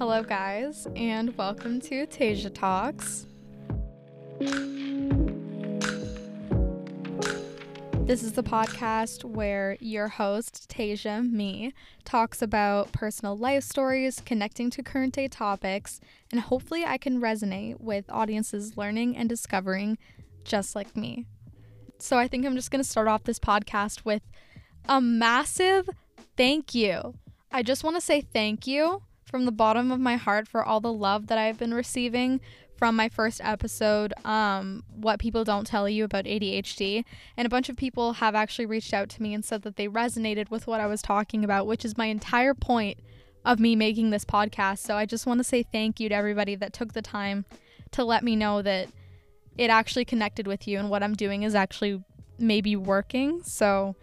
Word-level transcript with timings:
Hello, 0.00 0.22
guys, 0.22 0.88
and 0.96 1.36
welcome 1.36 1.78
to 1.82 2.06
Tasia 2.06 2.50
Talks. 2.54 3.26
This 8.06 8.22
is 8.22 8.32
the 8.32 8.42
podcast 8.42 9.26
where 9.26 9.76
your 9.78 10.08
host, 10.08 10.70
Tasia, 10.70 11.30
me, 11.30 11.74
talks 12.06 12.40
about 12.40 12.92
personal 12.92 13.36
life 13.36 13.62
stories, 13.62 14.22
connecting 14.24 14.70
to 14.70 14.82
current 14.82 15.12
day 15.12 15.28
topics, 15.28 16.00
and 16.32 16.40
hopefully 16.40 16.82
I 16.86 16.96
can 16.96 17.20
resonate 17.20 17.78
with 17.78 18.06
audiences 18.08 18.78
learning 18.78 19.18
and 19.18 19.28
discovering 19.28 19.98
just 20.44 20.74
like 20.74 20.96
me. 20.96 21.26
So 21.98 22.16
I 22.16 22.26
think 22.26 22.46
I'm 22.46 22.56
just 22.56 22.70
going 22.70 22.82
to 22.82 22.88
start 22.88 23.06
off 23.06 23.24
this 23.24 23.38
podcast 23.38 24.06
with 24.06 24.22
a 24.88 24.98
massive 25.02 25.90
thank 26.38 26.74
you. 26.74 27.16
I 27.52 27.62
just 27.62 27.84
want 27.84 27.96
to 27.96 28.00
say 28.00 28.22
thank 28.22 28.66
you 28.66 29.02
from 29.30 29.44
the 29.44 29.52
bottom 29.52 29.92
of 29.92 30.00
my 30.00 30.16
heart 30.16 30.48
for 30.48 30.64
all 30.64 30.80
the 30.80 30.92
love 30.92 31.28
that 31.28 31.38
I've 31.38 31.58
been 31.58 31.72
receiving 31.72 32.40
from 32.76 32.96
my 32.96 33.08
first 33.08 33.40
episode, 33.44 34.12
um, 34.24 34.82
What 34.88 35.20
People 35.20 35.44
Don't 35.44 35.66
Tell 35.66 35.88
You 35.88 36.04
About 36.04 36.24
ADHD. 36.24 37.04
And 37.36 37.46
a 37.46 37.50
bunch 37.50 37.68
of 37.68 37.76
people 37.76 38.14
have 38.14 38.34
actually 38.34 38.66
reached 38.66 38.94
out 38.94 39.08
to 39.10 39.22
me 39.22 39.34
and 39.34 39.44
said 39.44 39.62
that 39.62 39.76
they 39.76 39.86
resonated 39.86 40.50
with 40.50 40.66
what 40.66 40.80
I 40.80 40.86
was 40.86 41.02
talking 41.02 41.44
about, 41.44 41.66
which 41.66 41.84
is 41.84 41.98
my 41.98 42.06
entire 42.06 42.54
point 42.54 42.98
of 43.44 43.60
me 43.60 43.76
making 43.76 44.10
this 44.10 44.24
podcast. 44.24 44.78
So 44.78 44.96
I 44.96 45.06
just 45.06 45.26
want 45.26 45.38
to 45.38 45.44
say 45.44 45.62
thank 45.62 46.00
you 46.00 46.08
to 46.08 46.14
everybody 46.14 46.54
that 46.56 46.72
took 46.72 46.94
the 46.94 47.02
time 47.02 47.44
to 47.92 48.02
let 48.02 48.24
me 48.24 48.34
know 48.34 48.62
that 48.62 48.88
it 49.56 49.68
actually 49.68 50.06
connected 50.06 50.46
with 50.46 50.66
you 50.66 50.78
and 50.78 50.88
what 50.88 51.02
I'm 51.02 51.14
doing 51.14 51.42
is 51.42 51.54
actually 51.54 52.02
maybe 52.38 52.76
working. 52.76 53.42
So 53.42 53.94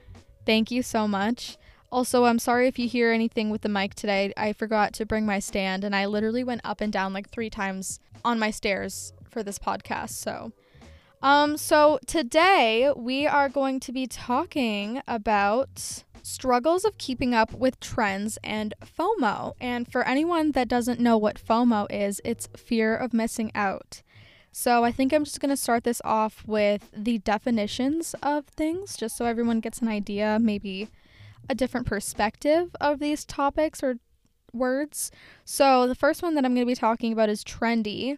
thank 0.45 0.69
you 0.69 0.83
so 0.83 1.07
much. 1.07 1.57
Also, 1.91 2.25
I'm 2.25 2.39
sorry 2.39 2.67
if 2.67 2.77
you 2.77 2.87
hear 2.87 3.11
anything 3.11 3.49
with 3.49 3.61
the 3.61 3.69
mic 3.69 3.95
today. 3.95 4.33
I 4.35 4.51
forgot 4.53 4.93
to 4.93 5.05
bring 5.05 5.25
my 5.25 5.39
stand 5.39 5.83
and 5.83 5.95
I 5.95 6.05
literally 6.05 6.43
went 6.43 6.61
up 6.63 6.81
and 6.81 6.91
down 6.91 7.13
like 7.13 7.29
3 7.29 7.49
times 7.49 7.99
on 8.25 8.39
my 8.39 8.51
stairs 8.51 9.13
for 9.29 9.41
this 9.41 9.57
podcast. 9.57 10.11
So, 10.11 10.51
um 11.21 11.57
so 11.57 11.99
today 12.05 12.91
we 12.95 13.25
are 13.25 13.49
going 13.49 13.79
to 13.79 13.91
be 13.91 14.05
talking 14.05 15.01
about 15.07 16.03
struggles 16.21 16.83
of 16.83 16.97
keeping 16.97 17.33
up 17.33 17.53
with 17.53 17.79
trends 17.79 18.37
and 18.43 18.73
FOMO. 18.83 19.53
And 19.61 19.89
for 19.89 20.05
anyone 20.05 20.51
that 20.51 20.67
doesn't 20.67 20.99
know 20.99 21.17
what 21.17 21.41
FOMO 21.41 21.87
is, 21.89 22.19
it's 22.25 22.49
fear 22.57 22.95
of 22.95 23.13
missing 23.13 23.49
out. 23.55 24.01
So 24.51 24.83
I 24.83 24.91
think 24.91 25.13
I'm 25.13 25.23
just 25.23 25.39
going 25.39 25.51
to 25.51 25.57
start 25.57 25.83
this 25.85 26.01
off 26.03 26.43
with 26.45 26.89
the 26.91 27.19
definitions 27.19 28.13
of 28.21 28.45
things 28.47 28.97
just 28.97 29.15
so 29.15 29.25
everyone 29.25 29.61
gets 29.61 29.79
an 29.79 29.87
idea, 29.87 30.37
maybe 30.41 30.89
a 31.49 31.55
different 31.55 31.87
perspective 31.87 32.75
of 32.79 32.99
these 32.99 33.25
topics 33.25 33.83
or 33.83 33.97
words. 34.53 35.11
So 35.45 35.87
the 35.87 35.95
first 35.95 36.21
one 36.23 36.35
that 36.35 36.45
I'm 36.45 36.53
going 36.53 36.65
to 36.65 36.71
be 36.71 36.75
talking 36.75 37.13
about 37.13 37.29
is 37.29 37.43
trendy. 37.43 38.17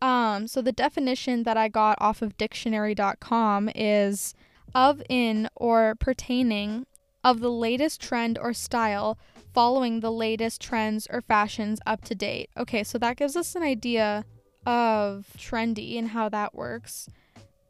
Um, 0.00 0.46
so 0.46 0.62
the 0.62 0.72
definition 0.72 1.42
that 1.42 1.56
I 1.56 1.68
got 1.68 1.98
off 2.00 2.22
of 2.22 2.36
dictionary.com 2.36 3.70
is 3.74 4.34
of 4.74 5.02
in 5.08 5.48
or 5.56 5.94
pertaining 5.94 6.86
of 7.24 7.40
the 7.40 7.50
latest 7.50 8.00
trend 8.00 8.38
or 8.38 8.52
style 8.52 9.18
following 9.52 10.00
the 10.00 10.12
latest 10.12 10.60
trends 10.60 11.06
or 11.10 11.20
fashions 11.20 11.80
up 11.86 12.04
to 12.04 12.14
date. 12.14 12.50
Okay, 12.56 12.84
so 12.84 12.98
that 12.98 13.16
gives 13.16 13.34
us 13.34 13.56
an 13.56 13.62
idea 13.62 14.24
of 14.66 15.26
trendy 15.36 15.98
and 15.98 16.08
how 16.08 16.28
that 16.28 16.54
works. 16.54 17.08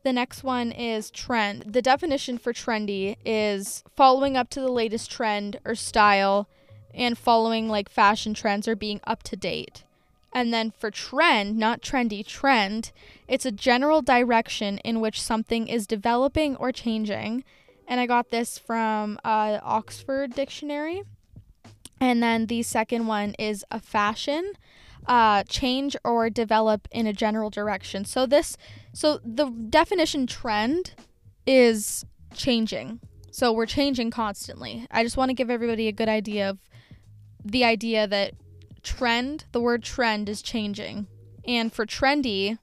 The 0.08 0.14
next 0.14 0.42
one 0.42 0.72
is 0.72 1.10
trend. 1.10 1.64
The 1.66 1.82
definition 1.82 2.38
for 2.38 2.54
trendy 2.54 3.18
is 3.26 3.84
following 3.94 4.38
up 4.38 4.48
to 4.48 4.60
the 4.62 4.72
latest 4.72 5.10
trend 5.10 5.60
or 5.66 5.74
style 5.74 6.48
and 6.94 7.18
following 7.18 7.68
like 7.68 7.90
fashion 7.90 8.32
trends 8.32 8.66
or 8.66 8.74
being 8.74 9.02
up 9.04 9.22
to 9.24 9.36
date. 9.36 9.84
And 10.32 10.50
then 10.50 10.70
for 10.70 10.90
trend, 10.90 11.58
not 11.58 11.82
trendy, 11.82 12.26
trend, 12.26 12.90
it's 13.28 13.44
a 13.44 13.52
general 13.52 14.00
direction 14.00 14.78
in 14.78 15.02
which 15.02 15.20
something 15.20 15.68
is 15.68 15.86
developing 15.86 16.56
or 16.56 16.72
changing. 16.72 17.44
And 17.86 18.00
I 18.00 18.06
got 18.06 18.30
this 18.30 18.56
from 18.56 19.18
uh, 19.26 19.58
Oxford 19.62 20.34
Dictionary. 20.34 21.02
And 22.00 22.22
then 22.22 22.46
the 22.46 22.62
second 22.62 23.08
one 23.08 23.34
is 23.38 23.62
a 23.70 23.78
fashion, 23.78 24.54
uh, 25.08 25.42
change 25.44 25.96
or 26.04 26.30
develop 26.30 26.86
in 26.92 27.06
a 27.06 27.12
general 27.12 27.50
direction. 27.50 28.04
So 28.04 28.26
this, 28.26 28.56
so 28.92 29.18
the 29.24 29.46
definition 29.46 30.26
trend 30.26 30.92
is 31.46 32.04
changing. 32.34 33.00
So 33.30 33.52
we're 33.52 33.66
changing 33.66 34.10
constantly. 34.10 34.86
I 34.90 35.02
just 35.02 35.16
want 35.16 35.30
to 35.30 35.34
give 35.34 35.50
everybody 35.50 35.88
a 35.88 35.92
good 35.92 36.08
idea 36.08 36.50
of 36.50 36.58
the 37.44 37.64
idea 37.64 38.06
that 38.06 38.34
trend, 38.82 39.44
the 39.52 39.60
word 39.60 39.82
trend 39.82 40.28
is 40.28 40.42
changing. 40.42 41.06
And 41.46 41.72
for 41.72 41.86
trendy, 41.86 42.58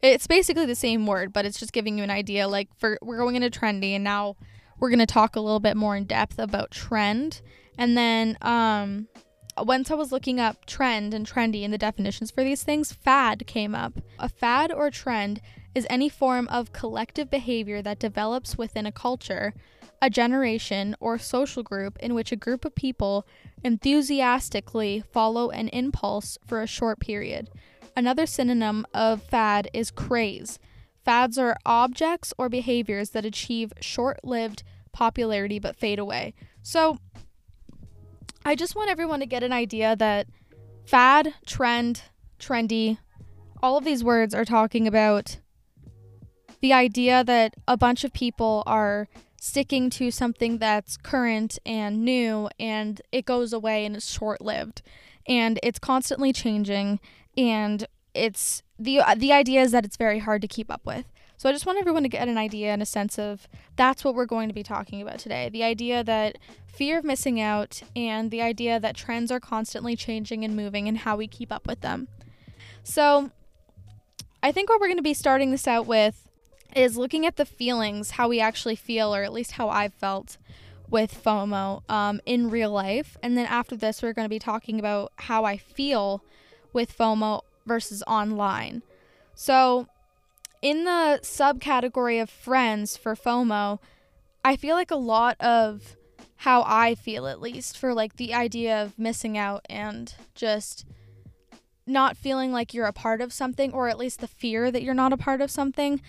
it's 0.00 0.26
basically 0.26 0.66
the 0.66 0.74
same 0.74 1.06
word, 1.06 1.32
but 1.32 1.44
it's 1.44 1.58
just 1.58 1.72
giving 1.72 1.98
you 1.98 2.04
an 2.04 2.10
idea. 2.10 2.48
Like 2.48 2.68
for 2.78 2.98
we're 3.02 3.18
going 3.18 3.36
into 3.36 3.50
trendy, 3.50 3.92
and 3.92 4.02
now 4.02 4.36
we're 4.78 4.90
gonna 4.90 5.06
talk 5.06 5.36
a 5.36 5.40
little 5.40 5.60
bit 5.60 5.76
more 5.76 5.96
in 5.96 6.04
depth 6.04 6.38
about 6.38 6.70
trend. 6.70 7.42
And 7.78 7.96
then 7.96 8.36
um, 8.42 9.08
once 9.58 9.90
I 9.90 9.94
was 9.94 10.12
looking 10.12 10.40
up 10.40 10.64
trend 10.66 11.12
and 11.12 11.26
trendy 11.26 11.64
and 11.64 11.72
the 11.72 11.78
definitions 11.78 12.30
for 12.30 12.42
these 12.42 12.62
things, 12.62 12.92
fad 12.92 13.46
came 13.46 13.74
up. 13.74 13.94
A 14.18 14.28
fad 14.28 14.72
or 14.72 14.90
trend 14.90 15.40
is 15.74 15.86
any 15.90 16.08
form 16.08 16.48
of 16.48 16.72
collective 16.72 17.30
behavior 17.30 17.82
that 17.82 17.98
develops 17.98 18.56
within 18.56 18.86
a 18.86 18.92
culture, 18.92 19.54
a 20.00 20.10
generation, 20.10 20.96
or 21.00 21.18
social 21.18 21.62
group 21.62 21.98
in 21.98 22.14
which 22.14 22.32
a 22.32 22.36
group 22.36 22.64
of 22.64 22.74
people 22.74 23.26
enthusiastically 23.62 25.02
follow 25.12 25.50
an 25.50 25.68
impulse 25.68 26.38
for 26.46 26.60
a 26.60 26.66
short 26.66 26.98
period. 26.98 27.50
Another 27.96 28.26
synonym 28.26 28.86
of 28.94 29.22
fad 29.22 29.68
is 29.72 29.90
craze. 29.90 30.58
Fads 31.04 31.36
are 31.36 31.56
objects 31.66 32.32
or 32.38 32.48
behaviors 32.48 33.10
that 33.10 33.24
achieve 33.24 33.72
short 33.80 34.24
lived 34.24 34.62
popularity 34.92 35.58
but 35.58 35.76
fade 35.76 35.98
away. 35.98 36.34
So, 36.62 36.98
I 38.44 38.54
just 38.56 38.74
want 38.74 38.90
everyone 38.90 39.20
to 39.20 39.26
get 39.26 39.42
an 39.42 39.52
idea 39.52 39.94
that 39.96 40.26
fad, 40.84 41.34
trend, 41.46 42.02
trendy, 42.40 42.98
all 43.62 43.78
of 43.78 43.84
these 43.84 44.02
words 44.02 44.34
are 44.34 44.44
talking 44.44 44.88
about 44.88 45.38
the 46.60 46.72
idea 46.72 47.22
that 47.24 47.54
a 47.68 47.76
bunch 47.76 48.02
of 48.04 48.12
people 48.12 48.62
are 48.66 49.08
sticking 49.40 49.90
to 49.90 50.10
something 50.10 50.58
that's 50.58 50.96
current 50.96 51.58
and 51.66 52.04
new 52.04 52.48
and 52.58 53.00
it 53.10 53.24
goes 53.24 53.52
away 53.52 53.84
and 53.84 53.96
it's 53.96 54.10
short-lived 54.10 54.82
and 55.26 55.58
it's 55.62 55.78
constantly 55.78 56.32
changing 56.32 57.00
and 57.36 57.86
it's 58.14 58.62
the 58.78 59.00
the 59.16 59.32
idea 59.32 59.60
is 59.60 59.72
that 59.72 59.84
it's 59.84 59.96
very 59.96 60.18
hard 60.20 60.42
to 60.42 60.48
keep 60.48 60.70
up 60.70 60.84
with. 60.84 61.11
So 61.42 61.48
I 61.48 61.52
just 61.52 61.66
want 61.66 61.80
everyone 61.80 62.04
to 62.04 62.08
get 62.08 62.28
an 62.28 62.38
idea 62.38 62.72
and 62.72 62.80
a 62.80 62.86
sense 62.86 63.18
of 63.18 63.48
that's 63.74 64.04
what 64.04 64.14
we're 64.14 64.26
going 64.26 64.48
to 64.48 64.54
be 64.54 64.62
talking 64.62 65.02
about 65.02 65.18
today. 65.18 65.48
The 65.48 65.64
idea 65.64 66.04
that 66.04 66.38
fear 66.68 66.98
of 66.98 67.04
missing 67.04 67.40
out 67.40 67.82
and 67.96 68.30
the 68.30 68.40
idea 68.40 68.78
that 68.78 68.94
trends 68.94 69.32
are 69.32 69.40
constantly 69.40 69.96
changing 69.96 70.44
and 70.44 70.54
moving 70.54 70.86
and 70.86 70.98
how 70.98 71.16
we 71.16 71.26
keep 71.26 71.50
up 71.50 71.66
with 71.66 71.80
them. 71.80 72.06
So 72.84 73.32
I 74.40 74.52
think 74.52 74.68
what 74.70 74.80
we're 74.80 74.86
going 74.86 74.98
to 74.98 75.02
be 75.02 75.14
starting 75.14 75.50
this 75.50 75.66
out 75.66 75.84
with 75.84 76.28
is 76.76 76.96
looking 76.96 77.26
at 77.26 77.34
the 77.34 77.44
feelings, 77.44 78.12
how 78.12 78.28
we 78.28 78.38
actually 78.38 78.76
feel, 78.76 79.12
or 79.12 79.24
at 79.24 79.32
least 79.32 79.50
how 79.50 79.68
I've 79.68 79.94
felt 79.94 80.38
with 80.88 81.24
FOMO 81.24 81.82
um, 81.90 82.20
in 82.24 82.50
real 82.50 82.70
life. 82.70 83.16
And 83.20 83.36
then 83.36 83.46
after 83.46 83.74
this, 83.74 84.00
we're 84.00 84.12
going 84.12 84.26
to 84.26 84.30
be 84.30 84.38
talking 84.38 84.78
about 84.78 85.10
how 85.16 85.44
I 85.44 85.56
feel 85.56 86.22
with 86.72 86.96
FOMO 86.96 87.40
versus 87.66 88.04
online. 88.06 88.84
So 89.34 89.88
in 90.62 90.84
the 90.84 91.18
subcategory 91.22 92.22
of 92.22 92.30
friends 92.30 92.96
for 92.96 93.14
FOMO, 93.16 93.80
I 94.44 94.56
feel 94.56 94.76
like 94.76 94.92
a 94.92 94.96
lot 94.96 95.38
of 95.40 95.96
how 96.36 96.64
I 96.66 96.94
feel, 96.94 97.26
at 97.26 97.40
least, 97.40 97.76
for 97.76 97.92
like 97.92 98.16
the 98.16 98.32
idea 98.32 98.82
of 98.82 98.98
missing 98.98 99.36
out 99.36 99.66
and 99.68 100.14
just 100.34 100.86
not 101.86 102.16
feeling 102.16 102.52
like 102.52 102.72
you're 102.72 102.86
a 102.86 102.92
part 102.92 103.20
of 103.20 103.32
something, 103.32 103.72
or 103.72 103.88
at 103.88 103.98
least 103.98 104.20
the 104.20 104.28
fear 104.28 104.70
that 104.70 104.82
you're 104.82 104.94
not 104.94 105.12
a 105.12 105.16
part 105.16 105.40
of 105.40 105.50
something 105.50 106.00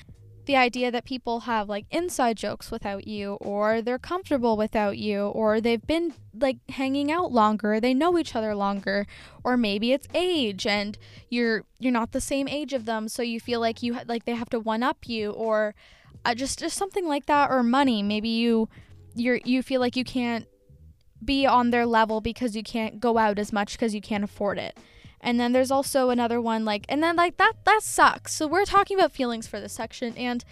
the 0.45 0.55
idea 0.55 0.91
that 0.91 1.05
people 1.05 1.41
have 1.41 1.69
like 1.69 1.85
inside 1.89 2.37
jokes 2.37 2.69
without 2.69 3.07
you 3.07 3.33
or 3.35 3.81
they're 3.81 3.99
comfortable 3.99 4.57
without 4.57 4.97
you 4.97 5.27
or 5.27 5.61
they've 5.61 5.87
been 5.87 6.13
like 6.37 6.57
hanging 6.69 7.11
out 7.11 7.31
longer 7.31 7.79
they 7.79 7.93
know 7.93 8.17
each 8.17 8.35
other 8.35 8.53
longer 8.53 9.05
or 9.43 9.55
maybe 9.55 9.93
it's 9.93 10.07
age 10.13 10.67
and 10.67 10.97
you're 11.29 11.63
you're 11.79 11.93
not 11.93 12.11
the 12.11 12.21
same 12.21 12.47
age 12.47 12.73
of 12.73 12.85
them 12.85 13.07
so 13.07 13.21
you 13.21 13.39
feel 13.39 13.59
like 13.59 13.81
you 13.81 13.97
like 14.05 14.25
they 14.25 14.35
have 14.35 14.49
to 14.49 14.59
one 14.59 14.83
up 14.83 15.07
you 15.07 15.31
or 15.31 15.73
uh, 16.25 16.35
just 16.35 16.59
just 16.59 16.77
something 16.77 17.07
like 17.07 17.25
that 17.25 17.49
or 17.49 17.63
money. 17.63 18.01
Maybe 18.01 18.29
you 18.29 18.69
you're 19.15 19.39
you 19.43 19.61
feel 19.61 19.79
like 19.79 19.95
you 19.95 20.03
can't 20.03 20.47
be 21.23 21.45
on 21.45 21.69
their 21.69 21.85
level 21.85 22.21
because 22.21 22.55
you 22.55 22.63
can't 22.63 22.99
go 22.99 23.17
out 23.17 23.39
as 23.39 23.53
much 23.53 23.73
because 23.73 23.95
you 23.95 24.01
can't 24.01 24.23
afford 24.23 24.57
it 24.57 24.77
and 25.23 25.39
then 25.39 25.53
there's 25.53 25.71
also 25.71 26.09
another 26.09 26.39
one 26.39 26.65
like 26.65 26.85
and 26.89 27.01
then 27.01 27.15
like 27.15 27.37
that 27.37 27.53
that 27.65 27.81
sucks. 27.81 28.33
So 28.35 28.45
we're 28.45 28.65
talking 28.65 28.99
about 28.99 29.11
feelings 29.11 29.47
for 29.47 29.59
this 29.59 29.73
section 29.73 30.15
and 30.17 30.43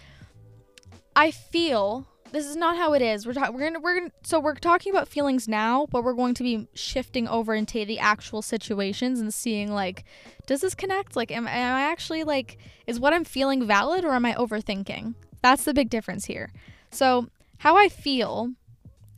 I 1.14 1.30
feel 1.30 2.08
this 2.32 2.46
is 2.46 2.56
not 2.56 2.78
how 2.78 2.94
it 2.94 3.02
is. 3.02 3.26
We're 3.26 3.34
ta- 3.34 3.50
we're 3.52 3.60
gonna 3.60 3.80
we're 3.80 3.98
gonna 3.98 4.12
so 4.22 4.40
we're 4.40 4.54
talking 4.54 4.90
about 4.90 5.06
feelings 5.06 5.46
now, 5.46 5.86
but 5.90 6.02
we're 6.02 6.14
going 6.14 6.34
to 6.34 6.42
be 6.42 6.66
shifting 6.74 7.28
over 7.28 7.54
into 7.54 7.84
the 7.84 7.98
actual 7.98 8.40
situations 8.40 9.20
and 9.20 9.32
seeing 9.32 9.70
like, 9.70 10.04
does 10.46 10.62
this 10.62 10.74
connect? 10.74 11.14
Like, 11.14 11.30
am, 11.30 11.46
am 11.46 11.76
I 11.76 11.82
actually 11.82 12.24
like, 12.24 12.56
is 12.86 12.98
what 12.98 13.12
I'm 13.12 13.24
feeling 13.24 13.66
valid 13.66 14.04
or 14.04 14.12
am 14.12 14.24
I 14.24 14.32
overthinking? 14.32 15.14
That's 15.42 15.64
the 15.64 15.74
big 15.74 15.90
difference 15.90 16.24
here. 16.24 16.50
So 16.90 17.28
how 17.58 17.76
I 17.76 17.88
feel, 17.88 18.52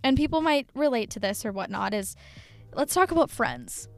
and 0.03 0.17
people 0.17 0.41
might 0.41 0.69
relate 0.75 1.11
to 1.11 1.21
this 1.21 1.47
or 1.47 1.53
whatnot, 1.53 1.95
is 1.95 2.17
let's 2.75 2.95
talk 2.95 3.13
about 3.13 3.31
friends. 3.31 3.89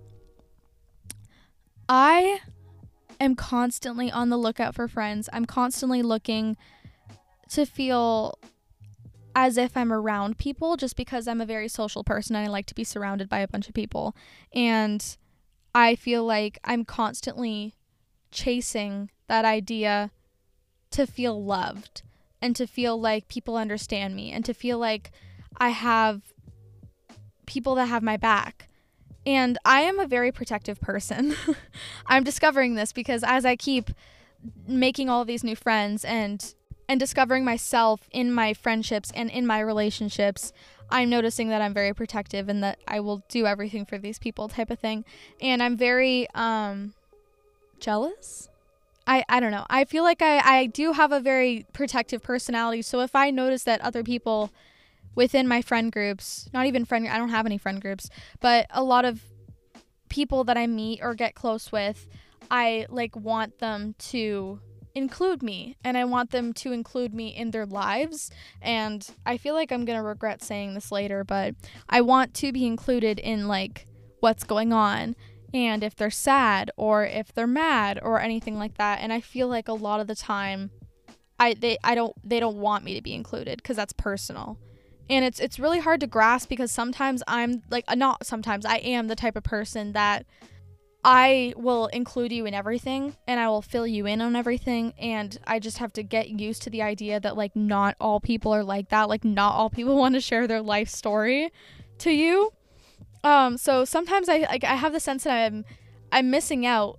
I 1.89 2.41
am 3.21 3.35
constantly 3.37 4.11
on 4.11 4.29
the 4.29 4.37
lookout 4.37 4.75
for 4.75 4.89
friends. 4.89 5.29
I'm 5.33 5.45
constantly 5.45 6.03
looking 6.03 6.57
to 7.51 7.65
feel 7.65 8.39
as 9.35 9.57
if 9.57 9.77
I'm 9.77 9.93
around 9.93 10.39
people 10.39 10.77
just 10.77 10.97
because 10.97 11.29
I'm 11.29 11.41
a 11.41 11.47
very 11.47 11.69
social 11.69 12.03
person 12.03 12.35
and 12.37 12.47
I 12.47 12.51
like 12.51 12.67
to 12.67 12.75
be 12.75 12.85
surrounded 12.85 13.29
by 13.29 13.41
a 13.41 13.49
bunch 13.49 13.69
of 13.69 13.75
people. 13.75 14.17
And 14.55 15.17
I 15.75 15.95
feel 15.95 16.25
like 16.25 16.59
I'm 16.65 16.85
constantly 16.85 17.75
chasing 18.31 19.11
that 19.29 19.45
idea 19.45 20.11
to 20.93 21.07
feel 21.07 21.45
loved 21.45 22.03
and 22.41 22.57
to 22.57 22.67
feel 22.67 22.99
like 22.99 23.29
people 23.29 23.57
understand 23.57 24.17
me 24.17 24.33
and 24.33 24.45
to 24.45 24.55
feel 24.55 24.79
like 24.79 25.11
I 25.59 25.69
have 25.69 26.23
people 27.45 27.75
that 27.77 27.87
have 27.87 28.03
my 28.03 28.17
back. 28.17 28.69
And 29.27 29.59
I 29.65 29.81
am 29.81 29.99
a 29.99 30.07
very 30.07 30.31
protective 30.31 30.81
person. 30.81 31.35
I'm 32.07 32.23
discovering 32.23 32.77
this 32.77 32.93
because 32.93 33.25
as 33.25 33.45
I 33.45 33.57
keep 33.57 33.91
making 34.67 35.11
all 35.11 35.25
these 35.25 35.43
new 35.43 35.57
friends 35.57 36.05
and 36.05 36.55
and 36.89 37.01
discovering 37.01 37.45
myself 37.45 38.09
in 38.13 38.33
my 38.33 38.55
friendships 38.55 39.11
and 39.13 39.29
in 39.29 39.45
my 39.45 39.59
relationships, 39.59 40.53
I'm 40.89 41.11
noticing 41.11 41.49
that 41.49 41.61
I'm 41.61 41.75
very 41.75 41.93
protective 41.93 42.49
and 42.49 42.63
that 42.63 42.79
I 42.87 43.01
will 43.01 43.25
do 43.29 43.45
everything 43.45 43.85
for 43.85 43.99
these 43.99 44.21
people 44.21 44.49
type 44.49 44.71
of 44.71 44.79
thing. 44.79 45.05
And 45.41 45.61
I'm 45.61 45.77
very 45.77 46.29
um 46.35 46.95
jealous. 47.81 48.49
I, 49.09 49.25
I 49.29 49.39
don't 49.41 49.53
know. 49.53 49.67
I 49.71 49.85
feel 49.85 50.03
like 50.03 50.21
I, 50.21 50.39
I 50.39 50.67
do 50.67 50.93
have 50.93 51.13
a 51.13 51.21
very 51.21 51.65
protective 51.73 52.23
personality. 52.23 52.83
So 52.83 53.01
if 53.01 53.15
I 53.15 53.31
notice 53.31 53.63
that 53.63 53.81
other 53.81 54.03
people 54.03 54.51
within 55.17 55.49
my 55.49 55.63
friend 55.63 55.91
groups, 55.91 56.49
not 56.53 56.67
even 56.67 56.85
friend, 56.85 57.09
I 57.09 57.19
don't 57.19 57.31
have 57.31 57.47
any 57.47 57.59
friend 57.59 57.81
groups, 57.81 58.09
but 58.41 58.67
a 58.71 58.85
lot 58.85 59.05
of 59.05 59.25
people 60.09 60.45
that 60.45 60.57
I 60.57 60.69
meet 60.69 61.01
or 61.03 61.15
get 61.15 61.35
close 61.35 61.73
with, 61.73 62.07
I 62.51 62.87
like 62.89 63.17
want 63.17 63.59
them 63.59 63.97
to 63.99 64.61
include 64.95 65.43
me 65.43 65.77
and 65.85 65.99
I 65.99 66.05
want 66.05 66.31
them 66.31 66.53
to 66.55 66.73
include 66.73 67.13
me 67.13 67.29
in 67.29 67.51
their 67.51 67.67
lives. 67.67 68.31
And 68.63 69.07
I 69.27 69.37
feel 69.37 69.55
like 69.55 69.73
I'm 69.73 69.85
going 69.85 69.99
to 69.99 70.07
regret 70.07 70.43
saying 70.43 70.75
this 70.75 70.93
later, 70.93 71.25
but 71.25 71.55
I 71.89 72.03
want 72.03 72.35
to 72.35 72.53
be 72.53 72.67
included 72.67 73.19
in 73.19 73.49
like 73.49 73.87
what's 74.21 74.45
going 74.45 74.73
on 74.73 75.17
and 75.53 75.83
if 75.83 75.97
they're 75.97 76.11
sad 76.11 76.71
or 76.77 77.05
if 77.05 77.33
they're 77.33 77.47
mad 77.47 77.99
or 78.03 78.21
anything 78.21 78.59
like 78.59 78.77
that. 78.79 79.01
And 79.01 79.13
I 79.13 79.21
feel 79.21 79.49
like 79.49 79.69
a 79.69 79.73
lot 79.73 80.01
of 80.01 80.07
the 80.07 80.15
time 80.15 80.71
I 81.39 81.55
they 81.55 81.77
I 81.85 81.95
don't 81.95 82.15
they 82.27 82.41
don't 82.41 82.57
want 82.57 82.85
me 82.85 82.95
to 82.95 83.03
be 83.03 83.15
included 83.15 83.63
cuz 83.63 83.77
that's 83.77 83.93
personal. 83.93 84.59
And 85.09 85.25
it's 85.25 85.39
it's 85.39 85.59
really 85.59 85.79
hard 85.79 86.01
to 86.01 86.07
grasp 86.07 86.49
because 86.49 86.73
sometimes 86.73 87.23
I'm 87.29 87.63
like 87.71 87.85
not 87.97 88.27
sometimes 88.27 88.65
I 88.65 88.77
am 88.79 89.07
the 89.07 89.17
type 89.17 89.37
of 89.37 89.45
person 89.45 89.93
that 89.93 90.27
I 91.09 91.55
will 91.57 91.87
include 91.87 92.33
you 92.33 92.47
in 92.47 92.53
everything 92.53 93.15
and 93.29 93.39
I 93.39 93.49
will 93.49 93.63
fill 93.63 93.87
you 93.87 94.07
in 94.07 94.21
on 94.21 94.35
everything. 94.35 94.93
And 94.99 95.39
I 95.47 95.61
just 95.61 95.79
have 95.79 95.93
to 95.93 96.03
get 96.03 96.31
used 96.31 96.63
to 96.63 96.71
the 96.71 96.83
idea 96.83 97.21
that, 97.21 97.37
like, 97.37 97.55
not 97.55 97.95
all 98.01 98.19
people 98.19 98.53
are 98.53 98.65
like 98.65 98.89
that. 98.89 99.09
Like, 99.09 99.25
not 99.25 99.55
all 99.55 99.71
people 99.71 99.97
want 99.99 100.17
to 100.17 100.21
share 100.21 100.49
their 100.49 100.61
life 100.61 100.89
story 100.89 101.53
to 101.99 102.11
you. 102.11 102.53
Um, 103.23 103.57
so 103.57 103.85
sometimes 103.85 104.29
I, 104.29 104.39
like, 104.39 104.65
I 104.65 104.75
have 104.75 104.93
the 104.93 104.99
sense 104.99 105.23
that 105.23 105.47
I'm, 105.47 105.65
I'm 106.11 106.29
missing 106.29 106.67
out 106.67 106.99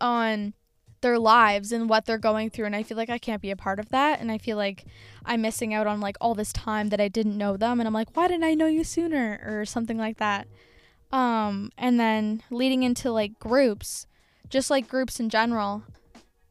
on 0.00 0.52
their 1.00 1.18
lives 1.18 1.72
and 1.72 1.88
what 1.88 2.06
they're 2.06 2.18
going 2.18 2.50
through. 2.50 2.66
And 2.66 2.76
I 2.76 2.82
feel 2.82 2.96
like 2.96 3.10
I 3.10 3.18
can't 3.18 3.42
be 3.42 3.50
a 3.50 3.56
part 3.56 3.78
of 3.78 3.88
that. 3.90 4.20
And 4.20 4.30
I 4.30 4.38
feel 4.38 4.56
like 4.56 4.84
I'm 5.24 5.42
missing 5.42 5.74
out 5.74 5.86
on, 5.86 6.00
like, 6.00 6.16
all 6.20 6.34
this 6.34 6.52
time 6.52 6.88
that 6.88 7.00
I 7.00 7.08
didn't 7.08 7.38
know 7.38 7.56
them. 7.56 7.80
And 7.80 7.86
I'm 7.86 7.94
like, 7.94 8.16
why 8.16 8.28
didn't 8.28 8.44
I 8.44 8.54
know 8.54 8.66
you 8.66 8.84
sooner? 8.84 9.40
Or 9.44 9.64
something 9.64 9.98
like 9.98 10.18
that. 10.18 10.46
Um, 11.12 11.70
and 11.78 12.00
then 12.00 12.42
leading 12.50 12.82
into 12.82 13.10
like 13.12 13.38
groups, 13.38 14.06
just 14.48 14.70
like 14.70 14.88
groups 14.88 15.20
in 15.20 15.28
general. 15.28 15.84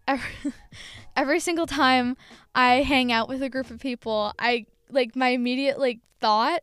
Every, 0.07 0.30
every 1.15 1.39
single 1.39 1.68
time 1.68 2.15
I 2.53 2.81
hang 2.81 3.12
out 3.12 3.27
with 3.27 3.44
a 3.44 3.50
group 3.50 3.69
of 3.69 3.80
people, 3.80 4.33
I 4.39 4.65
like 4.89 5.15
my 5.15 5.30
immediate 5.30 5.80
like 5.80 6.00
thought 6.21 6.62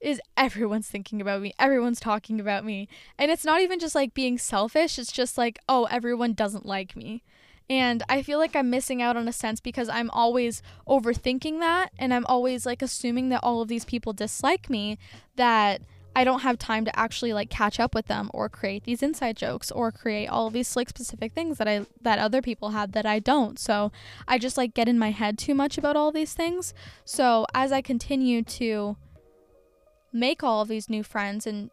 is 0.00 0.20
everyone's 0.36 0.88
thinking 0.88 1.20
about 1.20 1.42
me. 1.42 1.52
Everyone's 1.58 2.00
talking 2.00 2.40
about 2.40 2.64
me. 2.64 2.88
And 3.18 3.30
it's 3.30 3.44
not 3.44 3.60
even 3.60 3.78
just 3.78 3.94
like 3.94 4.14
being 4.14 4.38
selfish, 4.38 4.98
it's 4.98 5.12
just 5.12 5.38
like, 5.38 5.58
oh, 5.68 5.84
everyone 5.90 6.32
doesn't 6.32 6.66
like 6.66 6.96
me. 6.96 7.22
And 7.70 8.02
I 8.08 8.22
feel 8.22 8.38
like 8.38 8.56
I'm 8.56 8.70
missing 8.70 9.02
out 9.02 9.16
on 9.16 9.28
a 9.28 9.32
sense 9.32 9.60
because 9.60 9.88
I'm 9.90 10.08
always 10.10 10.62
overthinking 10.86 11.60
that 11.60 11.92
and 11.98 12.14
I'm 12.14 12.24
always 12.26 12.64
like 12.64 12.80
assuming 12.80 13.28
that 13.28 13.40
all 13.42 13.60
of 13.60 13.68
these 13.68 13.84
people 13.84 14.14
dislike 14.14 14.70
me 14.70 14.98
that 15.36 15.82
I 16.16 16.24
don't 16.24 16.40
have 16.40 16.58
time 16.58 16.84
to 16.86 16.98
actually 16.98 17.32
like 17.32 17.50
catch 17.50 17.78
up 17.78 17.94
with 17.94 18.06
them 18.06 18.30
or 18.32 18.48
create 18.48 18.84
these 18.84 19.02
inside 19.02 19.36
jokes 19.36 19.70
or 19.70 19.92
create 19.92 20.26
all 20.26 20.46
of 20.46 20.52
these 20.52 20.74
like 20.74 20.88
specific 20.88 21.32
things 21.32 21.58
that 21.58 21.68
I 21.68 21.86
that 22.00 22.18
other 22.18 22.40
people 22.40 22.70
have 22.70 22.92
that 22.92 23.06
I 23.06 23.18
don't. 23.18 23.58
So 23.58 23.92
I 24.26 24.38
just 24.38 24.56
like 24.56 24.74
get 24.74 24.88
in 24.88 24.98
my 24.98 25.10
head 25.10 25.38
too 25.38 25.54
much 25.54 25.76
about 25.76 25.94
all 25.94 26.10
these 26.10 26.32
things. 26.32 26.72
So 27.04 27.46
as 27.54 27.70
I 27.70 27.82
continue 27.82 28.42
to 28.42 28.96
make 30.12 30.42
all 30.42 30.62
of 30.62 30.68
these 30.68 30.88
new 30.88 31.02
friends 31.02 31.46
and 31.46 31.70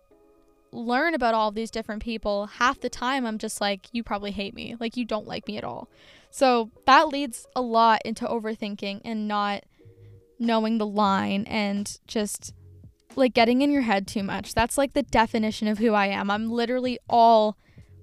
learn 0.72 1.14
about 1.14 1.34
all 1.34 1.52
these 1.52 1.72
different 1.72 2.04
people, 2.04 2.48
half 2.48 2.80
the 2.80 2.90
time 2.90 3.26
I'm 3.26 3.38
just 3.38 3.62
like, 3.62 3.88
you 3.92 4.04
probably 4.04 4.32
hate 4.32 4.54
me. 4.54 4.76
Like, 4.80 4.98
you 4.98 5.06
don't 5.06 5.28
like 5.28 5.48
me 5.48 5.58
at 5.58 5.64
all. 5.64 5.88
So 6.30 6.70
that 6.86 7.08
leads 7.08 7.48
a 7.56 7.62
lot 7.62 8.02
into 8.04 8.26
overthinking 8.26 9.02
and 9.06 9.28
not 9.28 9.64
knowing 10.38 10.78
the 10.78 10.86
line 10.86 11.46
and 11.48 11.98
just 12.08 12.54
like 13.16 13.34
getting 13.34 13.62
in 13.62 13.72
your 13.72 13.84
head 13.84 14.08
too 14.08 14.24
much. 14.24 14.54
That's 14.54 14.78
like 14.78 14.94
the 14.94 15.04
definition 15.04 15.68
of 15.70 15.78
who 15.78 15.94
I 15.94 16.08
am. 16.08 16.30
I'm 16.30 16.52
literally 16.52 17.00
all 17.10 17.58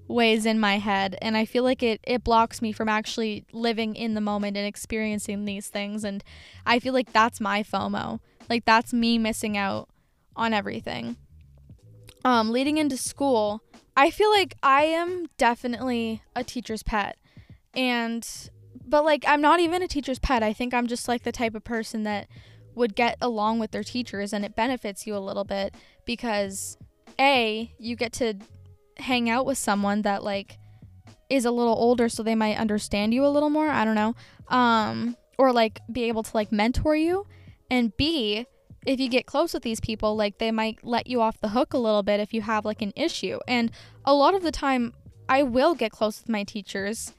ways 0.08 0.46
in 0.46 0.58
my 0.58 0.78
head 0.78 1.16
and 1.22 1.36
I 1.36 1.44
feel 1.44 1.62
like 1.62 1.82
it 1.82 2.00
it 2.04 2.24
blocks 2.24 2.60
me 2.60 2.72
from 2.72 2.88
actually 2.88 3.44
living 3.52 3.94
in 3.94 4.14
the 4.14 4.20
moment 4.20 4.56
and 4.56 4.66
experiencing 4.66 5.44
these 5.44 5.68
things 5.68 6.04
and 6.04 6.22
I 6.66 6.78
feel 6.78 6.92
like 6.92 7.12
that's 7.12 7.40
my 7.40 7.62
FOMO. 7.62 8.20
Like 8.50 8.64
that's 8.64 8.92
me 8.92 9.16
missing 9.16 9.56
out 9.56 9.88
on 10.36 10.52
everything. 10.52 11.16
Um 12.24 12.50
leading 12.50 12.78
into 12.78 12.96
school, 12.96 13.62
I 13.96 14.10
feel 14.10 14.30
like 14.30 14.56
I 14.62 14.84
am 14.84 15.26
definitely 15.38 16.22
a 16.34 16.44
teacher's 16.44 16.82
pet. 16.82 17.16
And 17.74 18.26
but 18.86 19.04
like 19.04 19.24
I'm 19.26 19.40
not 19.40 19.60
even 19.60 19.82
a 19.82 19.88
teacher's 19.88 20.18
pet. 20.18 20.42
I 20.42 20.52
think 20.52 20.74
I'm 20.74 20.86
just 20.86 21.08
like 21.08 21.22
the 21.22 21.32
type 21.32 21.54
of 21.54 21.64
person 21.64 22.04
that 22.04 22.28
would 22.74 22.94
get 22.94 23.16
along 23.20 23.58
with 23.58 23.70
their 23.70 23.82
teachers 23.82 24.32
and 24.32 24.44
it 24.44 24.56
benefits 24.56 25.06
you 25.06 25.16
a 25.16 25.18
little 25.18 25.44
bit 25.44 25.74
because 26.04 26.76
a 27.18 27.72
you 27.78 27.96
get 27.96 28.12
to 28.12 28.34
hang 28.98 29.28
out 29.28 29.46
with 29.46 29.58
someone 29.58 30.02
that 30.02 30.22
like 30.22 30.58
is 31.28 31.44
a 31.44 31.50
little 31.50 31.74
older 31.74 32.08
so 32.08 32.22
they 32.22 32.34
might 32.34 32.56
understand 32.56 33.12
you 33.12 33.24
a 33.24 33.28
little 33.28 33.50
more 33.50 33.68
i 33.68 33.84
don't 33.84 33.94
know 33.94 34.14
um 34.48 35.16
or 35.38 35.52
like 35.52 35.80
be 35.90 36.04
able 36.04 36.22
to 36.22 36.30
like 36.34 36.52
mentor 36.52 36.94
you 36.94 37.26
and 37.70 37.96
b 37.96 38.46
if 38.86 38.98
you 38.98 39.08
get 39.08 39.26
close 39.26 39.54
with 39.54 39.62
these 39.62 39.80
people 39.80 40.16
like 40.16 40.38
they 40.38 40.50
might 40.50 40.78
let 40.82 41.06
you 41.06 41.20
off 41.20 41.40
the 41.40 41.50
hook 41.50 41.72
a 41.72 41.78
little 41.78 42.02
bit 42.02 42.20
if 42.20 42.34
you 42.34 42.42
have 42.42 42.64
like 42.64 42.82
an 42.82 42.92
issue 42.96 43.38
and 43.46 43.70
a 44.04 44.14
lot 44.14 44.34
of 44.34 44.42
the 44.42 44.52
time 44.52 44.92
i 45.28 45.42
will 45.42 45.74
get 45.74 45.92
close 45.92 46.20
with 46.20 46.28
my 46.28 46.42
teachers 46.42 47.12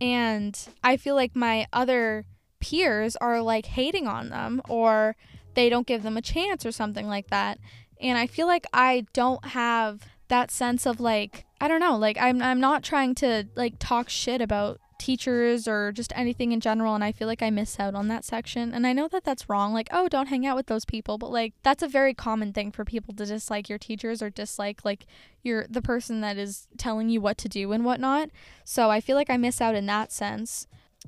and 0.00 0.68
i 0.84 0.96
feel 0.96 1.14
like 1.14 1.34
my 1.34 1.66
other 1.72 2.24
peers 2.60 3.16
are 3.16 3.40
like 3.40 3.66
hating 3.66 4.06
on 4.06 4.30
them 4.30 4.60
or 4.68 5.16
they 5.54 5.68
don't 5.68 5.86
give 5.86 6.02
them 6.02 6.16
a 6.16 6.22
chance 6.22 6.64
or 6.64 6.72
something 6.72 7.08
like 7.08 7.30
that. 7.30 7.58
And 8.00 8.16
I 8.16 8.26
feel 8.26 8.46
like 8.46 8.66
I 8.72 9.06
don't 9.12 9.44
have 9.46 10.02
that 10.28 10.50
sense 10.50 10.86
of 10.86 11.00
like 11.00 11.44
I 11.60 11.66
don't 11.66 11.80
know, 11.80 11.96
like 11.96 12.16
I'm 12.18 12.40
I'm 12.42 12.60
not 12.60 12.82
trying 12.82 13.14
to 13.16 13.48
like 13.56 13.74
talk 13.78 14.08
shit 14.08 14.40
about 14.40 14.80
teachers 14.98 15.68
or 15.68 15.92
just 15.92 16.12
anything 16.14 16.52
in 16.52 16.60
general 16.60 16.94
and 16.94 17.04
I 17.04 17.12
feel 17.12 17.28
like 17.28 17.42
I 17.42 17.50
miss 17.50 17.78
out 17.78 17.94
on 17.94 18.08
that 18.08 18.24
section. 18.24 18.74
And 18.74 18.86
I 18.86 18.92
know 18.92 19.08
that 19.08 19.24
that's 19.24 19.48
wrong. 19.48 19.72
Like, 19.72 19.88
oh, 19.90 20.08
don't 20.08 20.26
hang 20.26 20.46
out 20.46 20.56
with 20.56 20.66
those 20.66 20.84
people, 20.84 21.18
but 21.18 21.30
like 21.30 21.54
that's 21.62 21.82
a 21.82 21.88
very 21.88 22.14
common 22.14 22.52
thing 22.52 22.72
for 22.72 22.84
people 22.84 23.14
to 23.14 23.26
dislike 23.26 23.68
your 23.68 23.78
teachers 23.78 24.22
or 24.22 24.30
dislike 24.30 24.84
like 24.84 25.06
you're 25.42 25.66
the 25.68 25.82
person 25.82 26.20
that 26.20 26.36
is 26.36 26.68
telling 26.76 27.08
you 27.08 27.20
what 27.20 27.38
to 27.38 27.48
do 27.48 27.72
and 27.72 27.84
whatnot. 27.84 28.30
So 28.64 28.90
I 28.90 29.00
feel 29.00 29.16
like 29.16 29.30
I 29.30 29.36
miss 29.36 29.60
out 29.60 29.74
in 29.74 29.86
that 29.86 30.12
sense. 30.12 30.66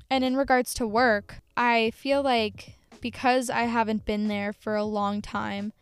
And 0.08 0.24
in 0.24 0.36
regards 0.36 0.72
to 0.74 0.86
work, 0.86 1.40
I 1.56 1.90
feel 1.90 2.22
like 2.22 2.76
because 3.00 3.50
I 3.50 3.62
haven't 3.62 4.04
been 4.04 4.28
there 4.28 4.52
for 4.52 4.76
a 4.76 4.84
long 4.84 5.20
time, 5.20 5.72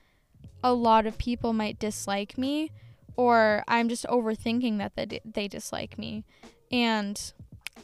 a 0.62 0.72
lot 0.72 1.06
of 1.06 1.18
people 1.18 1.52
might 1.52 1.78
dislike 1.78 2.38
me 2.38 2.72
or 3.16 3.64
I'm 3.66 3.88
just 3.88 4.06
overthinking 4.06 4.78
that 4.78 4.94
they, 4.94 5.20
they 5.24 5.48
dislike 5.48 5.98
me. 5.98 6.24
And 6.70 7.32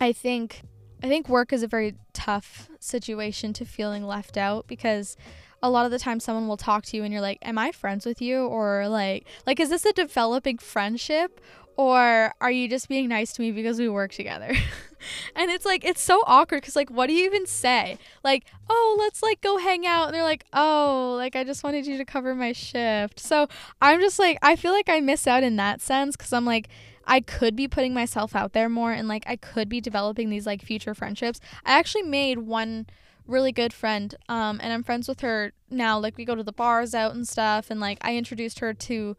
I 0.01 0.13
think 0.13 0.63
I 1.03 1.09
think 1.09 1.29
work 1.29 1.53
is 1.53 1.63
a 1.63 1.69
very 1.69 1.97
tough 2.13 2.69
situation 2.81 3.53
to 3.55 3.65
feeling 3.65 4.07
left 4.07 4.37
out 4.37 4.67
because 4.67 5.17
a 5.63 5.71
lot 5.71 5.87
of 5.87 5.91
the 5.91 5.99
time 5.99 6.21
someone 6.21 6.49
will 6.49 6.57
talk 6.57 6.85
to 6.87 6.97
you 6.97 7.05
and 7.05 7.13
you're 7.13 7.23
like, 7.23 7.39
"Am 7.43 7.59
I 7.59 7.73
friends 7.73 8.07
with 8.07 8.21
you?" 8.23 8.47
or 8.47 8.89
like 8.89 9.27
like 9.47 9.61
is 9.61 9.71
this 9.71 9.85
a 9.85 9.93
developing 9.93 10.59
friendship 10.59 11.41
or 11.77 12.33
are 12.41 12.51
you 12.51 12.69
just 12.69 12.89
being 12.89 13.09
nice 13.09 13.33
to 13.33 13.43
me 13.43 13.51
because 13.51 13.79
we 13.79 13.89
work 13.89 14.13
together? 14.13 14.55
and 15.37 15.51
it's 15.51 15.65
like 15.67 15.85
it's 15.85 16.01
so 16.01 16.23
awkward 16.27 16.63
cuz 16.63 16.77
like 16.77 16.91
what 16.91 17.07
do 17.07 17.13
you 17.13 17.25
even 17.27 17.47
say? 17.47 17.99
Like, 18.23 18.45
"Oh, 18.71 18.97
let's 18.99 19.23
like 19.23 19.41
go 19.41 19.59
hang 19.59 19.87
out." 19.87 20.07
And 20.07 20.15
they're 20.15 20.23
like, 20.23 20.45
"Oh, 20.53 21.15
like 21.19 21.37
I 21.37 21.45
just 21.45 21.65
wanted 21.65 21.87
you 21.87 21.99
to 21.99 22.05
cover 22.05 22.35
my 22.35 22.53
shift." 22.53 23.21
So, 23.21 23.49
I'm 23.83 24.01
just 24.01 24.19
like 24.19 24.39
I 24.43 24.57
feel 24.57 24.73
like 24.73 24.89
I 24.89 25.01
miss 25.01 25.27
out 25.27 25.43
in 25.43 25.57
that 25.57 25.81
sense 25.81 26.17
cuz 26.17 26.33
I'm 26.33 26.45
like 26.45 26.69
I 27.07 27.21
could 27.21 27.55
be 27.57 27.69
putting 27.69 27.95
myself 27.95 28.35
out 28.35 28.53
there 28.53 28.69
more 28.69 28.93
and 28.93 29.09
like 29.09 29.25
I 29.27 29.37
could 29.37 29.69
be 29.69 29.81
developing 29.81 30.31
these 30.31 30.47
like 30.47 30.63
future 30.63 30.95
friendships. 30.95 31.41
I 31.65 31.79
actually 31.79 32.03
made 32.03 32.39
one 32.39 32.87
really 33.27 33.53
good 33.53 33.73
friend 33.73 34.15
um 34.29 34.61
and 34.63 34.71
I'm 34.71 34.83
friends 34.83 35.09
with 35.09 35.21
her 35.21 35.53
now 35.71 35.99
like 35.99 36.19
we 36.19 36.27
go 36.27 36.35
to 36.35 36.43
the 36.43 36.53
bars 36.53 36.95
out 36.95 37.15
and 37.15 37.27
stuff 37.27 37.71
and 37.71 37.81
like 37.81 37.97
I 38.03 38.17
introduced 38.17 38.59
her 38.59 38.75
to 38.75 39.17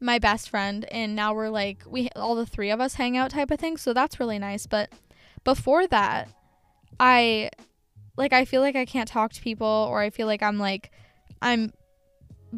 my 0.00 0.20
best 0.20 0.48
friend 0.48 0.84
and 0.92 1.16
now 1.16 1.34
we're 1.34 1.48
like 1.48 1.82
we 1.84 2.08
all 2.14 2.36
the 2.36 2.46
three 2.46 2.70
of 2.70 2.80
us 2.80 2.94
hang 2.94 3.16
out 3.16 3.32
type 3.32 3.50
of 3.50 3.58
thing 3.58 3.76
so 3.76 3.92
that's 3.92 4.20
really 4.20 4.38
nice 4.38 4.66
but 4.66 4.90
before 5.42 5.88
that 5.88 6.28
I 7.00 7.50
like 8.16 8.32
I 8.32 8.44
feel 8.44 8.60
like 8.60 8.76
I 8.76 8.84
can't 8.84 9.08
talk 9.08 9.32
to 9.32 9.42
people 9.42 9.66
or 9.90 10.00
I 10.00 10.10
feel 10.10 10.28
like 10.28 10.42
I'm 10.42 10.58
like 10.58 10.92
I'm 11.42 11.72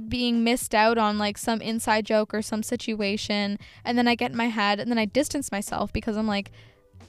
being 0.08 0.44
missed 0.44 0.74
out 0.74 0.98
on 0.98 1.18
like 1.18 1.36
some 1.36 1.60
inside 1.60 2.06
joke 2.06 2.32
or 2.32 2.42
some 2.42 2.62
situation 2.62 3.58
and 3.84 3.98
then 3.98 4.06
I 4.06 4.14
get 4.14 4.30
in 4.30 4.36
my 4.36 4.46
head 4.46 4.78
and 4.78 4.90
then 4.90 4.98
I 4.98 5.04
distance 5.04 5.50
myself 5.50 5.92
because 5.92 6.16
I'm 6.16 6.28
like 6.28 6.52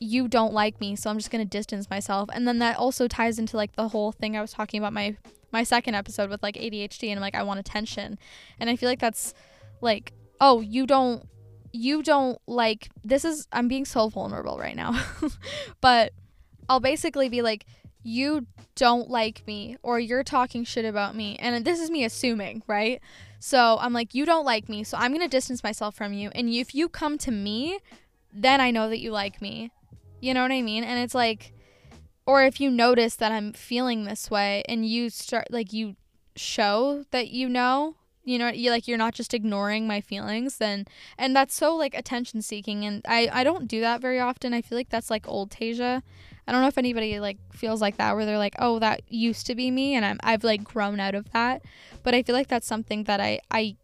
you 0.01 0.27
don't 0.27 0.51
like 0.51 0.81
me 0.81 0.95
so 0.95 1.09
I'm 1.09 1.17
just 1.17 1.29
going 1.29 1.45
to 1.45 1.49
distance 1.49 1.89
myself. 1.89 2.27
And 2.33 2.47
then 2.47 2.57
that 2.59 2.77
also 2.77 3.07
ties 3.07 3.37
into 3.37 3.55
like 3.55 3.75
the 3.75 3.89
whole 3.89 4.11
thing 4.11 4.35
I 4.35 4.41
was 4.41 4.51
talking 4.51 4.79
about 4.79 4.93
my 4.93 5.15
my 5.51 5.63
second 5.63 5.95
episode 5.95 6.29
with 6.29 6.41
like 6.41 6.55
ADHD 6.55 7.09
and 7.09 7.21
like 7.21 7.35
I 7.35 7.43
want 7.43 7.59
attention. 7.59 8.17
And 8.59 8.69
I 8.69 8.75
feel 8.75 8.89
like 8.89 8.99
that's 8.99 9.35
like 9.79 10.13
oh 10.39 10.59
you 10.61 10.87
don't 10.87 11.27
you 11.71 12.01
don't 12.01 12.39
like 12.47 12.89
this 13.03 13.23
is 13.23 13.47
I'm 13.51 13.67
being 13.67 13.85
so 13.85 14.09
vulnerable 14.09 14.57
right 14.57 14.75
now. 14.75 14.99
But 15.81 16.13
I'll 16.67 16.79
basically 16.79 17.29
be 17.29 17.43
like 17.43 17.65
you 18.03 18.47
don't 18.75 19.09
like 19.09 19.45
me 19.45 19.77
or 19.83 19.99
you're 19.99 20.23
talking 20.23 20.63
shit 20.63 20.85
about 20.85 21.15
me. 21.15 21.35
And 21.39 21.63
this 21.65 21.79
is 21.79 21.91
me 21.91 22.03
assuming, 22.03 22.63
right? 22.67 23.01
So 23.39 23.77
I'm 23.79 23.93
like, 23.93 24.13
you 24.13 24.25
don't 24.25 24.45
like 24.45 24.69
me. 24.69 24.83
So 24.83 24.97
I'm 24.97 25.11
going 25.11 25.21
to 25.21 25.27
distance 25.27 25.63
myself 25.63 25.95
from 25.95 26.13
you. 26.13 26.29
And 26.33 26.49
if 26.49 26.73
you 26.75 26.89
come 26.89 27.17
to 27.19 27.31
me, 27.31 27.79
then 28.33 28.61
I 28.61 28.71
know 28.71 28.89
that 28.89 28.99
you 28.99 29.11
like 29.11 29.41
me. 29.41 29.71
You 30.19 30.33
know 30.33 30.41
what 30.41 30.51
I 30.51 30.61
mean? 30.61 30.83
And 30.83 30.99
it's 30.99 31.15
like, 31.15 31.53
or 32.25 32.43
if 32.43 32.61
you 32.61 32.69
notice 32.69 33.15
that 33.15 33.31
I'm 33.31 33.53
feeling 33.53 34.03
this 34.03 34.29
way 34.29 34.63
and 34.69 34.85
you 34.85 35.09
start, 35.09 35.47
like, 35.49 35.73
you 35.73 35.95
show 36.35 37.05
that 37.11 37.29
you 37.29 37.49
know, 37.49 37.95
you 38.23 38.37
know, 38.37 38.49
you 38.49 38.71
like, 38.71 38.87
you're 38.87 38.97
not 38.97 39.13
just 39.13 39.33
ignoring 39.33 39.87
my 39.87 40.01
feelings, 40.01 40.57
then, 40.57 40.85
and 41.17 41.35
that's 41.35 41.55
so 41.55 41.75
like 41.75 41.95
attention 41.95 42.41
seeking. 42.41 42.85
And 42.85 43.01
I, 43.07 43.29
I 43.31 43.43
don't 43.43 43.67
do 43.67 43.81
that 43.81 44.01
very 44.01 44.19
often. 44.19 44.53
I 44.53 44.61
feel 44.61 44.77
like 44.77 44.89
that's 44.89 45.09
like 45.09 45.27
old 45.27 45.49
Tasia. 45.49 46.01
I 46.47 46.51
don't 46.51 46.61
know 46.61 46.67
if 46.67 46.77
anybody 46.77 47.19
like 47.19 47.37
feels 47.53 47.81
like 47.81 47.97
that 47.97 48.15
where 48.15 48.25
they're 48.25 48.37
like, 48.37 48.55
"Oh, 48.59 48.79
that 48.79 49.01
used 49.07 49.45
to 49.47 49.55
be 49.55 49.71
me 49.71 49.95
and 49.95 50.03
I'm 50.03 50.19
I've 50.23 50.43
like 50.43 50.63
grown 50.63 50.99
out 50.99 51.15
of 51.15 51.31
that." 51.31 51.61
But 52.03 52.15
I 52.15 52.23
feel 52.23 52.35
like 52.35 52.47
that's 52.47 52.67
something 52.67 53.03
that 53.05 53.21
I 53.21 53.39
I 53.49 53.75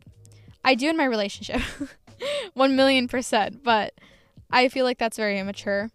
I 0.65 0.75
do 0.75 0.89
in 0.89 0.97
my 0.97 1.05
relationship. 1.05 1.61
1 2.55 2.75
million 2.75 3.07
percent, 3.07 3.63
but 3.63 3.93
I 4.49 4.69
feel 4.69 4.85
like 4.85 4.97
that's 4.97 5.17
very 5.17 5.37
immature. 5.39 5.91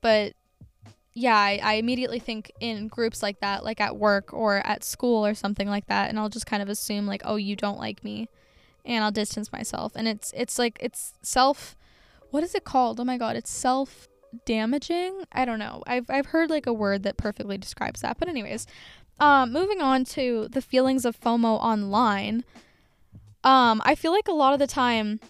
But 0.00 0.34
yeah, 1.14 1.36
I, 1.36 1.60
I 1.62 1.74
immediately 1.74 2.18
think 2.18 2.50
in 2.60 2.88
groups 2.88 3.22
like 3.22 3.40
that, 3.40 3.64
like 3.64 3.80
at 3.80 3.96
work 3.96 4.32
or 4.32 4.66
at 4.66 4.82
school 4.82 5.26
or 5.26 5.34
something 5.34 5.68
like 5.68 5.86
that, 5.86 6.08
and 6.08 6.18
I'll 6.18 6.28
just 6.28 6.46
kind 6.46 6.62
of 6.62 6.68
assume 6.68 7.06
like, 7.06 7.22
"Oh, 7.24 7.36
you 7.36 7.56
don't 7.56 7.78
like 7.78 8.02
me." 8.02 8.28
And 8.84 9.04
I'll 9.04 9.12
distance 9.12 9.52
myself. 9.52 9.92
And 9.94 10.08
it's 10.08 10.32
it's 10.36 10.58
like 10.58 10.78
it's 10.80 11.12
self 11.22 11.76
what 12.32 12.42
is 12.42 12.54
it 12.54 12.64
called? 12.64 12.98
Oh 12.98 13.04
my 13.04 13.18
god, 13.18 13.36
it's 13.36 13.50
self 13.50 14.08
damaging. 14.46 15.24
I 15.30 15.44
don't 15.44 15.58
know. 15.58 15.82
I've 15.86 16.08
I've 16.10 16.26
heard 16.26 16.50
like 16.50 16.66
a 16.66 16.72
word 16.72 17.02
that 17.04 17.16
perfectly 17.16 17.58
describes 17.58 18.00
that. 18.00 18.18
But 18.18 18.28
anyways, 18.28 18.66
um, 19.20 19.52
moving 19.52 19.80
on 19.82 20.04
to 20.06 20.48
the 20.50 20.62
feelings 20.62 21.04
of 21.04 21.20
FOMO 21.20 21.58
online. 21.60 22.44
Um, 23.44 23.82
I 23.84 23.94
feel 23.94 24.12
like 24.12 24.28
a 24.28 24.32
lot 24.32 24.52
of 24.54 24.58
the 24.58 24.66
time 24.66 25.20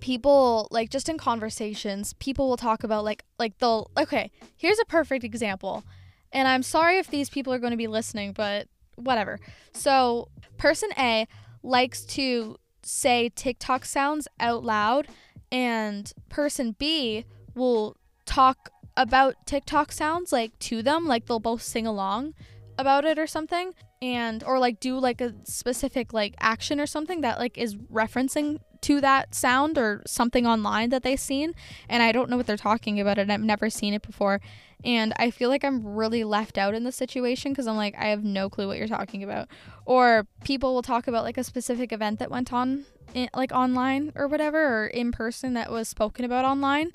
people 0.00 0.68
like 0.70 0.90
just 0.90 1.08
in 1.08 1.18
conversations, 1.18 2.12
people 2.14 2.48
will 2.48 2.56
talk 2.56 2.84
about 2.84 3.04
like 3.04 3.24
like 3.38 3.58
they'll 3.58 3.90
okay, 3.96 4.30
here's 4.56 4.78
a 4.78 4.84
perfect 4.84 5.24
example. 5.24 5.84
And 6.32 6.46
I'm 6.46 6.62
sorry 6.62 6.98
if 6.98 7.08
these 7.08 7.30
people 7.30 7.52
are 7.52 7.58
going 7.58 7.70
to 7.70 7.76
be 7.76 7.86
listening, 7.86 8.32
but 8.32 8.68
whatever. 8.96 9.40
So, 9.72 10.28
person 10.58 10.90
A 10.98 11.26
likes 11.62 12.04
to 12.04 12.56
say 12.82 13.30
TikTok 13.34 13.84
sounds 13.84 14.28
out 14.38 14.64
loud 14.64 15.08
and 15.50 16.12
person 16.28 16.76
B 16.78 17.24
will 17.54 17.96
talk 18.26 18.70
about 18.96 19.46
TikTok 19.46 19.92
sounds 19.92 20.32
like 20.32 20.58
to 20.58 20.82
them, 20.82 21.06
like 21.06 21.26
they'll 21.26 21.40
both 21.40 21.62
sing 21.62 21.86
along 21.86 22.34
about 22.76 23.04
it 23.04 23.18
or 23.18 23.26
something 23.26 23.72
and 24.00 24.44
or 24.44 24.58
like 24.58 24.78
do 24.80 24.98
like 24.98 25.20
a 25.20 25.34
specific 25.44 26.12
like 26.12 26.34
action 26.38 26.80
or 26.80 26.86
something 26.86 27.22
that 27.22 27.38
like 27.38 27.58
is 27.58 27.74
referencing 27.74 28.60
to 28.82 29.00
that 29.00 29.34
sound 29.34 29.78
or 29.78 30.02
something 30.06 30.46
online 30.46 30.90
that 30.90 31.02
they've 31.02 31.20
seen 31.20 31.54
and 31.88 32.02
I 32.02 32.12
don't 32.12 32.30
know 32.30 32.36
what 32.36 32.46
they're 32.46 32.56
talking 32.56 33.00
about 33.00 33.18
and 33.18 33.32
I've 33.32 33.40
never 33.40 33.70
seen 33.70 33.94
it 33.94 34.02
before 34.02 34.40
and 34.84 35.12
I 35.16 35.30
feel 35.30 35.48
like 35.48 35.64
I'm 35.64 35.84
really 35.84 36.22
left 36.22 36.56
out 36.56 36.74
in 36.74 36.84
the 36.84 36.92
situation 36.92 37.52
because 37.52 37.66
I'm 37.66 37.76
like 37.76 37.94
I 37.98 38.06
have 38.06 38.24
no 38.24 38.48
clue 38.48 38.66
what 38.66 38.78
you're 38.78 38.86
talking 38.86 39.22
about 39.22 39.48
or 39.84 40.26
people 40.44 40.74
will 40.74 40.82
talk 40.82 41.08
about 41.08 41.24
like 41.24 41.38
a 41.38 41.44
specific 41.44 41.92
event 41.92 42.18
that 42.18 42.30
went 42.30 42.52
on 42.52 42.84
in, 43.14 43.28
like 43.34 43.52
online 43.52 44.12
or 44.14 44.28
whatever 44.28 44.84
or 44.84 44.86
in 44.86 45.12
person 45.12 45.54
that 45.54 45.70
was 45.70 45.88
spoken 45.88 46.24
about 46.24 46.44
online 46.44 46.92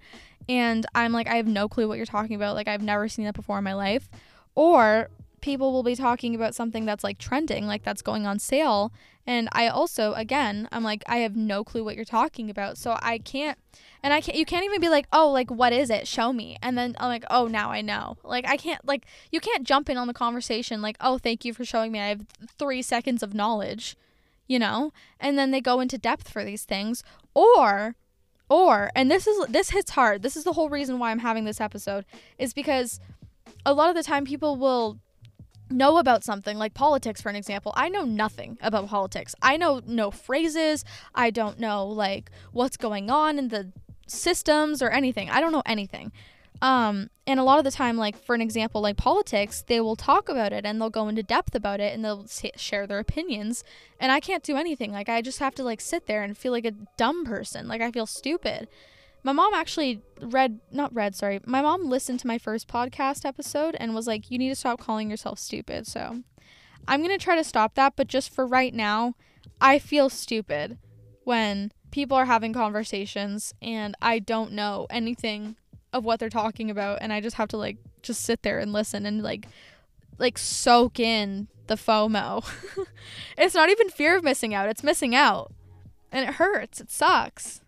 and 0.50 0.86
I'm 0.94 1.12
like, 1.12 1.28
I 1.28 1.36
have 1.36 1.48
no 1.48 1.68
clue 1.68 1.88
what 1.88 1.98
you're 1.98 2.06
talking 2.06 2.36
about. 2.36 2.56
Like, 2.56 2.68
I've 2.68 2.82
never 2.82 3.08
seen 3.08 3.26
that 3.26 3.36
before 3.36 3.58
in 3.58 3.64
my 3.64 3.74
life. 3.74 4.10
Or 4.56 5.10
people 5.42 5.72
will 5.72 5.84
be 5.84 5.96
talking 5.96 6.36
about 6.36 6.56
something 6.56 6.86
that's 6.86 7.04
like 7.04 7.18
trending, 7.18 7.68
like 7.68 7.84
that's 7.84 8.02
going 8.02 8.26
on 8.26 8.40
sale. 8.40 8.92
And 9.26 9.48
I 9.54 9.68
also, 9.68 10.14
again, 10.14 10.68
I'm 10.72 10.84
like, 10.84 11.04
I 11.08 11.18
have 11.18 11.36
no 11.36 11.64
clue 11.64 11.84
what 11.84 11.96
you're 11.96 12.04
talking 12.04 12.50
about. 12.50 12.78
So 12.78 12.98
I 13.02 13.20
can't, 13.20 13.58
and 14.02 14.14
I 14.14 14.20
can't, 14.20 14.38
you 14.38 14.46
can't 14.46 14.66
even 14.66 14.82
be 14.82 14.90
like, 14.90 15.08
oh, 15.14 15.32
like, 15.32 15.50
what 15.50 15.72
is 15.72 15.90
it? 15.90 16.08
Show 16.08 16.34
me. 16.34 16.58
And 16.62 16.78
then 16.78 16.96
I'm 17.00 17.08
like, 17.08 17.24
oh, 17.30 17.48
now 17.48 17.72
I 17.72 17.82
know. 17.82 18.18
Like, 18.24 18.46
I 18.48 18.58
can't, 18.58 18.84
like, 18.86 19.06
you 19.32 19.40
can't 19.40 19.66
jump 19.66 19.90
in 19.90 19.98
on 19.98 20.08
the 20.08 20.14
conversation, 20.14 20.82
like, 20.82 20.98
oh, 21.00 21.18
thank 21.18 21.46
you 21.46 21.54
for 21.54 21.64
showing 21.64 21.92
me. 21.92 22.00
I 22.00 22.10
have 22.10 22.26
three 22.60 22.82
seconds 22.82 23.24
of 23.24 23.34
knowledge, 23.34 23.96
you 24.46 24.60
know? 24.60 24.92
And 25.22 25.38
then 25.38 25.52
they 25.52 25.62
go 25.62 25.80
into 25.80 25.98
depth 25.98 26.30
for 26.30 26.44
these 26.44 26.66
things. 26.66 27.02
Or, 27.34 27.96
or, 28.50 28.92
and 28.94 29.10
this 29.10 29.26
is 29.26 29.48
this 29.48 29.70
hits 29.70 29.92
hard. 29.92 30.22
This 30.22 30.36
is 30.36 30.44
the 30.44 30.54
whole 30.54 30.70
reason 30.70 31.00
why 31.00 31.12
I'm 31.12 31.20
having 31.20 31.46
this 31.46 31.62
episode 31.62 32.06
is 32.38 32.54
because 32.54 33.00
a 33.66 33.74
lot 33.74 33.90
of 33.90 33.96
the 33.96 34.04
time 34.04 34.26
people 34.26 34.58
will 34.58 35.00
know 35.74 35.98
about 35.98 36.24
something 36.24 36.58
like 36.58 36.74
politics 36.74 37.22
for 37.22 37.30
an 37.30 37.36
example. 37.36 37.74
I 37.76 37.90
know 37.90 38.04
nothing 38.04 38.58
about 38.62 38.88
politics. 38.88 39.36
I 39.42 39.58
know 39.58 39.82
no 39.86 40.12
phrases. 40.12 40.86
I 41.14 41.30
don't 41.30 41.60
know 41.60 41.86
like 41.86 42.32
what's 42.52 42.78
going 42.78 43.10
on 43.10 43.38
in 43.38 43.50
the 43.50 43.72
systems 44.08 44.82
or 44.82 44.90
anything. 44.90 45.30
I 45.30 45.40
don't 45.40 45.52
know 45.52 45.64
anything. 45.66 46.12
Um, 46.62 47.10
and 47.28 47.40
a 47.40 47.44
lot 47.44 47.58
of 47.58 47.66
the 47.66 47.72
time, 47.72 47.98
like 47.98 48.18
for 48.18 48.36
an 48.36 48.42
example, 48.42 48.82
like 48.82 48.96
politics, 48.96 49.64
they 49.68 49.82
will 49.82 49.98
talk 49.98 50.30
about 50.30 50.54
it 50.54 50.66
and 50.66 50.80
they'll 50.80 50.90
go 50.90 51.10
into 51.10 51.24
depth 51.24 51.56
about 51.56 51.82
it 51.82 51.94
and 51.94 52.06
they'll 52.06 52.26
share 52.56 52.88
their 52.88 53.00
opinions. 53.00 53.64
And 54.00 54.12
I 54.12 54.20
can't 54.20 54.44
do 54.44 54.56
anything. 54.56 54.92
Like 54.92 55.10
I 55.10 55.22
just 55.22 55.40
have 55.40 55.56
to 55.56 55.64
like 55.64 55.82
sit 55.82 56.06
there 56.06 56.24
and 56.24 56.38
feel 56.38 56.54
like 56.54 56.66
a 56.66 56.72
dumb 56.96 57.26
person. 57.26 57.68
Like 57.68 57.82
I 57.82 57.92
feel 57.92 58.06
stupid. 58.06 58.70
My 59.24 59.32
mom 59.32 59.54
actually 59.54 60.02
read, 60.22 60.60
not 60.72 60.94
read, 60.94 61.16
sorry. 61.16 61.40
My 61.46 61.62
mom 61.62 61.86
listened 61.86 62.20
to 62.22 62.28
my 62.28 62.38
first 62.38 62.68
podcast 62.68 63.26
episode 63.26 63.76
and 63.80 63.96
was 63.96 64.08
like, 64.08 64.30
"You 64.30 64.38
need 64.38 64.50
to 64.50 64.56
stop 64.56 64.80
calling 64.80 65.10
yourself 65.10 65.40
stupid." 65.40 65.88
So 65.88 66.24
I'm 66.88 67.02
gonna 67.02 67.18
try 67.18 67.36
to 67.36 67.44
stop 67.44 67.76
that. 67.76 67.96
But 67.96 68.08
just 68.08 68.34
for 68.34 68.46
right 68.46 68.74
now, 68.74 69.16
I 69.62 69.80
feel 69.80 70.10
stupid 70.10 70.78
when 71.24 71.72
people 71.92 72.18
are 72.18 72.26
having 72.26 72.54
conversations 72.54 73.54
and 73.62 73.96
I 74.02 74.20
don't 74.20 74.52
know 74.52 74.88
anything 74.90 75.56
of 75.94 76.04
what 76.04 76.20
they're 76.20 76.30
talking 76.30 76.72
about 76.72 76.98
and 77.02 77.14
I 77.14 77.22
just 77.22 77.36
have 77.36 77.50
to 77.50 77.58
like 77.58 77.78
just 78.02 78.22
sit 78.24 78.42
there 78.42 78.58
and 78.60 78.74
listen 78.74 79.06
and 79.06 79.22
like 79.22 79.48
like 80.18 80.38
soak 80.38 81.00
in 81.00 81.48
the 81.68 81.76
FOMO. 81.76 82.46
it's 83.38 83.56
not 83.56 83.70
even 83.70 83.90
fear 83.90 84.18
of 84.18 84.24
missing 84.24 84.54
out, 84.54 84.70
it's 84.70 84.84
missing 84.84 85.16
out. 85.16 85.54
And 86.12 86.28
it 86.30 86.36
hurts. 86.36 86.80
It 86.80 86.92
sucks. 86.92 87.63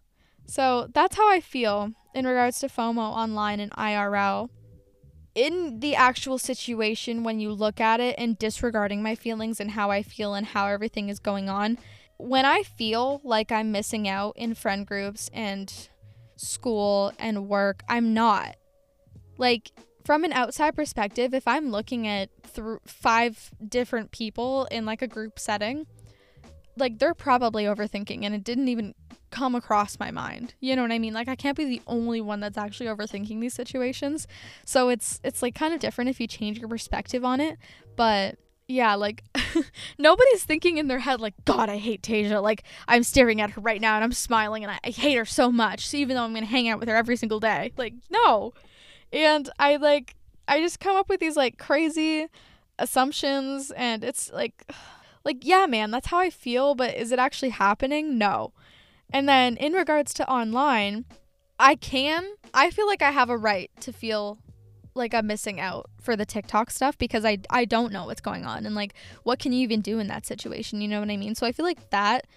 So 0.46 0.88
that's 0.94 1.16
how 1.16 1.30
I 1.30 1.40
feel 1.40 1.92
in 2.14 2.26
regards 2.26 2.60
to 2.60 2.68
FOMO 2.68 3.00
online 3.00 3.60
and 3.60 3.72
IRL. 3.72 4.50
In 5.34 5.80
the 5.82 5.96
actual 5.96 6.38
situation, 6.38 7.24
when 7.24 7.40
you 7.40 7.52
look 7.52 7.82
at 7.82 8.00
it 8.00 8.16
and 8.18 8.38
disregarding 8.38 9.04
my 9.04 9.16
feelings 9.16 9.60
and 9.60 9.72
how 9.72 9.92
I 9.92 10.02
feel 10.02 10.34
and 10.34 10.46
how 10.46 10.68
everything 10.68 11.10
is 11.10 11.20
going 11.20 11.50
on, 11.50 11.78
when 12.18 12.46
I 12.46 12.64
feel 12.64 13.20
like 13.24 13.52
I'm 13.52 13.72
missing 13.72 14.08
out 14.08 14.38
in 14.38 14.54
friend 14.54 14.88
groups 14.88 15.30
and 15.34 15.90
school 16.36 17.12
and 17.20 17.48
work. 17.48 17.84
I'm 17.90 18.14
not. 18.14 18.56
Like, 19.38 19.72
from 20.06 20.24
an 20.24 20.34
outside 20.34 20.76
perspective, 20.76 21.34
if 21.34 21.48
I'm 21.48 21.70
looking 21.72 22.08
at 22.08 22.30
through 22.44 22.80
five 22.86 23.52
different 23.68 24.12
people 24.12 24.66
in 24.72 24.86
like 24.86 25.02
a 25.02 25.08
group 25.08 25.40
setting, 25.40 25.88
like 26.78 27.00
they're 27.00 27.14
probably 27.14 27.66
overthinking 27.66 28.24
and 28.24 28.36
it 28.36 28.44
didn't 28.44 28.68
even 28.68 28.94
come 29.32 29.56
across 29.56 30.00
my 30.00 30.12
mind. 30.12 30.54
You 30.60 30.76
know 30.76 30.82
what 30.82 30.92
I 30.92 31.00
mean? 31.00 31.14
Like 31.14 31.28
I 31.28 31.36
can't 31.36 31.58
be 31.58 31.66
the 31.66 31.82
only 31.88 32.22
one 32.22 32.40
that's 32.40 32.58
actually 32.58 32.88
overthinking 32.88 33.42
these 33.42 33.54
situations. 33.54 34.28
So 34.66 34.90
it's 34.90 35.20
it's 35.24 35.42
like 35.42 35.56
kind 35.56 35.74
of 35.74 35.80
different 35.80 36.10
if 36.10 36.20
you 36.20 36.28
change 36.28 36.60
your 36.60 36.70
perspective 36.70 37.26
on 37.26 37.40
it, 37.40 37.58
but 37.96 38.38
yeah, 38.68 38.96
like 38.96 39.24
nobody's 39.98 40.44
thinking 40.44 40.78
in 40.78 40.88
their 40.88 41.00
head 41.00 41.22
like 41.22 41.34
god, 41.46 41.70
I 41.70 41.78
hate 41.78 42.02
Tasia. 42.02 42.42
Like 42.42 42.64
I'm 42.88 43.04
staring 43.04 43.42
at 43.42 43.52
her 43.52 43.62
right 43.62 43.82
now 43.82 43.96
and 43.96 44.04
I'm 44.04 44.14
smiling 44.14 44.64
and 44.64 44.72
I, 44.72 44.80
I 44.84 44.90
hate 44.90 45.16
her 45.16 45.26
so 45.26 45.52
much. 45.52 45.94
Even 45.94 46.16
though 46.16 46.24
I'm 46.24 46.32
going 46.32 46.46
to 46.46 46.50
hang 46.50 46.68
out 46.70 46.80
with 46.80 46.90
her 46.90 46.96
every 46.96 47.16
single 47.18 47.40
day. 47.40 47.72
Like 47.78 47.94
no. 48.10 48.54
And 49.12 49.50
I 49.60 49.76
like 49.76 50.16
I 50.48 50.60
just 50.60 50.80
come 50.80 50.96
up 50.96 51.10
with 51.10 51.20
these 51.20 51.36
like 51.36 51.58
crazy 51.58 52.28
assumptions 52.80 53.72
and 53.72 54.04
it's 54.04 54.32
like 54.32 54.72
like 55.26 55.40
yeah, 55.42 55.66
man, 55.66 55.92
that's 55.92 56.08
how 56.08 56.20
I 56.20 56.30
feel, 56.30 56.76
but 56.76 56.96
is 56.96 57.12
it 57.12 57.20
actually 57.20 57.50
happening? 57.50 58.18
No. 58.18 58.54
And 59.12 59.28
then 59.28 59.58
in 59.58 59.74
regards 59.74 60.14
to 60.16 60.30
online, 60.30 61.06
I 61.60 61.76
can 61.76 62.36
I 62.54 62.70
feel 62.70 62.88
like 62.88 63.02
I 63.02 63.12
have 63.12 63.30
a 63.30 63.38
right 63.38 63.72
to 63.82 63.92
feel 63.92 64.40
like 64.94 65.14
I'm 65.14 65.28
missing 65.28 65.60
out 65.60 65.90
for 66.00 66.16
the 66.16 66.26
TikTok 66.26 66.70
stuff 66.70 66.98
because 66.98 67.26
I 67.26 67.40
I 67.50 67.66
don't 67.66 67.92
know 67.92 68.06
what's 68.06 68.22
going 68.22 68.46
on 68.46 68.66
and 68.66 68.76
like 68.76 68.94
what 69.24 69.40
can 69.40 69.52
you 69.52 69.62
even 69.62 69.82
do 69.82 70.00
in 70.00 70.08
that 70.08 70.26
situation, 70.26 70.82
you 70.82 70.88
know 70.88 71.00
what 71.00 71.10
I 71.10 71.18
mean? 71.18 71.36
So 71.36 71.46
I 71.46 71.52
feel 71.52 71.66
like 71.66 71.90
that 71.90 72.28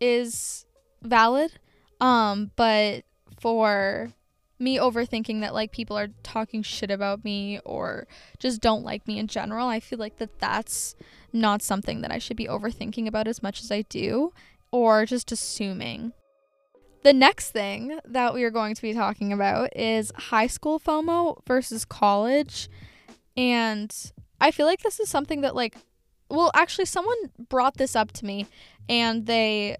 is 0.00 0.66
valid. 1.02 1.52
Um 2.00 2.50
but 2.56 3.04
for 3.40 4.12
me 4.60 4.76
overthinking 4.76 5.40
that 5.40 5.54
like 5.54 5.72
people 5.72 5.98
are 5.98 6.08
talking 6.22 6.62
shit 6.62 6.90
about 6.90 7.24
me 7.24 7.58
or 7.64 8.06
just 8.38 8.60
don't 8.60 8.84
like 8.84 9.06
me 9.06 9.18
in 9.18 9.26
general, 9.26 9.68
I 9.68 9.80
feel 9.80 9.98
like 9.98 10.18
that 10.18 10.38
that's 10.38 10.94
not 11.32 11.62
something 11.62 12.02
that 12.02 12.12
I 12.12 12.18
should 12.18 12.36
be 12.36 12.46
overthinking 12.46 13.06
about 13.06 13.26
as 13.26 13.42
much 13.42 13.62
as 13.62 13.70
I 13.72 13.82
do 13.82 14.32
or 14.70 15.06
just 15.06 15.32
assuming 15.32 16.12
the 17.02 17.12
next 17.12 17.50
thing 17.50 17.98
that 18.04 18.34
we 18.34 18.44
are 18.44 18.50
going 18.50 18.74
to 18.74 18.82
be 18.82 18.92
talking 18.92 19.32
about 19.32 19.74
is 19.76 20.12
high 20.16 20.46
school 20.46 20.78
FOMO 20.78 21.38
versus 21.46 21.84
college. 21.84 22.68
And 23.36 23.94
I 24.40 24.50
feel 24.50 24.66
like 24.66 24.82
this 24.82 25.00
is 25.00 25.08
something 25.08 25.40
that, 25.40 25.54
like, 25.54 25.76
well, 26.28 26.50
actually, 26.54 26.84
someone 26.84 27.16
brought 27.48 27.76
this 27.76 27.96
up 27.96 28.12
to 28.12 28.24
me 28.24 28.46
and 28.88 29.26
they 29.26 29.76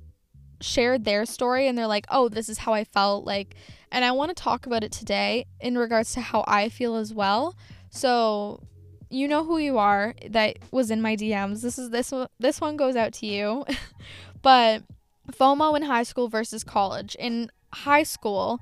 shared 0.61 1.05
their 1.05 1.25
story 1.27 1.67
and 1.67 1.77
they're 1.77 1.87
like, 1.87 2.07
oh, 2.11 2.29
this 2.29 2.49
is 2.49 2.59
how 2.59 2.73
I 2.73 2.85
felt. 2.85 3.25
Like, 3.25 3.55
and 3.91 4.05
I 4.05 4.13
want 4.13 4.31
to 4.31 4.41
talk 4.41 4.67
about 4.67 4.85
it 4.85 4.93
today 4.93 5.47
in 5.61 5.77
regards 5.77 6.13
to 6.15 6.21
how 6.21 6.45
I 6.47 6.69
feel 6.69 6.97
as 6.97 7.13
well. 7.13 7.57
So, 7.91 8.63
you 9.13 9.27
know 9.27 9.45
who 9.45 9.59
you 9.59 9.77
are 9.77 10.15
that 10.29 10.59
was 10.71 10.91
in 10.91 11.03
my 11.03 11.17
DMs. 11.17 11.63
This 11.63 11.79
is 11.79 11.91
this 11.91 12.13
one, 12.13 12.29
this 12.39 12.61
one 12.61 12.77
goes 12.77 12.95
out 12.95 13.13
to 13.15 13.27
you. 13.27 13.65
but 14.43 14.85
FOMO 15.33 15.77
in 15.77 15.83
high 15.83 16.05
school 16.05 16.29
versus 16.29 16.63
college. 16.63 17.17
In 17.19 17.51
high 17.73 18.05
school, 18.05 18.61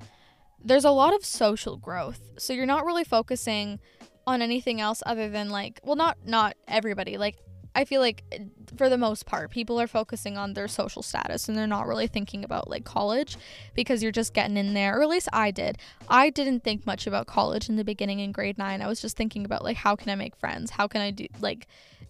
there's 0.63 0.85
a 0.85 0.91
lot 0.91 1.13
of 1.13 1.23
social 1.23 1.77
growth. 1.77 2.21
So 2.37 2.53
you're 2.53 2.65
not 2.65 2.85
really 2.85 3.03
focusing 3.03 3.79
on 4.25 4.41
anything 4.41 4.81
else 4.81 5.01
other 5.05 5.29
than 5.29 5.49
like, 5.49 5.79
well 5.83 5.95
not 5.95 6.17
not 6.25 6.55
everybody. 6.67 7.17
Like 7.17 7.37
I 7.75 7.85
feel 7.85 8.01
like 8.01 8.23
eh, 8.31 8.39
for 8.75 8.89
the 8.89 8.97
most 8.97 9.25
part, 9.25 9.51
people 9.51 9.79
are 9.79 9.87
focusing 9.87 10.37
on 10.37 10.53
their 10.53 10.67
social 10.67 11.01
status 11.01 11.47
and 11.47 11.57
they're 11.57 11.67
not 11.67 11.87
really 11.87 12.07
thinking 12.07 12.43
about 12.43 12.69
like 12.69 12.83
college 12.83 13.37
because 13.73 14.01
you're 14.01 14.11
just 14.11 14.33
getting 14.33 14.57
in 14.57 14.73
there. 14.73 14.97
Or 14.97 15.03
at 15.03 15.09
least 15.09 15.29
I 15.31 15.51
did. 15.51 15.77
I 16.07 16.29
didn't 16.29 16.63
think 16.63 16.85
much 16.85 17.07
about 17.07 17.27
college 17.27 17.69
in 17.69 17.75
the 17.75 17.83
beginning 17.83 18.19
in 18.19 18.31
grade 18.31 18.57
9. 18.57 18.81
I 18.81 18.87
was 18.87 19.01
just 19.01 19.15
thinking 19.15 19.45
about 19.45 19.63
like 19.63 19.77
how 19.77 19.95
can 19.95 20.09
I 20.09 20.15
make 20.15 20.35
friends? 20.35 20.71
How 20.71 20.87
can 20.87 21.01
I 21.01 21.11
do 21.11 21.27
like 21.39 21.67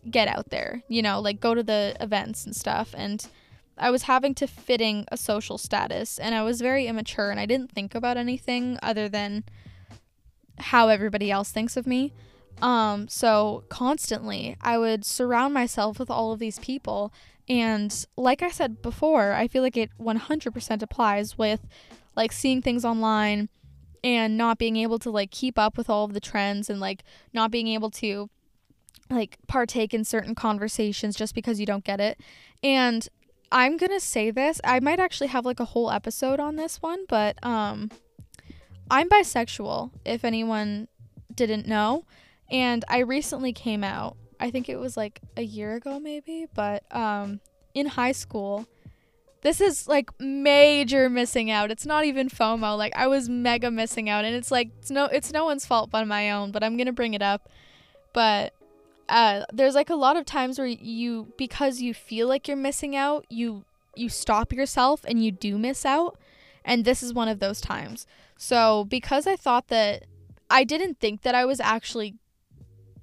get 0.10 0.28
out 0.28 0.50
there, 0.50 0.84
you 0.88 1.02
know, 1.02 1.20
like 1.20 1.40
go 1.40 1.54
to 1.54 1.64
the 1.64 1.96
events 2.00 2.46
and 2.46 2.56
stuff 2.56 2.96
and 2.98 3.28
I 3.78 3.92
was 3.92 4.04
having 4.04 4.36
to 4.36 4.48
fitting 4.48 5.06
a 5.12 5.18
social 5.18 5.58
status 5.58 6.20
and 6.20 6.36
I 6.36 6.44
was 6.44 6.60
very 6.62 6.88
immature 6.88 7.32
and 7.32 7.40
I 7.40 7.46
didn't 7.46 7.72
think 7.72 7.96
about 7.96 8.18
anything 8.18 8.78
other 8.84 9.08
than 9.08 9.46
how 10.58 10.90
everybody 10.90 11.32
else 11.32 11.52
thinks 11.52 11.78
of 11.78 11.88
me. 11.88 12.14
Um, 12.62 13.08
so 13.08 13.64
constantly 13.70 14.58
I 14.62 14.78
would 14.78 15.06
surround 15.06 15.54
myself 15.54 16.00
with 16.00 16.10
all 16.10 16.32
of 16.32 16.40
these 16.40 16.60
people. 16.60 17.14
And 17.48 18.06
like 18.16 18.42
I 18.42 18.50
said 18.50 18.82
before, 18.82 19.34
I 19.34 19.48
feel 19.48 19.64
like 19.64 19.78
it 19.78 19.90
100% 20.00 20.82
applies 20.82 21.38
with 21.38 21.68
like 22.16 22.32
seeing 22.32 22.62
things 22.62 22.86
online 22.86 23.50
and 24.04 24.38
not 24.38 24.58
being 24.58 24.78
able 24.78 25.00
to 25.00 25.10
like 25.10 25.32
keep 25.32 25.58
up 25.58 25.78
with 25.78 25.90
all 25.90 26.06
of 26.06 26.14
the 26.14 26.20
trends 26.20 26.70
and 26.70 26.80
like 26.80 27.04
not 27.34 27.52
being 27.52 27.68
able 27.68 27.90
to 27.92 28.30
like 29.10 29.38
partake 29.48 29.94
in 29.94 30.04
certain 30.04 30.36
conversations 30.36 31.16
just 31.16 31.34
because 31.34 31.60
you 31.60 31.66
don't 31.66 31.84
get 31.84 32.00
it. 32.00 32.20
And 32.62 33.08
I'm 33.52 33.78
going 33.78 33.92
to 33.92 34.00
say 34.00 34.30
this. 34.30 34.62
I 34.64 34.80
might 34.80 35.00
actually 35.00 35.28
have 35.28 35.46
like 35.46 35.60
a 35.60 35.66
whole 35.66 35.90
episode 35.90 36.40
on 36.40 36.56
this 36.56 36.82
one, 36.82 37.06
but 37.08 37.44
um 37.44 37.90
I'm 38.92 39.10
bisexual 39.10 39.92
if 40.06 40.24
anyone 40.24 40.88
didn't 41.34 41.68
know. 41.68 42.06
And 42.52 42.84
I 42.88 43.00
recently 43.00 43.54
came 43.54 43.84
out. 43.84 44.18
I 44.40 44.52
think 44.52 44.70
it 44.70 44.78
was 44.78 44.96
like 44.96 45.20
a 45.38 45.42
year 45.42 45.76
ago 45.76 46.00
maybe, 46.00 46.48
but 46.54 46.84
um 46.96 47.40
in 47.74 47.88
high 47.88 48.14
school. 48.14 48.68
This 49.42 49.62
is 49.62 49.88
like 49.88 50.10
major 50.20 51.10
missing 51.10 51.50
out. 51.50 51.72
It's 51.72 51.86
not 51.86 52.04
even 52.04 52.30
FOMO. 52.30 52.78
Like 52.78 52.94
I 52.96 53.08
was 53.08 53.30
mega 53.30 53.72
missing 53.72 54.10
out 54.10 54.26
and 54.26 54.36
it's 54.36 54.52
like 54.52 54.70
it's 54.80 54.92
no 54.92 55.06
it's 55.06 55.32
no 55.32 55.46
one's 55.46 55.66
fault 55.66 55.90
but 55.90 56.06
my 56.08 56.32
own, 56.32 56.52
but 56.52 56.64
I'm 56.64 56.76
going 56.76 56.88
to 56.88 56.94
bring 56.94 57.14
it 57.14 57.22
up. 57.22 57.50
But 58.12 58.54
uh, 59.08 59.46
there's 59.52 59.76
like 59.76 59.90
a 59.90 59.96
lot 59.96 60.18
of 60.18 60.26
times 60.26 60.60
where 60.60 60.68
you 60.68 61.34
because 61.38 61.82
you 61.82 61.94
feel 61.94 62.28
like 62.28 62.48
you're 62.48 62.58
missing 62.58 62.96
out, 62.96 63.26
you 63.30 63.66
you 63.96 64.10
stop 64.10 64.54
yourself 64.54 65.02
and 65.08 65.24
you 65.24 65.32
do 65.32 65.58
miss 65.58 65.86
out. 65.86 66.18
And 66.64 66.86
this 66.86 67.02
is 67.02 67.14
one 67.14 67.28
of 67.28 67.40
those 67.40 67.62
times. 67.62 68.06
So, 68.38 68.86
because 68.86 69.26
I 69.26 69.36
thought 69.36 69.70
that 69.70 70.06
I 70.50 70.64
didn't 70.64 71.00
think 71.00 71.24
that 71.24 71.36
I 71.36 71.46
was 71.46 71.60
actually 71.60 72.16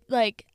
like 0.09 0.47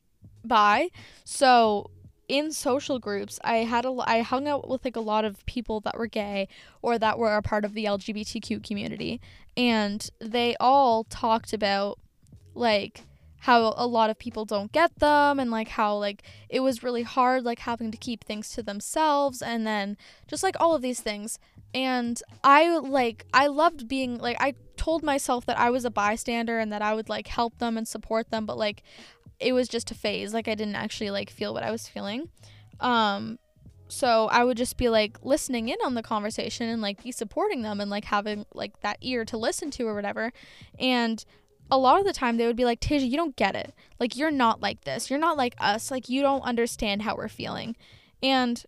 bi, 0.43 0.89
so 1.23 1.89
in 2.27 2.51
social 2.53 2.97
groups, 2.97 3.39
I 3.43 3.57
had 3.57 3.85
a 3.85 3.93
I 4.05 4.21
hung 4.21 4.47
out 4.47 4.69
with 4.69 4.85
like 4.85 4.95
a 4.95 5.01
lot 5.01 5.25
of 5.25 5.45
people 5.45 5.81
that 5.81 5.97
were 5.97 6.07
gay 6.07 6.47
or 6.81 6.97
that 6.97 7.19
were 7.19 7.35
a 7.35 7.41
part 7.41 7.65
of 7.65 7.73
the 7.73 7.85
LGBTQ 7.85 8.65
community, 8.65 9.19
and 9.57 10.09
they 10.19 10.55
all 10.59 11.03
talked 11.03 11.51
about 11.51 11.99
like 12.53 13.01
how 13.41 13.73
a 13.75 13.87
lot 13.87 14.09
of 14.09 14.19
people 14.19 14.45
don't 14.45 14.71
get 14.71 14.95
them 14.99 15.39
and 15.39 15.49
like 15.49 15.69
how 15.69 15.97
like 15.97 16.21
it 16.47 16.59
was 16.59 16.83
really 16.83 17.01
hard 17.01 17.43
like 17.43 17.59
having 17.59 17.89
to 17.89 17.97
keep 17.97 18.23
things 18.23 18.51
to 18.51 18.61
themselves 18.61 19.41
and 19.41 19.65
then 19.65 19.97
just 20.27 20.43
like 20.43 20.55
all 20.59 20.75
of 20.75 20.81
these 20.81 21.01
things. 21.01 21.39
And 21.73 22.21
i 22.43 22.77
like 22.77 23.25
i 23.33 23.47
loved 23.47 23.87
being 23.87 24.17
like 24.17 24.35
i 24.41 24.53
told 24.75 25.03
myself 25.03 25.45
that 25.45 25.57
i 25.57 25.69
was 25.69 25.85
a 25.85 25.89
bystander 25.89 26.59
and 26.59 26.71
that 26.73 26.81
i 26.81 26.93
would 26.93 27.07
like 27.07 27.27
help 27.27 27.57
them 27.59 27.77
and 27.77 27.87
support 27.87 28.29
them 28.29 28.45
but 28.45 28.57
like 28.57 28.83
it 29.41 29.54
was 29.54 29.67
just 29.67 29.91
a 29.91 29.95
phase 29.95 30.34
like 30.34 30.47
i 30.47 30.56
didn't 30.56 30.75
actually 30.75 31.10
like 31.10 31.30
feel 31.30 31.54
what 31.54 31.63
i 31.63 31.71
was 31.71 31.88
feeling 31.88 32.30
um 32.80 33.38
so 33.88 34.27
i 34.32 34.43
would 34.43 34.58
just 34.58 34.77
be 34.77 34.89
like 34.89 35.17
listening 35.23 35.69
in 35.69 35.77
on 35.84 35.95
the 35.95 36.04
conversation 36.04 36.69
and 36.69 36.82
like 36.82 37.04
be 37.04 37.12
supporting 37.12 37.62
them 37.62 37.82
and 37.82 37.89
like 37.89 38.06
having 38.06 38.45
like 38.54 38.80
that 38.82 38.97
ear 39.01 39.25
to 39.25 39.38
listen 39.38 39.71
to 39.71 39.86
or 39.86 39.95
whatever 39.95 40.32
and 40.80 41.25
a 41.71 41.77
lot 41.77 41.99
of 41.99 42.06
the 42.06 42.13
time 42.13 42.36
they 42.36 42.45
would 42.45 42.58
be 42.58 42.65
like, 42.65 42.82
Tasia, 42.82 43.10
you 43.10 43.15
don't 43.15 43.38
get 43.38 43.56
it. 43.56 43.73
Like, 43.97 44.17
you're 44.17 44.30
not 44.30 44.62
like 44.62 44.84
this. 44.84 45.10
You're 45.10 45.19
not 45.19 45.38
like 45.38 45.56
us. 45.58 45.89
Like, 45.89 46.10
you 46.10 46.21
don't 46.21 46.41
understand 46.41 47.01
how 47.01 47.15
we're 47.15 47.30
feeling. 47.30 47.77
And 48.21 48.63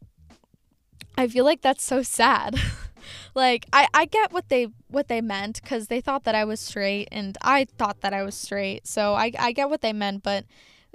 I 1.18 1.28
feel 1.28 1.46
like 1.46 1.62
that's 1.62 1.84
so 1.84 2.02
sad. 2.02 2.56
like, 3.36 3.66
I, 3.72 3.88
I 3.94 4.06
get 4.06 4.32
what 4.32 4.50
they 4.50 4.68
what 4.88 5.08
they 5.08 5.22
meant 5.22 5.62
because 5.62 5.88
they 5.88 6.02
thought 6.02 6.24
that 6.24 6.36
I 6.36 6.46
was 6.46 6.60
straight 6.60 7.08
and 7.12 7.38
I 7.42 7.66
thought 7.66 8.02
that 8.02 8.14
I 8.14 8.24
was 8.24 8.36
straight. 8.36 8.88
So 8.88 9.14
I, 9.14 9.32
I 9.38 9.52
get 9.52 9.70
what 9.70 9.82
they 9.82 9.94
meant, 9.94 10.24
but 10.24 10.46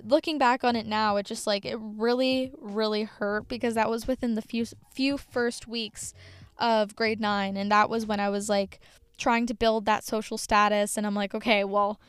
looking 0.02 0.38
back 0.38 0.64
on 0.64 0.76
it 0.76 0.86
now, 0.86 1.16
it 1.16 1.26
just 1.26 1.46
like 1.46 1.64
it 1.64 1.76
really, 1.80 2.52
really 2.58 3.04
hurt 3.04 3.48
because 3.48 3.74
that 3.74 3.90
was 3.90 4.06
within 4.06 4.34
the 4.34 4.42
few 4.42 4.66
few 4.92 5.18
first 5.18 5.66
weeks 5.68 6.14
of 6.58 6.96
grade 6.96 7.20
nine 7.20 7.56
and 7.56 7.70
that 7.70 7.88
was 7.88 8.04
when 8.04 8.18
I 8.18 8.28
was 8.30 8.48
like 8.48 8.80
trying 9.16 9.46
to 9.46 9.54
build 9.54 9.84
that 9.86 10.04
social 10.04 10.38
status 10.38 10.96
and 10.96 11.06
I'm 11.06 11.14
like, 11.14 11.34
okay, 11.34 11.64
well, 11.64 12.00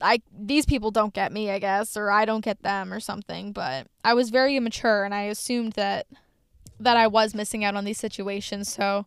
I 0.00 0.22
these 0.32 0.66
people 0.66 0.90
don't 0.90 1.14
get 1.14 1.32
me, 1.32 1.50
I 1.50 1.58
guess, 1.58 1.96
or 1.96 2.10
I 2.10 2.24
don't 2.24 2.44
get 2.44 2.62
them 2.62 2.92
or 2.92 3.00
something, 3.00 3.52
but 3.52 3.86
I 4.04 4.14
was 4.14 4.30
very 4.30 4.56
immature 4.56 5.04
and 5.04 5.14
I 5.14 5.22
assumed 5.22 5.72
that 5.72 6.06
that 6.80 6.96
I 6.96 7.06
was 7.06 7.34
missing 7.34 7.64
out 7.64 7.76
on 7.76 7.84
these 7.84 7.98
situations, 7.98 8.72
so 8.72 9.06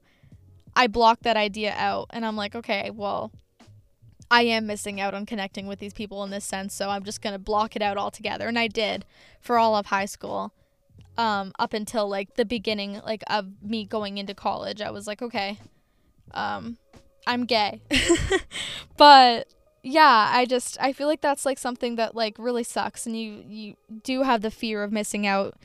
I 0.76 0.88
blocked 0.88 1.24
that 1.24 1.38
idea 1.38 1.74
out 1.78 2.08
and 2.12 2.26
I'm 2.26 2.36
like, 2.36 2.56
okay, 2.56 2.90
well, 2.92 3.32
I 4.32 4.44
am 4.44 4.66
missing 4.66 5.00
out 5.00 5.14
on 5.14 5.26
connecting 5.26 5.68
with 5.68 5.80
these 5.80 5.94
people 5.94 6.24
in 6.24 6.30
this 6.30 6.46
sense, 6.46 6.74
so 6.74 6.90
I'm 6.90 7.04
just 7.04 7.22
going 7.22 7.34
to 7.34 7.40
block 7.40 7.76
it 7.76 7.82
out 7.82 7.98
altogether. 7.98 8.48
And 8.48 8.58
I 8.58 8.68
did 8.68 9.06
for 9.42 9.60
all 9.60 9.76
of 9.76 9.88
high 9.88 10.06
school. 10.06 10.54
Um, 11.16 11.54
up 11.60 11.74
until 11.74 12.10
like 12.10 12.38
the 12.38 12.46
beginning 12.46 13.00
like 13.06 13.22
of 13.28 13.46
me 13.62 13.86
going 13.86 14.18
into 14.18 14.34
college. 14.34 14.82
I 14.82 14.90
was 14.90 15.06
like, 15.06 15.22
okay, 15.22 15.60
um, 16.34 16.80
I'm 17.28 17.46
gay. 17.46 17.82
but 18.98 19.48
yeah, 19.84 20.32
I 20.32 20.46
just 20.46 20.78
I 20.82 20.92
feel 20.92 21.08
like 21.08 21.22
that's 21.22 21.46
like 21.46 21.60
something 21.60 21.98
that 21.98 22.16
like 22.16 22.36
really 22.40 22.64
sucks 22.64 23.06
and 23.06 23.20
you 23.20 23.44
you 23.48 23.76
do 24.04 24.24
have 24.24 24.42
the 24.42 24.50
fear 24.50 24.82
of 24.84 24.92
missing 24.92 25.28
out 25.28 25.56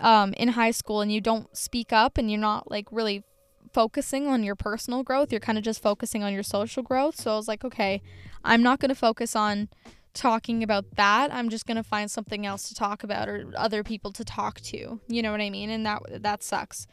um 0.00 0.32
in 0.34 0.48
high 0.48 0.70
school 0.70 1.00
and 1.00 1.12
you 1.12 1.20
don't 1.20 1.56
speak 1.56 1.92
up 1.92 2.18
and 2.18 2.30
you're 2.30 2.40
not 2.40 2.70
like 2.70 2.86
really 2.90 3.24
focusing 3.72 4.26
on 4.26 4.42
your 4.42 4.54
personal 4.54 5.02
growth. 5.02 5.32
You're 5.32 5.40
kind 5.40 5.58
of 5.58 5.64
just 5.64 5.82
focusing 5.82 6.22
on 6.22 6.32
your 6.32 6.42
social 6.42 6.82
growth. 6.82 7.16
So 7.16 7.32
I 7.32 7.36
was 7.36 7.48
like, 7.48 7.64
okay, 7.64 8.02
I'm 8.44 8.62
not 8.62 8.80
going 8.80 8.90
to 8.90 8.94
focus 8.94 9.34
on 9.34 9.68
talking 10.14 10.62
about 10.62 10.96
that. 10.96 11.32
I'm 11.32 11.48
just 11.48 11.66
going 11.66 11.76
to 11.76 11.82
find 11.82 12.10
something 12.10 12.44
else 12.44 12.68
to 12.68 12.74
talk 12.74 13.02
about 13.02 13.28
or 13.28 13.46
other 13.56 13.82
people 13.82 14.12
to 14.12 14.24
talk 14.24 14.60
to. 14.60 15.00
You 15.08 15.22
know 15.22 15.32
what 15.32 15.40
I 15.40 15.50
mean? 15.50 15.70
And 15.70 15.86
that 15.86 16.02
that 16.22 16.42
sucks. 16.42 16.86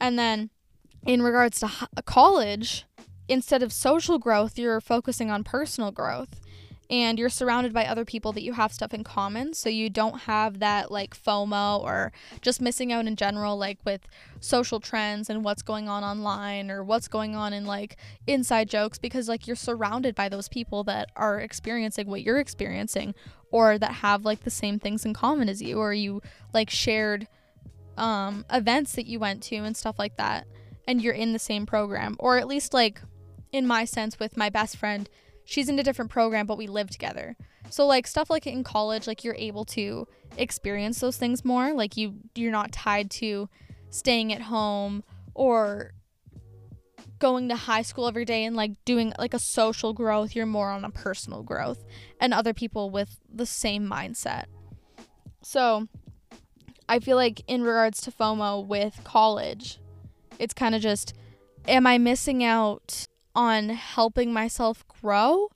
And 0.00 0.18
then 0.18 0.50
in 1.06 1.22
regards 1.22 1.60
to 1.60 1.70
college, 2.04 2.84
instead 3.28 3.62
of 3.62 3.72
social 3.72 4.18
growth, 4.18 4.58
you're 4.58 4.80
focusing 4.80 5.30
on 5.30 5.44
personal 5.44 5.90
growth 5.90 6.40
and 6.90 7.18
you're 7.18 7.28
surrounded 7.28 7.72
by 7.72 7.84
other 7.84 8.04
people 8.04 8.32
that 8.32 8.42
you 8.42 8.54
have 8.54 8.72
stuff 8.72 8.94
in 8.94 9.04
common 9.04 9.52
so 9.52 9.68
you 9.68 9.90
don't 9.90 10.20
have 10.20 10.58
that 10.58 10.90
like 10.90 11.14
FOMO 11.16 11.82
or 11.82 12.12
just 12.40 12.60
missing 12.60 12.92
out 12.92 13.06
in 13.06 13.16
general 13.16 13.56
like 13.56 13.78
with 13.84 14.08
social 14.40 14.80
trends 14.80 15.28
and 15.28 15.44
what's 15.44 15.62
going 15.62 15.88
on 15.88 16.02
online 16.02 16.70
or 16.70 16.82
what's 16.82 17.08
going 17.08 17.36
on 17.36 17.52
in 17.52 17.66
like 17.66 17.96
inside 18.26 18.68
jokes 18.68 18.98
because 18.98 19.28
like 19.28 19.46
you're 19.46 19.56
surrounded 19.56 20.14
by 20.14 20.28
those 20.28 20.48
people 20.48 20.82
that 20.84 21.10
are 21.16 21.40
experiencing 21.40 22.06
what 22.06 22.22
you're 22.22 22.38
experiencing 22.38 23.14
or 23.50 23.78
that 23.78 23.92
have 23.92 24.24
like 24.24 24.44
the 24.44 24.50
same 24.50 24.78
things 24.78 25.04
in 25.04 25.12
common 25.12 25.48
as 25.48 25.60
you 25.60 25.78
or 25.78 25.92
you 25.92 26.22
like 26.54 26.70
shared 26.70 27.28
um 27.96 28.44
events 28.50 28.92
that 28.92 29.06
you 29.06 29.18
went 29.18 29.42
to 29.42 29.56
and 29.56 29.76
stuff 29.76 29.98
like 29.98 30.16
that 30.16 30.46
and 30.88 31.02
you're 31.02 31.14
in 31.14 31.34
the 31.34 31.38
same 31.38 31.66
program. 31.66 32.16
Or 32.18 32.38
at 32.38 32.48
least 32.48 32.74
like 32.74 33.00
in 33.52 33.66
my 33.66 33.84
sense 33.84 34.18
with 34.18 34.36
my 34.36 34.48
best 34.48 34.76
friend 34.76 35.08
she's 35.48 35.70
in 35.70 35.78
a 35.78 35.82
different 35.82 36.10
program 36.10 36.46
but 36.46 36.58
we 36.58 36.66
live 36.66 36.90
together. 36.90 37.34
So 37.70 37.86
like 37.86 38.06
stuff 38.06 38.28
like 38.28 38.46
in 38.46 38.62
college 38.64 39.06
like 39.06 39.24
you're 39.24 39.34
able 39.38 39.64
to 39.66 40.06
experience 40.36 41.00
those 41.00 41.16
things 41.16 41.42
more. 41.42 41.72
Like 41.72 41.96
you 41.96 42.16
you're 42.34 42.52
not 42.52 42.70
tied 42.70 43.10
to 43.12 43.48
staying 43.88 44.30
at 44.30 44.42
home 44.42 45.02
or 45.34 45.92
going 47.18 47.48
to 47.48 47.56
high 47.56 47.80
school 47.80 48.06
every 48.06 48.26
day 48.26 48.44
and 48.44 48.54
like 48.54 48.72
doing 48.84 49.14
like 49.18 49.32
a 49.32 49.38
social 49.38 49.94
growth. 49.94 50.36
You're 50.36 50.44
more 50.44 50.68
on 50.68 50.84
a 50.84 50.90
personal 50.90 51.42
growth 51.42 51.82
and 52.20 52.34
other 52.34 52.52
people 52.52 52.90
with 52.90 53.18
the 53.32 53.46
same 53.46 53.88
mindset. 53.88 54.44
So 55.42 55.88
i 56.90 56.98
feel 56.98 57.16
like 57.16 57.42
in 57.46 57.62
regards 57.62 58.00
to 58.00 58.10
fomo 58.10 58.66
with 58.66 58.98
college 59.04 59.78
it's 60.38 60.54
kind 60.54 60.74
of 60.74 60.80
just 60.80 61.12
am 61.66 61.86
i 61.86 61.98
missing 61.98 62.42
out 62.42 63.06
on 63.38 63.68
helping 63.68 64.32
myself 64.32 64.84
grow 64.88 65.48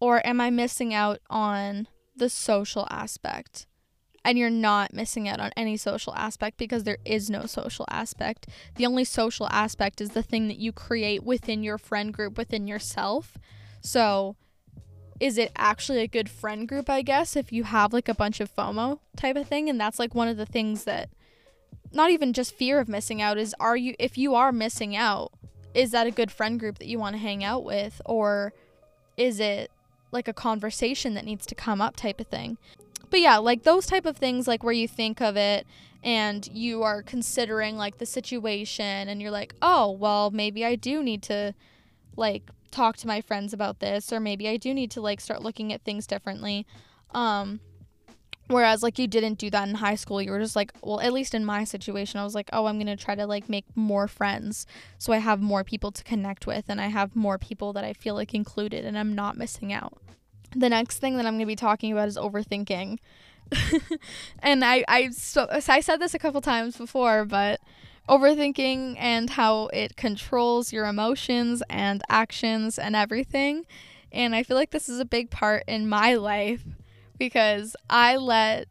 or 0.00 0.24
am 0.26 0.38
I 0.38 0.50
missing 0.50 0.92
out 0.92 1.18
on 1.30 1.88
the 2.14 2.28
social 2.28 2.86
aspect? 2.90 3.66
And 4.22 4.36
you're 4.36 4.50
not 4.50 4.92
missing 4.92 5.26
out 5.26 5.40
on 5.40 5.50
any 5.56 5.78
social 5.78 6.14
aspect 6.14 6.58
because 6.58 6.84
there 6.84 6.98
is 7.06 7.30
no 7.30 7.46
social 7.46 7.86
aspect. 7.88 8.48
The 8.74 8.84
only 8.84 9.04
social 9.04 9.48
aspect 9.50 10.02
is 10.02 10.10
the 10.10 10.22
thing 10.22 10.46
that 10.48 10.58
you 10.58 10.72
create 10.72 11.24
within 11.24 11.62
your 11.62 11.78
friend 11.78 12.12
group, 12.12 12.36
within 12.36 12.68
yourself. 12.68 13.38
So, 13.80 14.36
is 15.18 15.38
it 15.38 15.52
actually 15.56 16.00
a 16.00 16.08
good 16.08 16.28
friend 16.28 16.68
group, 16.68 16.90
I 16.90 17.00
guess, 17.00 17.34
if 17.34 17.50
you 17.50 17.64
have 17.64 17.94
like 17.94 18.10
a 18.10 18.14
bunch 18.14 18.40
of 18.40 18.54
FOMO 18.54 18.98
type 19.16 19.36
of 19.36 19.48
thing? 19.48 19.70
And 19.70 19.80
that's 19.80 19.98
like 19.98 20.14
one 20.14 20.28
of 20.28 20.36
the 20.36 20.44
things 20.44 20.84
that, 20.84 21.08
not 21.92 22.10
even 22.10 22.34
just 22.34 22.54
fear 22.54 22.78
of 22.78 22.90
missing 22.90 23.22
out, 23.22 23.38
is 23.38 23.54
are 23.58 23.76
you, 23.76 23.94
if 23.98 24.18
you 24.18 24.34
are 24.34 24.52
missing 24.52 24.94
out, 24.94 25.32
is 25.76 25.90
that 25.90 26.06
a 26.06 26.10
good 26.10 26.30
friend 26.30 26.58
group 26.58 26.78
that 26.78 26.88
you 26.88 26.98
want 26.98 27.14
to 27.14 27.20
hang 27.20 27.44
out 27.44 27.64
with? 27.64 28.00
Or 28.06 28.52
is 29.16 29.38
it 29.40 29.70
like 30.10 30.26
a 30.26 30.32
conversation 30.32 31.14
that 31.14 31.24
needs 31.24 31.46
to 31.46 31.54
come 31.54 31.80
up 31.80 31.96
type 31.96 32.20
of 32.20 32.26
thing? 32.26 32.58
But 33.10 33.20
yeah 33.20 33.36
like 33.36 33.62
those 33.62 33.86
type 33.86 34.04
of 34.04 34.16
things 34.16 34.48
like 34.48 34.64
where 34.64 34.72
you 34.72 34.88
think 34.88 35.20
of 35.20 35.36
it 35.36 35.66
and 36.02 36.46
you 36.52 36.82
are 36.82 37.02
considering 37.02 37.76
like 37.76 37.98
the 37.98 38.06
situation 38.06 39.08
and 39.08 39.22
you're 39.22 39.30
like 39.30 39.54
oh 39.62 39.90
well 39.92 40.30
maybe 40.30 40.64
i 40.64 40.74
do 40.74 41.02
need 41.02 41.22
to 41.22 41.54
like 42.16 42.50
talk 42.70 42.96
to 42.96 43.06
my 43.06 43.20
friends 43.20 43.52
about 43.52 43.78
this 43.78 44.12
or 44.12 44.18
maybe 44.18 44.48
i 44.48 44.56
do 44.56 44.74
need 44.74 44.90
to 44.90 45.00
like 45.00 45.20
start 45.20 45.40
looking 45.40 45.72
at 45.72 45.82
things 45.82 46.06
differently. 46.06 46.66
Um 47.12 47.60
Whereas 48.48 48.82
like 48.82 48.98
you 48.98 49.08
didn't 49.08 49.38
do 49.38 49.50
that 49.50 49.68
in 49.68 49.76
high 49.76 49.96
school. 49.96 50.22
You 50.22 50.30
were 50.30 50.38
just 50.38 50.54
like, 50.54 50.72
well, 50.82 51.00
at 51.00 51.12
least 51.12 51.34
in 51.34 51.44
my 51.44 51.64
situation, 51.64 52.20
I 52.20 52.24
was 52.24 52.34
like, 52.34 52.48
oh, 52.52 52.66
I'm 52.66 52.76
going 52.76 52.86
to 52.86 52.96
try 52.96 53.14
to 53.14 53.26
like 53.26 53.48
make 53.48 53.64
more 53.74 54.06
friends 54.06 54.66
so 54.98 55.12
I 55.12 55.18
have 55.18 55.40
more 55.40 55.64
people 55.64 55.90
to 55.90 56.04
connect 56.04 56.46
with 56.46 56.66
and 56.68 56.80
I 56.80 56.86
have 56.86 57.16
more 57.16 57.38
people 57.38 57.72
that 57.72 57.84
I 57.84 57.92
feel 57.92 58.14
like 58.14 58.34
included 58.34 58.84
and 58.84 58.96
I'm 58.96 59.14
not 59.14 59.36
missing 59.36 59.72
out. 59.72 59.98
The 60.54 60.68
next 60.68 60.98
thing 60.98 61.16
that 61.16 61.26
I'm 61.26 61.34
going 61.34 61.40
to 61.40 61.46
be 61.46 61.56
talking 61.56 61.90
about 61.90 62.08
is 62.08 62.16
overthinking. 62.16 62.98
and 64.40 64.64
I 64.64 64.84
I 64.88 65.10
so 65.10 65.46
I 65.50 65.80
said 65.80 65.98
this 65.98 66.14
a 66.14 66.18
couple 66.18 66.40
times 66.40 66.76
before, 66.76 67.24
but 67.24 67.60
overthinking 68.08 68.96
and 68.98 69.30
how 69.30 69.66
it 69.68 69.96
controls 69.96 70.72
your 70.72 70.86
emotions 70.86 71.62
and 71.68 72.02
actions 72.08 72.78
and 72.78 72.96
everything. 72.96 73.64
And 74.12 74.34
I 74.34 74.42
feel 74.42 74.56
like 74.56 74.70
this 74.70 74.88
is 74.88 75.00
a 75.00 75.04
big 75.04 75.30
part 75.30 75.64
in 75.66 75.88
my 75.88 76.14
life 76.14 76.64
because 77.18 77.76
I 77.88 78.16
let 78.16 78.68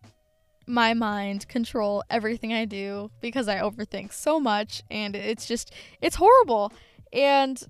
my 0.68 0.94
mind 0.94 1.48
control 1.48 2.04
everything 2.10 2.54
I 2.54 2.66
do 2.66 3.12
because 3.22 3.48
I 3.48 3.60
overthink 3.60 4.12
so 4.12 4.40
much 4.40 4.84
and 4.90 5.16
it's 5.16 5.46
just 5.46 5.74
it's 6.02 6.16
horrible. 6.16 6.74
And 7.14 7.62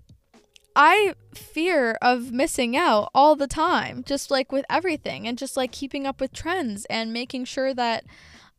I 0.76 1.14
fear 1.34 1.98
of 2.02 2.32
missing 2.32 2.76
out 2.76 3.10
all 3.16 3.36
the 3.36 3.48
time, 3.48 4.04
just 4.06 4.30
like 4.30 4.52
with 4.52 4.66
everything 4.70 5.28
and 5.28 5.38
just 5.38 5.56
like 5.56 5.72
keeping 5.72 6.06
up 6.06 6.20
with 6.20 6.34
trends 6.34 6.86
and 6.86 7.14
making 7.14 7.46
sure 7.46 7.74
that 7.74 8.04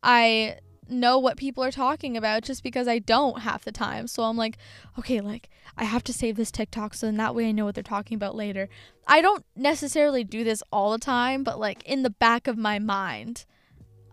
I 0.01 0.57
know 0.89 1.17
what 1.17 1.37
people 1.37 1.63
are 1.63 1.71
talking 1.71 2.17
about 2.17 2.43
just 2.43 2.63
because 2.63 2.87
I 2.87 2.99
don't 2.99 3.41
half 3.41 3.63
the 3.63 3.71
time. 3.71 4.07
So 4.07 4.23
I'm 4.23 4.37
like, 4.37 4.57
okay, 4.97 5.21
like 5.21 5.49
I 5.77 5.83
have 5.83 6.03
to 6.05 6.13
save 6.13 6.35
this 6.35 6.51
TikTok 6.51 6.93
so 6.93 7.05
then 7.05 7.17
that 7.17 7.35
way 7.35 7.47
I 7.47 7.51
know 7.51 7.65
what 7.65 7.75
they're 7.75 7.83
talking 7.83 8.15
about 8.15 8.35
later. 8.35 8.69
I 9.07 9.21
don't 9.21 9.45
necessarily 9.55 10.23
do 10.23 10.43
this 10.43 10.63
all 10.71 10.91
the 10.91 10.97
time, 10.97 11.43
but 11.43 11.59
like 11.59 11.83
in 11.83 12.03
the 12.03 12.09
back 12.09 12.47
of 12.47 12.57
my 12.57 12.79
mind, 12.79 13.45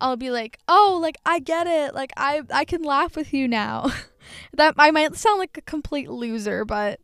I'll 0.01 0.17
be 0.17 0.31
like, 0.31 0.59
"Oh, 0.69 0.99
like 1.01 1.17
I 1.25 1.39
get 1.39 1.67
it. 1.67 1.95
Like 1.95 2.13
I 2.17 2.43
I 2.51 2.65
can 2.65 2.83
laugh 2.83 3.17
with 3.17 3.33
you 3.33 3.49
now." 3.49 3.93
that 4.53 4.75
I 4.77 4.91
might 4.91 5.17
sound 5.17 5.39
like 5.39 5.57
a 5.57 5.63
complete 5.63 6.11
loser, 6.11 6.65
but 6.65 7.01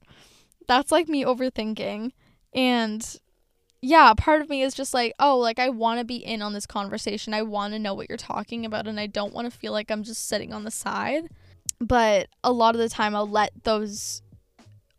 that's 0.67 0.93
like 0.93 1.09
me 1.09 1.25
overthinking. 1.25 2.13
And 2.55 3.17
yeah, 3.83 4.13
part 4.15 4.43
of 4.43 4.51
me 4.51 4.63
is 4.63 4.75
just 4.75 4.93
like, 4.93 5.15
oh, 5.19 5.39
like 5.39 5.59
I 5.59 5.71
want 5.71 6.01
to 6.01 6.05
be 6.05 6.17
in 6.17 6.43
on 6.43 6.53
this 6.53 6.67
conversation. 6.67 7.33
I 7.33 7.43
want 7.43 7.73
to 7.73 7.79
know 7.79 7.95
what 7.95 8.09
you're 8.09 8.19
talking 8.19 8.67
about 8.67 8.87
and 8.87 9.01
I 9.01 9.07
don't 9.07 9.33
want 9.33 9.51
to 9.51 9.59
feel 9.59 9.73
like 9.73 9.91
I'm 9.91 10.03
just 10.03 10.29
sitting 10.29 10.53
on 10.53 10.65
the 10.65 10.71
side. 10.71 11.31
But 11.81 12.29
a 12.45 12.53
lot 12.53 12.75
of 12.75 12.81
the 12.81 12.91
time 12.91 13.17
I'll 13.17 13.29
let 13.29 13.65
those 13.65 14.21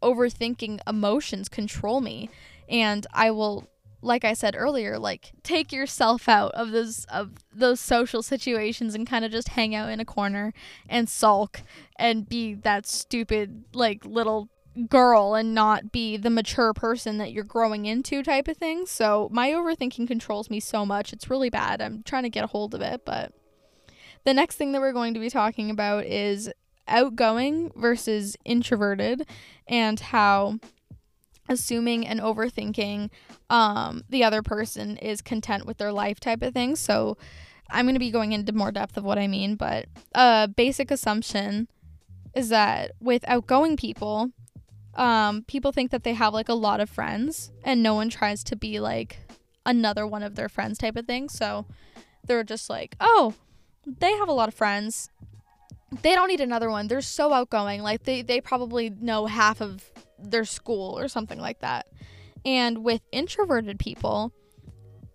overthinking 0.01 0.79
emotions 0.87 1.47
control 1.47 2.01
me 2.01 2.29
and 2.67 3.05
I 3.13 3.29
will 3.29 3.67
like 4.03 4.25
I 4.25 4.33
said 4.33 4.55
earlier, 4.57 4.97
like 4.97 5.31
take 5.43 5.71
yourself 5.71 6.27
out 6.27 6.51
of 6.53 6.71
those 6.71 7.05
of 7.05 7.33
those 7.53 7.79
social 7.79 8.23
situations 8.23 8.95
and 8.95 9.05
kind 9.05 9.23
of 9.23 9.31
just 9.31 9.49
hang 9.49 9.75
out 9.75 9.89
in 9.89 9.99
a 9.99 10.05
corner 10.05 10.53
and 10.89 11.07
sulk 11.07 11.61
and 11.97 12.27
be 12.27 12.55
that 12.55 12.87
stupid 12.87 13.63
like 13.73 14.03
little 14.03 14.49
girl 14.87 15.35
and 15.35 15.53
not 15.53 15.91
be 15.91 16.17
the 16.17 16.29
mature 16.29 16.73
person 16.73 17.17
that 17.17 17.31
you're 17.31 17.43
growing 17.43 17.85
into 17.85 18.23
type 18.23 18.47
of 18.47 18.57
thing. 18.57 18.85
So 18.85 19.29
my 19.31 19.49
overthinking 19.49 20.07
controls 20.07 20.49
me 20.49 20.59
so 20.59 20.85
much. 20.85 21.11
It's 21.11 21.29
really 21.29 21.49
bad. 21.49 21.81
I'm 21.81 22.03
trying 22.03 22.23
to 22.23 22.29
get 22.29 22.43
a 22.43 22.47
hold 22.47 22.73
of 22.73 22.81
it, 22.81 23.03
but 23.05 23.33
the 24.23 24.33
next 24.33 24.55
thing 24.55 24.71
that 24.71 24.81
we're 24.81 24.93
going 24.93 25.13
to 25.13 25.19
be 25.19 25.29
talking 25.29 25.69
about 25.69 26.05
is 26.05 26.49
outgoing 26.87 27.71
versus 27.75 28.37
introverted 28.45 29.27
and 29.67 29.99
how 29.99 30.59
assuming 31.49 32.07
and 32.07 32.19
overthinking 32.19 33.09
um 33.49 34.03
the 34.09 34.23
other 34.23 34.41
person 34.41 34.95
is 34.97 35.21
content 35.21 35.65
with 35.65 35.77
their 35.77 35.91
life 35.91 36.19
type 36.19 36.41
of 36.41 36.53
thing. 36.53 36.75
So 36.75 37.17
I'm 37.69 37.85
going 37.85 37.95
to 37.95 37.99
be 37.99 38.11
going 38.11 38.31
into 38.31 38.53
more 38.53 38.71
depth 38.71 38.97
of 38.97 39.03
what 39.03 39.17
I 39.17 39.27
mean, 39.27 39.55
but 39.55 39.85
a 40.13 40.47
basic 40.47 40.91
assumption 40.91 41.67
is 42.33 42.49
that 42.49 42.91
with 42.99 43.23
outgoing 43.27 43.77
people, 43.77 44.31
um, 44.95 45.43
people 45.43 45.71
think 45.71 45.91
that 45.91 46.03
they 46.03 46.13
have 46.13 46.33
like 46.33 46.49
a 46.49 46.53
lot 46.53 46.79
of 46.79 46.89
friends 46.89 47.51
and 47.63 47.81
no 47.81 47.93
one 47.93 48.09
tries 48.09 48.43
to 48.45 48.55
be 48.55 48.79
like 48.79 49.19
another 49.65 50.05
one 50.05 50.23
of 50.23 50.35
their 50.35 50.49
friends 50.49 50.77
type 50.77 50.95
of 50.95 51.05
thing. 51.05 51.29
So 51.29 51.65
they're 52.25 52.43
just 52.43 52.69
like, 52.69 52.95
oh, 52.99 53.33
they 53.85 54.11
have 54.13 54.29
a 54.29 54.33
lot 54.33 54.49
of 54.49 54.55
friends. 54.55 55.09
They 56.01 56.13
don't 56.13 56.27
need 56.27 56.41
another 56.41 56.69
one. 56.69 56.87
They're 56.87 57.01
so 57.01 57.33
outgoing. 57.33 57.81
Like 57.81 58.03
they, 58.03 58.21
they 58.21 58.41
probably 58.41 58.89
know 58.89 59.25
half 59.25 59.61
of 59.61 59.91
their 60.19 60.45
school 60.45 60.97
or 60.97 61.07
something 61.07 61.39
like 61.39 61.59
that. 61.59 61.87
And 62.45 62.83
with 62.83 63.01
introverted 63.11 63.79
people, 63.79 64.33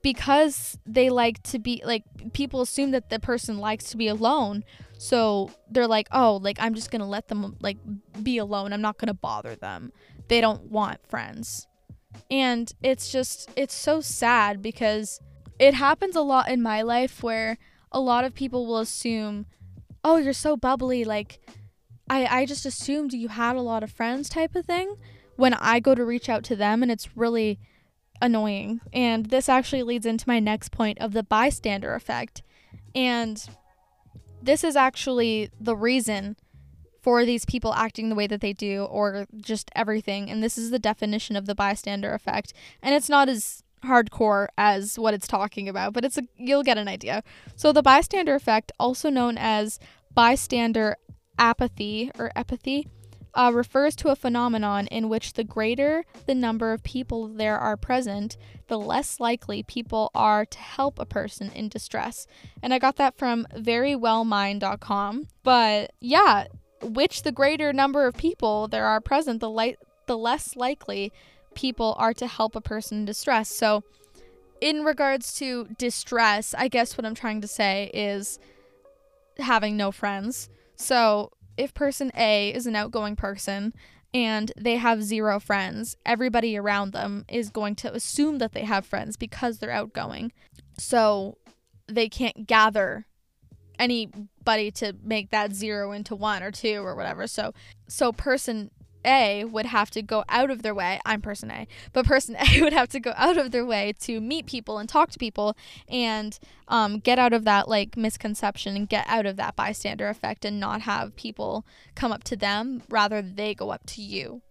because 0.07 0.79
they 0.87 1.11
like 1.11 1.43
to 1.43 1.59
be 1.59 1.83
like 1.85 2.05
people 2.33 2.61
assume 2.61 2.93
that 2.93 3.11
the 3.11 3.19
person 3.19 3.59
likes 3.59 3.91
to 3.91 3.97
be 3.97 4.07
alone 4.07 4.63
so 4.99 5.51
they're 5.69 5.89
like 5.89 6.07
oh 6.13 6.39
like 6.41 6.57
i'm 6.61 6.75
just 6.75 6.93
gonna 6.93 7.09
let 7.09 7.27
them 7.27 7.57
like 7.61 7.77
be 8.23 8.39
alone 8.39 8.73
i'm 8.73 8.81
not 8.81 8.99
gonna 8.99 9.13
bother 9.13 9.57
them 9.57 9.91
they 10.29 10.41
don't 10.41 10.71
want 10.71 11.05
friends 11.09 11.67
And 12.31 12.73
it's 12.83 13.11
just, 13.11 13.51
it's 13.57 13.75
so 13.75 14.01
sad 14.01 14.63
because 14.63 15.21
it 15.59 15.75
happens 15.75 16.17
a 16.17 16.23
lot 16.23 16.49
in 16.49 16.63
my 16.63 16.83
life 16.83 17.23
where 17.23 17.59
a 17.93 18.01
lot 18.01 18.25
of 18.25 18.35
people 18.35 18.67
will 18.67 18.79
assume, 18.79 19.47
oh, 20.05 20.17
you're 20.17 20.33
so 20.33 20.57
bubbly. 20.57 21.05
Like, 21.05 21.41
I, 22.09 22.41
I 22.41 22.47
just 22.47 22.67
assumed 22.67 23.13
you 23.13 23.29
had 23.29 23.57
a 23.57 23.63
lot 23.63 23.83
of 23.83 23.91
friends 23.91 24.29
type 24.29 24.55
of 24.55 24.67
thing 24.67 24.97
when 25.37 25.55
I 25.55 25.81
go 25.81 25.95
to 25.95 26.05
reach 26.05 26.29
out 26.29 26.45
to 26.45 26.57
them. 26.57 26.83
And 26.83 26.91
it's 26.91 27.17
really 27.17 27.59
annoying. 28.21 28.81
And 28.93 29.27
this 29.27 29.49
actually 29.49 29.83
leads 29.83 30.07
into 30.07 30.29
my 30.29 30.39
next 30.39 30.71
point 30.71 30.99
of 31.01 31.13
the 31.13 31.23
bystander 31.23 31.95
effect. 31.95 32.43
And 32.95 33.45
this 34.43 34.65
is 34.65 34.77
actually 34.77 35.51
the 35.61 35.77
reason 35.77 36.37
for 37.03 37.25
these 37.25 37.45
people 37.45 37.73
acting 37.75 38.09
the 38.09 38.15
way 38.15 38.27
that 38.27 38.41
they 38.41 38.53
do 38.53 38.85
or 38.85 39.27
just 39.37 39.71
everything. 39.77 40.29
And 40.29 40.43
this 40.43 40.59
is 40.59 40.71
the 40.71 40.79
definition 40.79 41.37
of 41.37 41.47
the 41.47 41.55
bystander 41.55 42.13
effect. 42.15 42.53
And 42.83 42.95
it's 42.95 43.09
not 43.09 43.29
as 43.29 43.63
hardcore 43.85 44.49
as 44.59 44.99
what 44.99 45.15
it's 45.15 45.29
talking 45.29 45.69
about, 45.69 45.93
but 45.93 46.05
it's 46.05 46.19
a 46.19 46.23
you'll 46.37 46.63
get 46.63 46.79
an 46.79 46.89
idea. 46.89 47.23
So 47.55 47.73
the 47.73 47.83
bystander 47.83 48.35
effect, 48.35 48.73
also 48.81 49.11
known 49.11 49.39
as 49.39 49.79
bystander 50.15 50.97
apathy 51.39 52.11
or 52.19 52.33
apathy, 52.35 52.89
uh, 53.37 53.53
refers 53.55 53.95
to 53.95 54.09
a 54.09 54.17
phenomenon 54.17 54.87
in 54.89 55.09
which 55.09 55.35
the 55.35 55.45
greater 55.45 56.05
the 56.25 56.35
number 56.35 56.73
of 56.73 56.83
people 56.83 57.29
there 57.29 57.59
are 57.59 57.77
present, 57.77 58.37
the 58.69 58.79
less 58.79 59.21
likely 59.21 59.63
people 59.63 60.11
are 60.15 60.45
to 60.47 60.59
help 60.59 60.99
a 60.99 61.05
person 61.05 61.51
in 61.55 61.69
distress. 61.69 62.27
And 62.63 62.73
I 62.73 62.79
got 62.79 62.97
that 62.97 63.17
from 63.17 63.47
verywellmind.com. 63.55 65.29
But 65.43 65.93
yeah, 66.01 66.47
which 66.83 67.23
the 67.23 67.33
greater 67.33 67.73
number 67.73 68.07
of 68.07 68.17
people 68.17 68.69
there 68.69 68.87
are 68.87 69.01
present, 69.01 69.41
the 69.41 69.51
light 69.51 69.79
the 70.07 70.17
less 70.17 70.57
likely 70.57 71.13
people 71.55 71.95
are 71.99 72.15
to 72.15 72.27
help 72.27 72.57
a 72.57 72.61
person 72.61 72.99
in 72.99 73.05
distress. 73.05 73.51
So 73.51 73.85
in 74.61 74.83
regards 74.83 75.35
to 75.39 75.69
distress, 75.79 76.55
I 76.57 76.69
guess 76.69 76.97
what 76.97 77.05
I'm 77.05 77.15
trying 77.15 77.43
to 77.43 77.49
say 77.49 77.91
is 77.93 78.39
having 79.39 79.77
no 79.77 79.93
friends. 79.93 80.49
So 80.77 81.33
if 81.57 81.75
person 81.75 82.11
A 82.17 82.53
is 82.55 82.67
an 82.67 82.77
outgoing 82.77 83.17
person 83.17 83.73
and 84.15 84.53
they 84.57 84.77
have 84.77 85.03
zero 85.03 85.41
friends, 85.41 85.97
everybody 86.07 86.57
around 86.57 86.93
them 86.93 87.25
is 87.29 87.51
going 87.51 87.75
to 87.77 87.93
assume 87.95 88.39
that 88.39 88.53
they 88.53 88.65
have 88.65 88.87
friends 88.87 89.17
because 89.17 89.59
they're 89.59 89.71
outgoing. 89.71 90.33
So 90.79 91.39
they 91.87 92.09
can't 92.09 92.47
gather 92.47 93.07
anybody 93.79 94.71
to 94.71 94.95
make 95.03 95.31
that 95.31 95.53
zero 95.53 95.93
into 95.93 96.15
one 96.15 96.43
or 96.43 96.51
two 96.51 96.83
or 96.83 96.95
whatever. 96.95 97.27
So 97.27 97.53
so 97.89 98.13
person 98.13 98.71
a 99.07 99.45
would 99.45 99.67
have 99.67 99.91
to 99.93 100.03
go 100.03 100.25
out 100.29 100.51
of 100.51 100.63
their 100.63 100.75
way. 100.75 101.01
I'm 101.07 101.23
person 101.23 101.51
A, 101.51 101.67
but 101.93 102.05
person 102.05 102.37
A 102.37 102.61
would 102.63 102.73
have 102.73 102.89
to 102.91 103.01
go 103.01 103.13
out 103.17 103.37
of 103.37 103.51
their 103.53 103.65
way 103.65 103.95
to 104.01 104.21
meet 104.21 104.47
people 104.47 104.79
and 104.79 104.89
talk 104.89 105.11
to 105.11 105.19
people 105.19 105.57
and 105.89 106.39
um, 106.69 106.99
get 106.99 107.19
out 107.19 107.33
of 107.33 107.45
that 107.45 107.69
like 107.69 107.97
misconception 107.97 108.77
and 108.77 108.89
get 108.89 109.07
out 109.09 109.27
of 109.27 109.37
that 109.37 109.57
bystander 109.57 110.09
effect 110.09 110.45
and 110.45 110.59
not 110.59 110.83
have 110.83 111.17
people 111.17 111.65
come 111.95 112.13
up 112.13 112.25
to 112.25 112.37
them. 112.37 112.83
Rather, 112.89 113.23
they 113.23 113.55
go 113.55 113.71
up 113.71 113.87
to 113.87 114.03
you. 114.03 114.43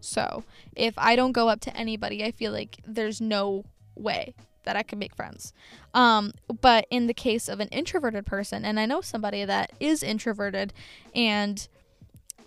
So 0.00 0.44
if 0.76 0.94
I 0.96 1.16
don't 1.16 1.32
go 1.32 1.48
up 1.48 1.60
to 1.60 1.76
anybody, 1.76 2.24
I 2.24 2.30
feel 2.30 2.52
like 2.52 2.76
there's 2.86 3.20
no 3.20 3.64
way 3.96 4.34
that 4.64 4.76
I 4.76 4.82
can 4.82 4.98
make 4.98 5.14
friends. 5.14 5.52
Um, 5.94 6.32
but 6.60 6.86
in 6.90 7.06
the 7.06 7.14
case 7.14 7.48
of 7.48 7.58
an 7.58 7.68
introverted 7.68 8.26
person, 8.26 8.64
and 8.64 8.78
I 8.78 8.86
know 8.86 9.00
somebody 9.00 9.44
that 9.44 9.72
is 9.80 10.02
introverted 10.02 10.72
and 11.14 11.66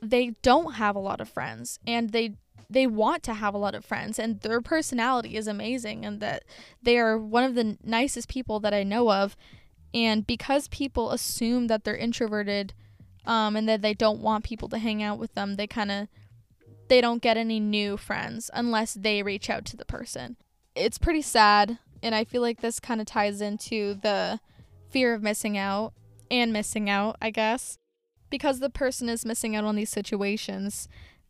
they 0.02 0.32
don't 0.42 0.74
have 0.74 0.96
a 0.96 1.00
lot 1.00 1.22
of 1.22 1.30
friends 1.30 1.80
and 1.86 2.12
they 2.12 2.36
they 2.70 2.88
want 2.88 3.22
to 3.24 3.34
have 3.34 3.54
a 3.54 3.58
lot 3.58 3.76
of 3.76 3.84
friends 3.84 4.18
and 4.18 4.40
their 4.42 4.62
personality 4.62 5.36
is 5.36 5.46
amazing 5.46 6.06
and 6.06 6.22
that 6.22 6.44
they 6.82 6.98
are 6.98 7.18
one 7.18 7.44
of 7.44 7.54
the 7.54 7.78
nicest 7.84 8.30
people 8.30 8.62
that 8.62 8.74
I 8.74 8.84
know 8.84 9.12
of. 9.12 9.36
And 9.94 10.26
because 10.26 10.70
people 10.70 11.12
assume 11.12 11.68
that 11.68 11.84
they're 11.84 11.98
introverted 11.98 12.74
um, 13.26 13.58
and 13.58 13.68
that 13.68 13.82
they 13.82 13.94
don't 13.94 14.22
want 14.22 14.46
people 14.46 14.70
to 14.70 14.78
hang 14.78 15.04
out 15.04 15.20
with 15.20 15.34
them 15.34 15.58
they 15.58 15.68
kind 15.68 15.92
of 15.92 16.08
they 16.88 17.02
don't 17.02 17.22
get 17.22 17.38
any 17.38 17.60
new 17.60 17.98
friends 17.98 18.50
unless 18.54 18.94
they 18.94 19.22
reach 19.22 19.50
out 19.50 19.66
to 19.66 19.78
the 19.78 19.86
person. 19.86 20.38
It's 20.74 20.98
pretty 20.98 21.22
sad 21.22 21.78
and 22.02 22.16
I 22.16 22.24
feel 22.24 22.42
like 22.42 22.62
this 22.62 22.80
kind 22.80 23.02
of 23.02 23.08
ties 23.08 23.42
into 23.42 23.96
the 23.96 24.40
fear 24.90 25.14
of 25.14 25.22
missing 25.22 25.58
out 25.58 25.94
and 26.30 26.54
missing 26.54 26.90
out 26.90 27.18
I 27.22 27.32
guess 27.32 27.78
because 28.32 28.60
the 28.60 28.70
person 28.70 29.10
is 29.10 29.26
missing 29.26 29.56
out 29.56 29.66
on 29.66 29.76
these 29.76 29.92
situations 29.92 30.88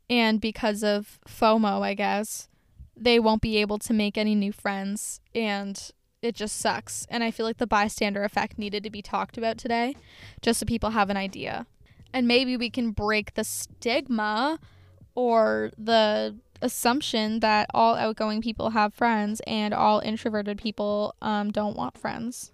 and 0.10 0.40
because 0.40 0.84
of 0.84 1.20
FOMO, 1.28 1.82
I 1.82 1.94
guess, 1.94 2.48
they 2.96 3.20
won't 3.20 3.42
be 3.42 3.58
able 3.58 3.80
to 3.80 3.94
make 3.94 4.18
any 4.18 4.36
new 4.36 4.52
friends 4.52 5.20
and 5.36 5.92
it 6.22 6.36
just 6.36 6.58
sucks. 6.58 7.06
And 7.10 7.24
I 7.24 7.32
feel 7.32 7.46
like 7.46 7.58
the 7.58 7.68
bystander 7.68 8.24
effect 8.24 8.58
needed 8.58 8.84
to 8.84 8.90
be 8.90 9.02
talked 9.02 9.38
about 9.38 9.58
today 9.58 9.96
just 10.42 10.60
so 10.60 10.66
people 10.66 10.92
have 10.92 11.10
an 11.10 11.18
idea. 11.18 11.66
And 12.14 12.28
maybe 12.28 12.58
we 12.58 12.70
can 12.70 12.92
break 12.92 13.34
the 13.34 13.44
stigma 13.44 14.60
or 15.16 15.72
the 15.78 16.38
assumption 16.62 17.40
that 17.40 17.68
all 17.74 17.96
outgoing 17.96 18.42
people 18.42 18.72
have 18.72 18.94
friends 18.94 19.42
and 19.48 19.74
all 19.74 20.00
introverted 20.00 20.58
people 20.58 21.16
um, 21.22 21.52
don't 21.52 21.76
want 21.76 21.98
friends. 21.98 22.52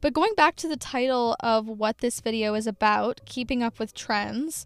But 0.00 0.14
going 0.14 0.34
back 0.34 0.56
to 0.56 0.68
the 0.68 0.76
title 0.76 1.36
of 1.40 1.66
what 1.66 1.98
this 1.98 2.20
video 2.20 2.54
is 2.54 2.66
about, 2.66 3.20
keeping 3.26 3.62
up 3.62 3.78
with 3.78 3.94
trends, 3.94 4.64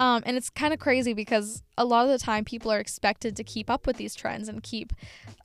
Um, 0.00 0.24
and 0.26 0.36
it's 0.36 0.50
kind 0.50 0.74
of 0.74 0.80
crazy 0.80 1.14
because 1.14 1.62
a 1.78 1.84
lot 1.84 2.04
of 2.04 2.10
the 2.10 2.18
time 2.18 2.44
people 2.44 2.72
are 2.72 2.80
expected 2.80 3.36
to 3.36 3.44
keep 3.44 3.70
up 3.70 3.86
with 3.86 3.96
these 3.96 4.16
trends 4.16 4.48
and 4.48 4.60
keep 4.60 4.92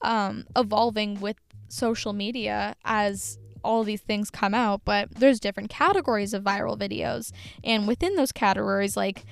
um, 0.01 0.45
evolving 0.55 1.19
with 1.19 1.35
social 1.67 2.13
media 2.13 2.75
as 2.83 3.37
all 3.63 3.83
these 3.83 4.01
things 4.01 4.29
come 4.29 4.53
out, 4.53 4.81
but 4.85 5.09
there's 5.11 5.39
different 5.39 5.69
categories 5.69 6.33
of 6.33 6.43
viral 6.43 6.77
videos. 6.77 7.31
And 7.63 7.87
within 7.87 8.15
those 8.15 8.31
categories, 8.31 8.95
like 8.97 9.25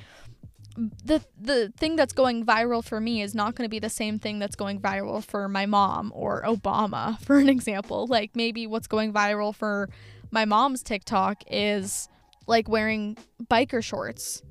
the 0.77 1.23
the 1.39 1.73
thing 1.77 1.95
that's 1.95 2.13
going 2.13 2.45
viral 2.45 2.83
for 2.83 3.01
me 3.01 3.21
is 3.21 3.33
not 3.33 3.55
going 3.55 3.65
to 3.65 3.69
be 3.69 3.79
the 3.79 3.89
same 3.89 4.19
thing 4.19 4.37
that's 4.37 4.55
going 4.55 4.79
viral 4.79 5.23
for 5.23 5.49
my 5.49 5.65
mom 5.65 6.11
or 6.15 6.43
Obama, 6.43 7.19
for 7.25 7.39
an 7.39 7.49
example. 7.49 8.05
Like 8.07 8.35
maybe 8.35 8.67
what's 8.67 8.87
going 8.87 9.11
viral 9.11 9.55
for 9.55 9.89
my 10.29 10.45
mom's 10.45 10.83
TikTok 10.83 11.43
is 11.49 12.07
like 12.45 12.69
wearing 12.69 13.17
biker 13.43 13.83
shorts. 13.83 14.43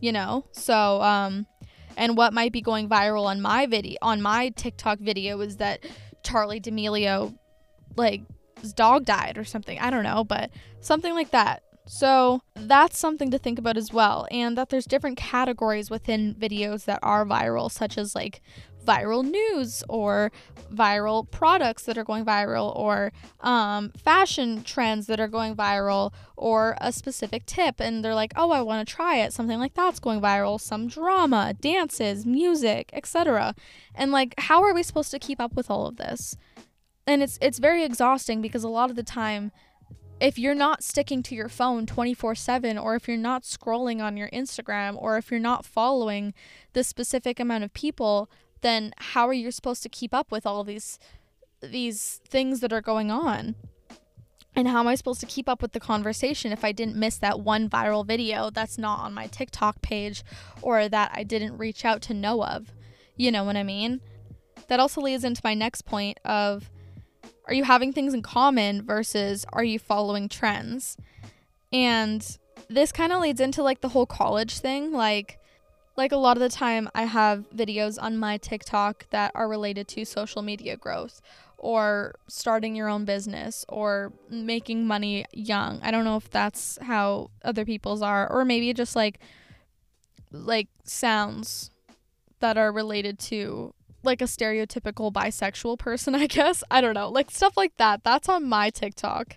You 0.00 0.12
know? 0.12 0.46
So 0.52 1.02
um 1.02 1.46
and 1.96 2.16
what 2.16 2.32
might 2.32 2.52
be 2.52 2.62
going 2.62 2.88
viral 2.88 3.26
on 3.26 3.40
my 3.40 3.66
video 3.66 3.98
on 4.02 4.22
my 4.22 4.50
TikTok 4.50 5.00
video 5.00 5.40
is 5.40 5.56
that 5.56 5.84
Charli 6.22 6.62
D'Amelio 6.62 7.36
like 7.96 8.22
his 8.60 8.72
dog 8.72 9.04
died 9.04 9.38
or 9.38 9.44
something. 9.44 9.78
I 9.78 9.90
don't 9.90 10.04
know, 10.04 10.24
but 10.24 10.50
something 10.80 11.14
like 11.14 11.30
that. 11.30 11.62
So 11.86 12.42
that's 12.54 12.98
something 12.98 13.32
to 13.32 13.38
think 13.38 13.58
about 13.58 13.76
as 13.76 13.92
well. 13.92 14.28
And 14.30 14.56
that 14.56 14.68
there's 14.68 14.86
different 14.86 15.16
categories 15.16 15.90
within 15.90 16.34
videos 16.34 16.84
that 16.84 17.00
are 17.02 17.26
viral, 17.26 17.70
such 17.70 17.98
as 17.98 18.14
like 18.14 18.40
viral 18.84 19.24
news 19.24 19.82
or 19.88 20.30
viral 20.72 21.28
products 21.30 21.84
that 21.84 21.98
are 21.98 22.04
going 22.04 22.24
viral 22.24 22.74
or 22.76 23.12
um, 23.40 23.90
fashion 23.90 24.62
trends 24.62 25.06
that 25.06 25.20
are 25.20 25.28
going 25.28 25.54
viral 25.54 26.12
or 26.36 26.76
a 26.80 26.92
specific 26.92 27.44
tip. 27.44 27.80
And 27.80 28.04
they're 28.04 28.14
like, 28.14 28.32
oh, 28.36 28.52
I 28.52 28.62
want 28.62 28.86
to 28.86 28.94
try 28.94 29.16
it. 29.16 29.32
Something 29.32 29.58
like 29.58 29.74
that's 29.74 29.98
going 30.00 30.20
viral. 30.20 30.60
Some 30.60 30.86
drama, 30.86 31.54
dances, 31.60 32.24
music, 32.24 32.90
etc. 32.92 33.54
And 33.94 34.12
like, 34.12 34.34
how 34.38 34.62
are 34.62 34.74
we 34.74 34.82
supposed 34.82 35.10
to 35.10 35.18
keep 35.18 35.40
up 35.40 35.54
with 35.54 35.70
all 35.70 35.86
of 35.86 35.96
this? 35.96 36.36
And 37.06 37.22
it's 37.22 37.38
it's 37.40 37.58
very 37.58 37.84
exhausting 37.84 38.40
because 38.40 38.64
a 38.64 38.68
lot 38.68 38.90
of 38.90 38.96
the 38.96 39.02
time 39.02 39.52
if 40.20 40.38
you're 40.38 40.54
not 40.54 40.82
sticking 40.84 41.22
to 41.22 41.34
your 41.34 41.48
phone 41.48 41.86
24/7 41.86 42.82
or 42.82 42.94
if 42.94 43.08
you're 43.08 43.16
not 43.16 43.42
scrolling 43.42 44.02
on 44.02 44.16
your 44.16 44.28
Instagram 44.30 45.00
or 45.00 45.16
if 45.16 45.30
you're 45.30 45.40
not 45.40 45.64
following 45.64 46.34
the 46.72 46.84
specific 46.84 47.40
amount 47.40 47.64
of 47.64 47.72
people 47.72 48.30
then 48.60 48.92
how 48.98 49.26
are 49.26 49.32
you 49.32 49.50
supposed 49.50 49.82
to 49.82 49.88
keep 49.88 50.14
up 50.14 50.30
with 50.30 50.46
all 50.46 50.64
these 50.64 50.98
these 51.62 52.20
things 52.26 52.60
that 52.60 52.72
are 52.72 52.82
going 52.82 53.10
on 53.10 53.54
and 54.56 54.68
how 54.68 54.80
am 54.80 54.88
I 54.88 54.94
supposed 54.94 55.20
to 55.20 55.26
keep 55.26 55.48
up 55.48 55.62
with 55.62 55.72
the 55.72 55.80
conversation 55.80 56.52
if 56.52 56.64
I 56.64 56.72
didn't 56.72 56.96
miss 56.96 57.16
that 57.18 57.40
one 57.40 57.68
viral 57.70 58.04
video 58.04 58.50
that's 58.50 58.78
not 58.78 59.00
on 59.00 59.14
my 59.14 59.26
TikTok 59.26 59.80
page 59.80 60.24
or 60.60 60.88
that 60.88 61.12
I 61.14 61.22
didn't 61.22 61.56
reach 61.56 61.84
out 61.84 62.02
to 62.02 62.14
know 62.14 62.44
of? 62.44 62.72
You 63.16 63.30
know 63.30 63.44
what 63.44 63.56
I 63.56 63.62
mean? 63.62 64.00
That 64.68 64.80
also 64.80 65.00
leads 65.00 65.24
into 65.24 65.40
my 65.44 65.54
next 65.54 65.82
point 65.82 66.18
of 66.24 66.68
are 67.46 67.54
you 67.54 67.64
having 67.64 67.92
things 67.92 68.14
in 68.14 68.22
common 68.22 68.82
versus 68.82 69.44
are 69.52 69.64
you 69.64 69.78
following 69.78 70.28
trends? 70.28 70.96
And 71.72 72.38
this 72.68 72.92
kind 72.92 73.12
of 73.12 73.20
leads 73.20 73.40
into 73.40 73.62
like 73.62 73.80
the 73.80 73.88
whole 73.88 74.06
college 74.06 74.58
thing. 74.58 74.92
Like, 74.92 75.38
like 75.96 76.12
a 76.12 76.16
lot 76.16 76.36
of 76.36 76.40
the 76.40 76.48
time 76.48 76.88
I 76.94 77.04
have 77.04 77.50
videos 77.50 78.00
on 78.00 78.16
my 78.16 78.38
TikTok 78.38 79.06
that 79.10 79.32
are 79.34 79.48
related 79.48 79.88
to 79.88 80.04
social 80.04 80.42
media 80.42 80.76
growth 80.76 81.20
or 81.58 82.14
starting 82.26 82.74
your 82.74 82.88
own 82.88 83.04
business 83.04 83.64
or 83.68 84.12
making 84.30 84.86
money 84.86 85.26
young. 85.32 85.78
I 85.82 85.90
don't 85.90 86.04
know 86.04 86.16
if 86.16 86.30
that's 86.30 86.78
how 86.80 87.30
other 87.44 87.64
people's 87.64 88.00
are 88.00 88.30
or 88.30 88.44
maybe 88.44 88.72
just 88.72 88.96
like 88.96 89.18
like 90.32 90.68
sounds 90.84 91.70
that 92.38 92.56
are 92.56 92.72
related 92.72 93.18
to 93.18 93.74
like 94.02 94.20
a 94.22 94.26
stereotypical 94.26 95.12
bisexual 95.12 95.78
person, 95.78 96.14
I 96.24 96.26
guess. 96.26 96.62
I 96.70 96.80
don't 96.80 96.94
know. 96.94 97.08
Like 97.08 97.30
stuff 97.30 97.56
like 97.56 97.76
that. 97.76 98.04
That's 98.04 98.28
on 98.28 98.48
my 98.48 98.70
TikTok. 98.70 99.36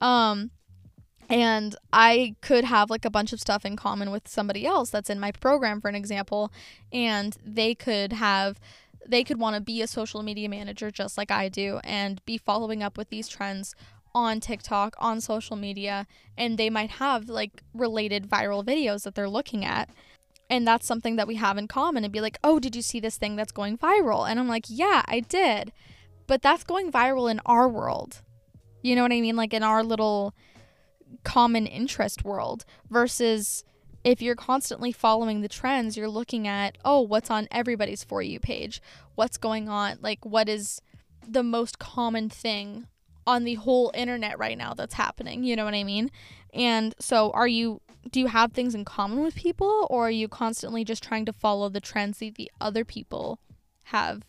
Um 0.00 0.50
and 1.28 1.76
I 1.92 2.34
could 2.40 2.64
have 2.64 2.90
like 2.90 3.04
a 3.04 3.10
bunch 3.10 3.32
of 3.32 3.40
stuff 3.40 3.64
in 3.64 3.76
common 3.76 4.10
with 4.10 4.26
somebody 4.26 4.66
else 4.66 4.90
that's 4.90 5.08
in 5.08 5.20
my 5.20 5.30
program 5.30 5.80
for 5.80 5.88
an 5.88 5.94
example 5.94 6.52
and 6.92 7.36
they 7.44 7.74
could 7.74 8.12
have 8.14 8.58
they 9.06 9.22
could 9.22 9.38
want 9.38 9.54
to 9.54 9.62
be 9.62 9.80
a 9.80 9.86
social 9.86 10.22
media 10.22 10.48
manager 10.48 10.90
just 10.90 11.16
like 11.16 11.30
I 11.30 11.48
do 11.48 11.80
and 11.84 12.24
be 12.26 12.36
following 12.36 12.82
up 12.82 12.98
with 12.98 13.10
these 13.10 13.28
trends 13.28 13.74
on 14.14 14.40
TikTok, 14.40 14.96
on 14.98 15.20
social 15.20 15.56
media, 15.56 16.06
and 16.36 16.58
they 16.58 16.70
might 16.70 16.90
have 16.90 17.28
like 17.28 17.62
related 17.74 18.28
viral 18.28 18.64
videos 18.64 19.04
that 19.04 19.14
they're 19.14 19.28
looking 19.28 19.64
at. 19.64 19.88
And 20.50 20.66
that's 20.66 20.84
something 20.84 21.14
that 21.14 21.28
we 21.28 21.36
have 21.36 21.56
in 21.56 21.68
common 21.68 22.02
and 22.02 22.12
be 22.12 22.20
like, 22.20 22.36
oh, 22.42 22.58
did 22.58 22.74
you 22.74 22.82
see 22.82 22.98
this 22.98 23.16
thing 23.16 23.36
that's 23.36 23.52
going 23.52 23.78
viral? 23.78 24.28
And 24.28 24.40
I'm 24.40 24.48
like, 24.48 24.64
yeah, 24.66 25.02
I 25.06 25.20
did. 25.20 25.72
But 26.26 26.42
that's 26.42 26.64
going 26.64 26.90
viral 26.90 27.30
in 27.30 27.40
our 27.46 27.68
world. 27.68 28.20
You 28.82 28.96
know 28.96 29.02
what 29.02 29.12
I 29.12 29.20
mean? 29.20 29.36
Like 29.36 29.54
in 29.54 29.62
our 29.62 29.84
little 29.84 30.34
common 31.22 31.66
interest 31.66 32.24
world 32.24 32.64
versus 32.90 33.64
if 34.02 34.20
you're 34.20 34.34
constantly 34.34 34.90
following 34.90 35.40
the 35.40 35.48
trends, 35.48 35.96
you're 35.96 36.08
looking 36.08 36.48
at, 36.48 36.78
oh, 36.84 37.00
what's 37.00 37.30
on 37.30 37.46
everybody's 37.52 38.02
For 38.02 38.20
You 38.20 38.40
page? 38.40 38.82
What's 39.14 39.36
going 39.36 39.68
on? 39.68 39.98
Like, 40.00 40.24
what 40.24 40.48
is 40.48 40.80
the 41.28 41.42
most 41.42 41.78
common 41.78 42.28
thing 42.28 42.86
on 43.26 43.44
the 43.44 43.54
whole 43.54 43.92
internet 43.94 44.38
right 44.38 44.58
now 44.58 44.74
that's 44.74 44.94
happening? 44.94 45.44
You 45.44 45.54
know 45.54 45.64
what 45.64 45.74
I 45.74 45.84
mean? 45.84 46.10
And 46.54 46.94
so, 46.98 47.30
are 47.32 47.46
you, 47.46 47.82
do 48.08 48.20
you 48.20 48.28
have 48.28 48.52
things 48.52 48.74
in 48.74 48.84
common 48.84 49.22
with 49.22 49.34
people, 49.34 49.86
or 49.90 50.08
are 50.08 50.10
you 50.10 50.28
constantly 50.28 50.84
just 50.84 51.02
trying 51.02 51.26
to 51.26 51.32
follow 51.32 51.68
the 51.68 51.80
trends 51.80 52.18
that 52.18 52.36
the 52.36 52.50
other 52.60 52.84
people 52.84 53.40
have 53.84 54.22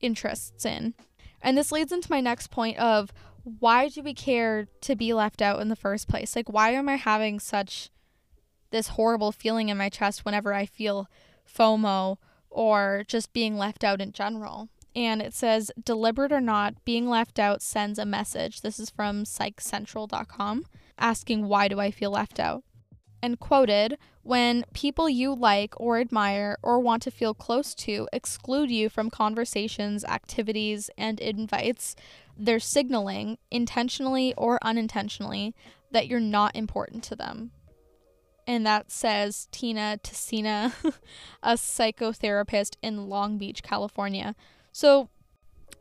interests 0.00 0.64
in? 0.64 0.94
And 1.42 1.56
this 1.56 1.72
leads 1.72 1.92
into 1.92 2.10
my 2.10 2.20
next 2.20 2.50
point 2.50 2.78
of 2.78 3.12
why 3.42 3.88
do 3.88 4.02
we 4.02 4.12
care 4.12 4.66
to 4.82 4.94
be 4.94 5.14
left 5.14 5.40
out 5.40 5.60
in 5.60 5.68
the 5.68 5.76
first 5.76 6.08
place? 6.08 6.36
Like, 6.36 6.48
why 6.48 6.70
am 6.70 6.88
I 6.88 6.96
having 6.96 7.40
such 7.40 7.90
this 8.70 8.88
horrible 8.88 9.32
feeling 9.32 9.68
in 9.68 9.76
my 9.76 9.88
chest 9.88 10.24
whenever 10.24 10.54
I 10.54 10.66
feel 10.66 11.08
FOMO 11.46 12.16
or 12.48 13.04
just 13.06 13.32
being 13.32 13.56
left 13.56 13.84
out 13.84 14.00
in 14.00 14.12
general. 14.12 14.68
And 14.94 15.22
it 15.22 15.34
says, 15.34 15.70
deliberate 15.82 16.32
or 16.32 16.40
not, 16.40 16.84
being 16.84 17.08
left 17.08 17.38
out 17.38 17.62
sends 17.62 17.98
a 17.98 18.04
message. 18.04 18.60
This 18.60 18.80
is 18.80 18.90
from 18.90 19.24
psychcentral.com 19.24 20.66
asking, 20.98 21.46
why 21.46 21.68
do 21.68 21.78
I 21.78 21.90
feel 21.90 22.10
left 22.10 22.40
out? 22.40 22.64
And 23.22 23.38
quoted, 23.38 23.98
when 24.22 24.64
people 24.72 25.08
you 25.08 25.34
like 25.34 25.78
or 25.78 25.98
admire 25.98 26.58
or 26.62 26.80
want 26.80 27.02
to 27.02 27.10
feel 27.10 27.34
close 27.34 27.74
to 27.74 28.08
exclude 28.12 28.70
you 28.70 28.88
from 28.88 29.10
conversations, 29.10 30.04
activities, 30.04 30.90
and 30.96 31.20
invites, 31.20 31.96
they're 32.36 32.60
signaling, 32.60 33.38
intentionally 33.50 34.34
or 34.36 34.58
unintentionally, 34.62 35.54
that 35.90 36.06
you're 36.06 36.20
not 36.20 36.56
important 36.56 37.02
to 37.04 37.16
them 37.16 37.50
and 38.50 38.66
that 38.66 38.90
says 38.90 39.46
Tina 39.52 40.00
Tessina, 40.02 40.72
a 41.42 41.52
psychotherapist 41.52 42.74
in 42.82 43.08
Long 43.08 43.38
Beach, 43.38 43.62
California. 43.62 44.34
So 44.72 45.08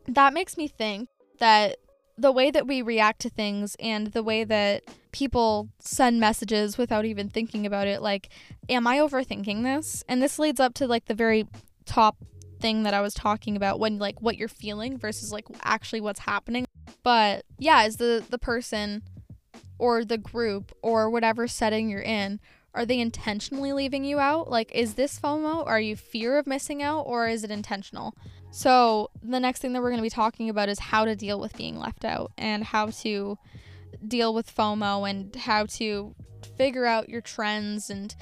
that 0.07 0.33
makes 0.33 0.55
me 0.55 0.67
think 0.67 1.09
that 1.39 1.77
the 2.15 2.31
way 2.31 2.51
that 2.51 2.67
we 2.67 2.83
react 2.83 3.21
to 3.21 3.29
things 3.29 3.75
and 3.79 4.07
the 4.07 4.21
way 4.21 4.43
that 4.43 4.83
people 5.11 5.69
send 5.79 6.19
messages 6.19 6.77
without 6.77 7.05
even 7.05 7.29
thinking 7.29 7.65
about 7.65 7.87
it, 7.87 8.01
like, 8.01 8.29
am 8.67 8.87
I 8.87 8.97
overthinking 8.97 9.63
this? 9.63 10.03
And 10.07 10.21
this 10.21 10.39
leads 10.39 10.59
up 10.59 10.73
to 10.75 10.87
like 10.87 11.05
the 11.05 11.13
very 11.13 11.47
top 11.85 12.17
thing 12.59 12.83
that 12.83 12.93
I 12.93 13.01
was 13.01 13.13
talking 13.13 13.55
about 13.55 13.79
when 13.79 13.99
like 13.99 14.21
what 14.21 14.37
you're 14.37 14.47
feeling 14.47 14.97
versus 14.97 15.31
like 15.31 15.45
actually 15.63 16.01
what's 16.01 16.21
happening. 16.21 16.65
But 17.03 17.45
yeah, 17.57 17.85
is 17.85 17.97
the 17.97 18.23
the 18.29 18.37
person 18.37 19.03
or 19.77 20.03
the 20.03 20.17
group 20.17 20.71
or 20.81 21.09
whatever 21.09 21.47
setting 21.47 21.89
you're 21.89 22.01
in 22.01 22.39
are 22.73 22.85
they 22.85 22.99
intentionally 22.99 23.73
leaving 23.73 24.03
you 24.03 24.19
out 24.19 24.49
like 24.49 24.71
is 24.75 24.93
this 24.93 25.19
fomo 25.19 25.65
are 25.65 25.79
you 25.79 25.95
fear 25.95 26.37
of 26.37 26.45
missing 26.45 26.83
out 26.83 27.01
or 27.01 27.27
is 27.27 27.43
it 27.43 27.49
intentional 27.49 28.13
so 28.51 29.09
the 29.23 29.39
next 29.39 29.59
thing 29.59 29.73
that 29.73 29.81
we're 29.81 29.89
going 29.89 29.97
to 29.97 30.03
be 30.03 30.09
talking 30.09 30.49
about 30.49 30.69
is 30.69 30.79
how 30.79 31.05
to 31.05 31.15
deal 31.15 31.39
with 31.39 31.55
being 31.55 31.79
left 31.79 32.05
out 32.05 32.31
and 32.37 32.63
how 32.63 32.87
to 32.87 33.37
deal 34.07 34.33
with 34.33 34.53
fomo 34.53 35.09
and 35.09 35.35
how 35.35 35.65
to 35.65 36.15
figure 36.57 36.85
out 36.85 37.09
your 37.09 37.21
trends 37.21 37.89
and 37.89 38.15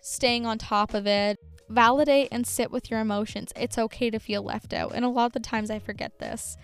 staying 0.00 0.46
on 0.46 0.58
top 0.58 0.94
of 0.94 1.06
it. 1.06 1.38
Validate 1.68 2.28
and 2.30 2.46
sit 2.46 2.70
with 2.70 2.90
your 2.90 3.00
emotions. 3.00 3.52
It's 3.56 3.78
okay 3.78 4.10
to 4.10 4.18
feel 4.18 4.42
left 4.42 4.72
out 4.72 4.92
and 4.94 5.04
a 5.04 5.08
lot 5.08 5.26
of 5.26 5.32
the 5.32 5.40
times 5.40 5.70
i 5.70 5.78
forget 5.78 6.18
this. 6.18 6.56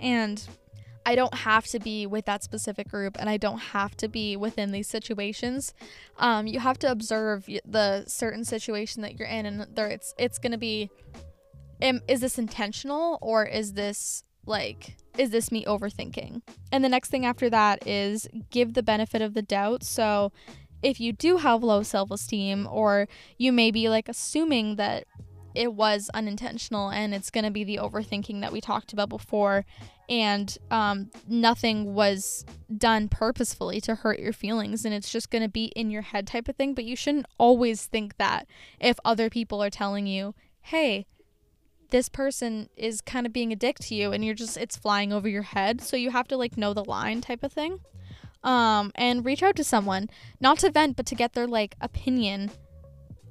And 0.00 0.42
I 1.06 1.14
don't 1.14 1.34
have 1.34 1.66
to 1.68 1.78
be 1.78 2.04
with 2.04 2.24
that 2.24 2.42
specific 2.42 2.88
group 2.88 3.16
and 3.18 3.30
I 3.30 3.36
don't 3.36 3.60
have 3.60 3.96
to 3.98 4.08
be 4.08 4.36
within 4.36 4.72
these 4.72 4.88
situations. 4.88 5.72
Um, 6.18 6.48
you 6.48 6.58
have 6.58 6.80
to 6.80 6.90
observe 6.90 7.46
the 7.64 8.04
certain 8.08 8.44
situation 8.44 9.02
that 9.02 9.16
you're 9.16 9.28
in, 9.28 9.46
and 9.46 9.68
there 9.76 9.86
it's 9.86 10.14
it's 10.18 10.38
gonna 10.38 10.58
be, 10.58 10.90
am, 11.80 12.00
is 12.08 12.20
this 12.20 12.38
intentional 12.38 13.18
or 13.22 13.46
is 13.46 13.74
this 13.74 14.24
like 14.46 14.96
is 15.18 15.30
this 15.30 15.50
me 15.52 15.64
overthinking? 15.64 16.42
And 16.72 16.84
the 16.84 16.88
next 16.88 17.10
thing 17.10 17.24
after 17.24 17.50
that 17.50 17.86
is 17.86 18.28
give 18.50 18.74
the 18.74 18.82
benefit 18.82 19.22
of 19.22 19.34
the 19.34 19.42
doubt. 19.42 19.82
So 19.82 20.32
if 20.82 21.00
you 21.00 21.12
do 21.12 21.38
have 21.38 21.62
low 21.62 21.82
self 21.82 22.10
esteem, 22.10 22.68
or 22.70 23.08
you 23.38 23.52
may 23.52 23.70
be 23.70 23.88
like 23.88 24.08
assuming 24.08 24.76
that 24.76 25.04
it 25.54 25.72
was 25.72 26.10
unintentional 26.12 26.90
and 26.90 27.14
it's 27.14 27.30
going 27.30 27.44
to 27.44 27.50
be 27.50 27.64
the 27.64 27.78
overthinking 27.78 28.42
that 28.42 28.52
we 28.52 28.60
talked 28.60 28.92
about 28.92 29.08
before 29.08 29.64
and 30.08 30.56
um, 30.70 31.10
nothing 31.26 31.94
was 31.94 32.44
done 32.76 33.08
purposefully 33.08 33.80
to 33.80 33.94
hurt 33.94 34.20
your 34.20 34.34
feelings 34.34 34.84
and 34.84 34.94
it's 34.94 35.10
just 35.10 35.30
going 35.30 35.42
to 35.42 35.48
be 35.48 35.66
in 35.74 35.90
your 35.90 36.02
head 36.02 36.26
type 36.26 36.46
of 36.46 36.56
thing 36.56 36.74
but 36.74 36.84
you 36.84 36.94
shouldn't 36.94 37.26
always 37.38 37.86
think 37.86 38.16
that 38.18 38.46
if 38.78 38.98
other 39.04 39.30
people 39.30 39.62
are 39.62 39.70
telling 39.70 40.06
you 40.06 40.34
hey 40.60 41.06
this 41.90 42.08
person 42.08 42.68
is 42.76 43.00
kind 43.00 43.26
of 43.26 43.32
being 43.32 43.52
a 43.52 43.56
dick 43.56 43.78
to 43.78 43.94
you 43.94 44.12
and 44.12 44.24
you're 44.24 44.34
just 44.34 44.56
it's 44.56 44.76
flying 44.76 45.12
over 45.12 45.28
your 45.28 45.42
head 45.42 45.80
so 45.80 45.96
you 45.96 46.10
have 46.10 46.28
to 46.28 46.36
like 46.36 46.56
know 46.56 46.74
the 46.74 46.84
line 46.84 47.20
type 47.20 47.42
of 47.42 47.52
thing 47.52 47.80
um 48.42 48.92
and 48.94 49.24
reach 49.24 49.42
out 49.42 49.56
to 49.56 49.64
someone 49.64 50.08
not 50.40 50.58
to 50.58 50.70
vent 50.70 50.96
but 50.96 51.06
to 51.06 51.14
get 51.14 51.32
their 51.32 51.46
like 51.46 51.76
opinion 51.80 52.50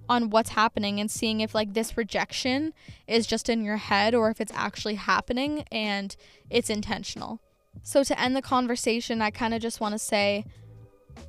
on 0.07 0.29
what's 0.29 0.51
happening 0.51 0.99
and 0.99 1.09
seeing 1.09 1.41
if 1.41 1.55
like 1.55 1.73
this 1.73 1.97
rejection 1.97 2.73
is 3.07 3.27
just 3.27 3.49
in 3.49 3.63
your 3.63 3.77
head 3.77 4.13
or 4.13 4.29
if 4.29 4.39
it's 4.39 4.51
actually 4.55 4.95
happening 4.95 5.65
and 5.71 6.15
it's 6.49 6.69
intentional. 6.69 7.41
So 7.83 8.03
to 8.03 8.19
end 8.19 8.35
the 8.35 8.41
conversation, 8.41 9.21
I 9.21 9.31
kind 9.31 9.53
of 9.53 9.61
just 9.61 9.79
want 9.79 9.93
to 9.93 9.99
say 9.99 10.45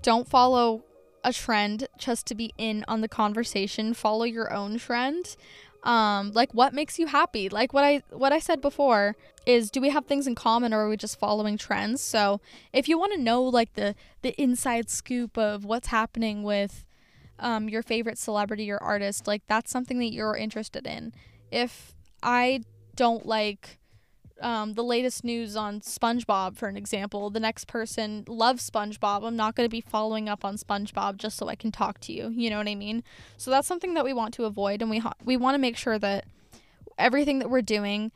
don't 0.03 0.29
follow 0.29 0.85
a 1.25 1.33
trend 1.33 1.89
just 1.99 2.27
to 2.27 2.35
be 2.35 2.53
in 2.57 2.85
on 2.87 3.01
the 3.01 3.09
conversation. 3.09 3.95
Follow 3.95 4.25
your 4.25 4.53
own 4.53 4.79
trend. 4.79 5.37
Um, 5.83 6.33
like 6.33 6.53
what 6.53 6.75
makes 6.75 6.99
you 6.99 7.07
happy? 7.07 7.49
Like 7.49 7.73
what 7.73 7.85
I 7.85 8.03
what 8.11 8.33
I 8.33 8.39
said 8.39 8.61
before 8.61 9.17
is 9.47 9.71
do 9.71 9.81
we 9.81 9.91
have 9.91 10.07
things 10.07 10.27
in 10.27 10.35
common 10.35 10.75
or 10.75 10.81
are 10.81 10.89
we 10.89 10.97
just 10.97 11.19
following 11.19 11.57
trends? 11.57 12.01
So 12.01 12.41
if 12.73 12.89
you 12.89 12.99
want 12.99 13.13
to 13.13 13.21
know 13.21 13.43
like 13.43 13.75
the 13.75 13.95
the 14.23 14.35
inside 14.41 14.91
scoop 14.91 15.39
of 15.39 15.65
what's 15.65 15.89
happening 15.89 16.43
with 16.43 16.85
um, 17.39 17.69
your 17.69 17.83
favorite 17.83 18.19
celebrity 18.19 18.71
or 18.71 18.79
artist, 18.83 19.27
like 19.27 19.43
that's 19.47 19.71
something 19.71 19.99
that 19.99 20.13
you're 20.13 20.37
interested 20.37 20.87
in. 20.87 21.13
If 21.53 21.95
I 22.23 22.63
don't 22.97 23.27
like 23.27 23.79
um, 24.41 24.75
the 24.75 24.85
latest 24.85 25.25
news 25.25 25.57
on 25.57 25.81
SpongeBob, 25.81 26.57
for 26.57 26.69
an 26.69 26.77
example, 26.77 27.31
the 27.31 27.41
next 27.41 27.67
person 27.67 28.25
loves 28.29 28.69
SpongeBob. 28.69 29.27
I'm 29.27 29.37
not 29.37 29.55
going 29.55 29.67
to 29.67 29.71
be 29.71 29.81
following 29.81 30.29
up 30.29 30.45
on 30.45 30.57
SpongeBob 30.57 31.17
just 31.17 31.37
so 31.37 31.49
I 31.49 31.55
can 31.55 31.73
talk 31.73 32.01
to 32.01 32.13
you. 32.13 32.31
You 32.35 32.51
know 32.51 32.59
what 32.59 32.69
I 32.69 32.75
mean? 32.75 33.03
So 33.37 33.51
that's 33.51 33.67
something 33.67 33.95
that 33.95 34.05
we 34.05 34.13
want 34.13 34.35
to 34.35 34.45
avoid, 34.45 34.83
and 34.83 34.91
we 34.91 34.99
ha- 34.99 35.15
we 35.25 35.37
want 35.37 35.55
to 35.55 35.59
make 35.59 35.77
sure 35.77 35.99
that 35.99 36.27
everything 36.99 37.39
that 37.39 37.51
we're 37.51 37.63
doing 37.63 38.13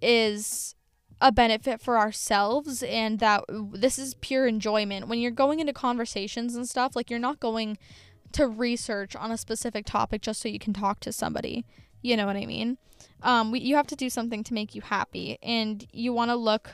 is 0.00 0.74
a 1.20 1.32
benefit 1.32 1.80
for 1.80 1.98
ourselves 1.98 2.82
and 2.84 3.18
that 3.18 3.42
this 3.72 3.98
is 3.98 4.14
pure 4.14 4.46
enjoyment. 4.46 5.08
When 5.08 5.18
you're 5.18 5.30
going 5.30 5.58
into 5.60 5.72
conversations 5.72 6.54
and 6.54 6.68
stuff, 6.68 6.94
like 6.94 7.10
you're 7.10 7.18
not 7.18 7.40
going 7.40 7.76
to 8.32 8.46
research 8.46 9.16
on 9.16 9.30
a 9.30 9.38
specific 9.38 9.86
topic 9.86 10.22
just 10.22 10.40
so 10.40 10.48
you 10.48 10.58
can 10.58 10.72
talk 10.72 11.00
to 11.00 11.12
somebody. 11.12 11.64
You 12.02 12.16
know 12.16 12.26
what 12.26 12.36
I 12.36 12.46
mean? 12.46 12.78
Um, 13.22 13.50
we, 13.50 13.60
you 13.60 13.76
have 13.76 13.86
to 13.88 13.96
do 13.96 14.10
something 14.10 14.44
to 14.44 14.54
make 14.54 14.74
you 14.74 14.82
happy, 14.82 15.38
and 15.42 15.86
you 15.92 16.12
want 16.12 16.30
to 16.30 16.36
look 16.36 16.70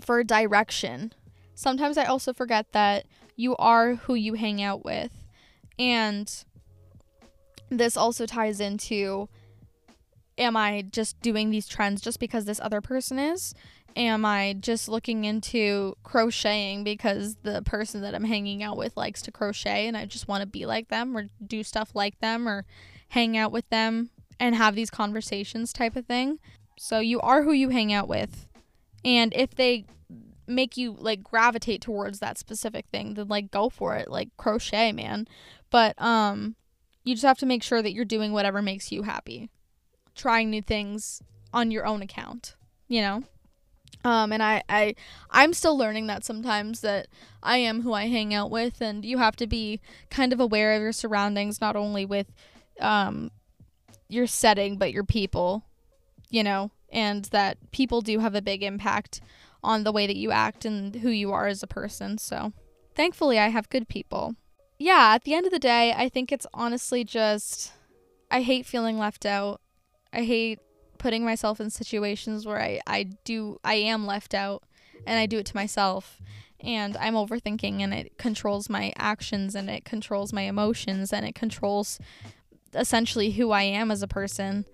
for 0.00 0.22
direction. 0.22 1.12
Sometimes 1.54 1.98
I 1.98 2.04
also 2.04 2.32
forget 2.32 2.72
that 2.72 3.06
you 3.36 3.56
are 3.56 3.94
who 3.94 4.14
you 4.14 4.34
hang 4.34 4.62
out 4.62 4.84
with, 4.84 5.12
and 5.78 6.44
this 7.70 7.96
also 7.96 8.26
ties 8.26 8.60
into 8.60 9.28
am 10.36 10.56
I 10.56 10.82
just 10.82 11.20
doing 11.20 11.50
these 11.50 11.66
trends 11.66 12.00
just 12.00 12.20
because 12.20 12.44
this 12.44 12.60
other 12.60 12.80
person 12.80 13.18
is? 13.18 13.54
Am 13.96 14.24
I 14.24 14.54
just 14.58 14.88
looking 14.88 15.24
into 15.24 15.96
crocheting 16.04 16.84
because 16.84 17.36
the 17.42 17.62
person 17.62 18.02
that 18.02 18.14
I'm 18.14 18.24
hanging 18.24 18.62
out 18.62 18.76
with 18.76 18.96
likes 18.96 19.20
to 19.22 19.32
crochet 19.32 19.88
and 19.88 19.96
I 19.96 20.04
just 20.04 20.28
want 20.28 20.42
to 20.42 20.46
be 20.46 20.64
like 20.66 20.88
them 20.88 21.16
or 21.16 21.28
do 21.44 21.64
stuff 21.64 21.90
like 21.94 22.20
them 22.20 22.48
or 22.48 22.64
hang 23.08 23.36
out 23.36 23.50
with 23.50 23.68
them 23.70 24.10
and 24.40 24.54
have 24.54 24.74
these 24.74 24.90
conversations 24.90 25.72
type 25.72 25.96
of 25.96 26.06
thing? 26.06 26.38
So 26.78 27.00
you 27.00 27.20
are 27.20 27.42
who 27.42 27.52
you 27.52 27.70
hang 27.70 27.92
out 27.92 28.08
with. 28.08 28.46
And 29.04 29.32
if 29.34 29.54
they 29.54 29.86
make 30.46 30.76
you 30.76 30.96
like 30.98 31.22
gravitate 31.22 31.82
towards 31.82 32.20
that 32.20 32.38
specific 32.38 32.86
thing, 32.90 33.14
then 33.14 33.28
like 33.28 33.50
go 33.50 33.68
for 33.68 33.96
it. 33.96 34.10
Like 34.10 34.36
crochet, 34.36 34.92
man. 34.92 35.28
But 35.70 36.00
um 36.00 36.56
you 37.04 37.14
just 37.14 37.24
have 37.24 37.38
to 37.38 37.46
make 37.46 37.62
sure 37.62 37.80
that 37.82 37.92
you're 37.92 38.04
doing 38.04 38.32
whatever 38.32 38.62
makes 38.62 38.90
you 38.92 39.02
happy. 39.02 39.50
Trying 40.14 40.50
new 40.50 40.62
things 40.62 41.22
on 41.52 41.70
your 41.70 41.86
own 41.86 42.02
account, 42.02 42.54
you 42.88 43.00
know? 43.00 43.22
Um 44.04 44.32
and 44.32 44.42
I 44.42 44.62
I 44.68 44.94
I'm 45.30 45.52
still 45.52 45.76
learning 45.76 46.06
that 46.06 46.24
sometimes 46.24 46.80
that 46.80 47.08
I 47.42 47.58
am 47.58 47.82
who 47.82 47.92
I 47.92 48.06
hang 48.06 48.32
out 48.32 48.50
with 48.50 48.80
and 48.80 49.04
you 49.04 49.18
have 49.18 49.36
to 49.36 49.46
be 49.46 49.80
kind 50.10 50.32
of 50.32 50.40
aware 50.40 50.72
of 50.74 50.82
your 50.82 50.92
surroundings 50.92 51.60
not 51.60 51.76
only 51.76 52.04
with 52.04 52.32
um 52.80 53.30
your 54.08 54.26
setting 54.26 54.76
but 54.76 54.92
your 54.92 55.04
people, 55.04 55.64
you 56.30 56.42
know, 56.42 56.70
and 56.90 57.26
that 57.26 57.70
people 57.70 58.00
do 58.00 58.18
have 58.20 58.34
a 58.34 58.42
big 58.42 58.62
impact 58.62 59.20
on 59.62 59.84
the 59.84 59.92
way 59.92 60.06
that 60.06 60.16
you 60.16 60.30
act 60.30 60.64
and 60.64 60.96
who 60.96 61.10
you 61.10 61.32
are 61.32 61.46
as 61.46 61.62
a 61.62 61.66
person. 61.66 62.18
So, 62.18 62.52
thankfully 62.94 63.38
I 63.38 63.48
have 63.48 63.68
good 63.68 63.88
people. 63.88 64.36
Yeah, 64.78 65.12
at 65.14 65.24
the 65.24 65.34
end 65.34 65.44
of 65.44 65.52
the 65.52 65.58
day, 65.58 65.92
I 65.92 66.08
think 66.08 66.30
it's 66.30 66.46
honestly 66.54 67.04
just 67.04 67.72
I 68.30 68.42
hate 68.42 68.66
feeling 68.66 68.98
left 68.98 69.26
out. 69.26 69.60
I 70.12 70.22
hate 70.22 70.60
putting 70.98 71.24
myself 71.24 71.60
in 71.60 71.70
situations 71.70 72.46
where 72.46 72.60
I, 72.60 72.80
I 72.86 73.04
do 73.24 73.58
I 73.64 73.74
am 73.74 74.06
left 74.06 74.34
out 74.34 74.64
and 75.06 75.18
I 75.18 75.26
do 75.26 75.38
it 75.38 75.46
to 75.46 75.56
myself 75.56 76.20
and 76.60 76.96
I'm 76.96 77.14
overthinking 77.14 77.80
and 77.80 77.94
it 77.94 78.18
controls 78.18 78.68
my 78.68 78.92
actions 78.96 79.54
and 79.54 79.70
it 79.70 79.84
controls 79.84 80.32
my 80.32 80.42
emotions 80.42 81.12
and 81.12 81.24
it 81.24 81.34
controls 81.34 81.98
essentially 82.74 83.32
who 83.32 83.50
I 83.50 83.62
am 83.62 83.90
as 83.90 84.02
a 84.02 84.08
person. 84.08 84.64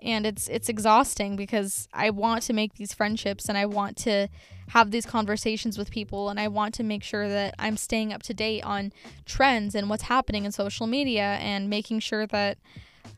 And 0.00 0.24
it's 0.26 0.46
it's 0.48 0.68
exhausting 0.68 1.34
because 1.34 1.88
I 1.92 2.10
want 2.10 2.42
to 2.44 2.52
make 2.52 2.74
these 2.74 2.94
friendships 2.94 3.48
and 3.48 3.58
I 3.58 3.66
want 3.66 3.96
to 3.98 4.28
have 4.68 4.90
these 4.90 5.06
conversations 5.06 5.76
with 5.76 5.90
people 5.90 6.28
and 6.28 6.38
I 6.38 6.46
want 6.46 6.74
to 6.74 6.84
make 6.84 7.02
sure 7.02 7.28
that 7.28 7.54
I'm 7.58 7.76
staying 7.76 8.12
up 8.12 8.22
to 8.24 8.34
date 8.34 8.62
on 8.62 8.92
trends 9.24 9.74
and 9.74 9.90
what's 9.90 10.04
happening 10.04 10.44
in 10.44 10.52
social 10.52 10.86
media 10.86 11.38
and 11.40 11.68
making 11.68 12.00
sure 12.00 12.26
that 12.28 12.58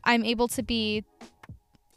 I'm 0.03 0.23
able 0.23 0.47
to 0.47 0.63
be 0.63 1.03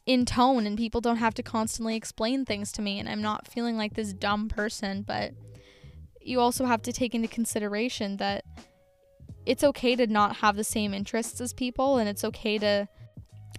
in 0.07 0.27
tone 0.27 0.67
and 0.67 0.77
people 0.77 1.01
don't 1.01 1.17
have 1.17 1.35
to 1.35 1.43
constantly 1.43 1.97
explain 1.97 2.45
things 2.45 2.71
to 2.73 2.83
me 2.83 2.99
and 2.99 3.09
I'm 3.09 3.23
not 3.23 3.49
feeling 3.49 3.79
like 3.79 3.95
this 3.95 4.13
dumb 4.13 4.49
person, 4.49 5.03
but 5.03 5.33
you 6.21 6.41
also 6.41 6.67
have 6.67 6.83
to 6.83 6.93
take 6.93 7.15
into 7.15 7.29
consideration 7.29 8.17
that 8.19 8.45
it's 9.47 9.65
okay 9.65 9.97
to 9.97 10.07
not 10.07 10.37
have 10.37 10.57
the 10.57 10.65
same 10.65 10.95
interests 10.95 11.41
as 11.41 11.53
people 11.53 11.99
and 11.99 12.09
it's 12.09 12.25
okay 12.25 12.59
to 12.59 12.89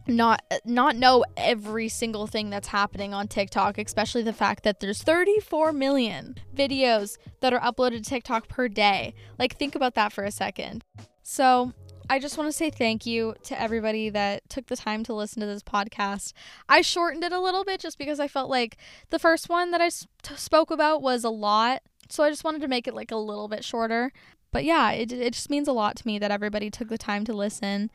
not 0.07 0.43
not 0.65 0.95
know 0.95 1.23
every 1.36 1.89
single 1.89 2.27
thing 2.27 2.49
that's 2.49 2.67
happening 2.67 3.13
on 3.13 3.27
TikTok, 3.27 3.77
especially 3.77 4.21
the 4.21 4.33
fact 4.33 4.63
that 4.63 4.79
there's 4.79 5.01
34 5.01 5.73
million 5.73 6.36
videos 6.55 7.17
that 7.41 7.53
are 7.53 7.59
uploaded 7.59 8.03
to 8.03 8.09
TikTok 8.09 8.47
per 8.47 8.67
day. 8.67 9.13
Like 9.39 9.57
think 9.57 9.75
about 9.75 9.95
that 9.95 10.13
for 10.13 10.23
a 10.23 10.31
second. 10.31 10.83
So, 11.23 11.73
I 12.07 12.19
just 12.19 12.38
want 12.38 12.47
to 12.49 12.53
say 12.53 12.69
thank 12.69 13.07
you 13.07 13.33
to 13.43 13.59
everybody 13.59 14.11
that 14.11 14.47
took 14.47 14.67
the 14.67 14.75
time 14.75 15.03
to 15.05 15.13
listen 15.13 15.39
to 15.39 15.47
this 15.47 15.63
podcast. 15.63 16.33
I 16.69 16.81
shortened 16.81 17.23
it 17.23 17.31
a 17.31 17.39
little 17.39 17.63
bit 17.63 17.79
just 17.79 17.97
because 17.97 18.19
I 18.19 18.27
felt 18.27 18.47
like 18.47 18.77
the 19.09 19.17
first 19.17 19.49
one 19.49 19.71
that 19.71 19.81
I 19.81 19.89
spoke 19.89 20.69
about 20.69 21.01
was 21.01 21.23
a 21.23 21.31
lot. 21.31 21.81
So 22.09 22.23
I 22.23 22.29
just 22.29 22.43
wanted 22.43 22.61
to 22.61 22.67
make 22.67 22.88
it 22.88 22.93
like 22.93 23.09
a 23.09 23.15
little 23.15 23.47
bit 23.47 23.63
shorter. 23.63 24.13
But 24.56 24.64
yeah, 24.64 24.91
it, 24.91 25.12
it 25.12 25.34
just 25.34 25.49
means 25.49 25.68
a 25.68 25.74
lot 25.74 25.97
to 25.97 26.08
me 26.08 26.18
that 26.18 26.32
everybody 26.32 26.70
took 26.70 26.88
the 26.88 26.97
time 26.97 27.26
to 27.26 27.34
listen. 27.34 27.91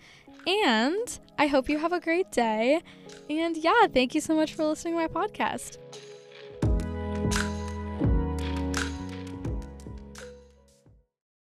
And 0.47 1.19
I 1.39 1.47
hope 1.47 1.71
you 1.71 1.79
have 1.79 1.95
a 1.95 2.01
great 2.01 2.31
day. 2.33 2.83
And 3.31 3.57
yeah, 3.57 3.87
thank 3.87 4.15
you 4.15 4.21
so 4.21 4.35
much 4.35 4.53
for 4.53 4.67
listening 4.67 4.93
to 4.93 5.01
my 5.01 5.09
podcast. 5.09 5.79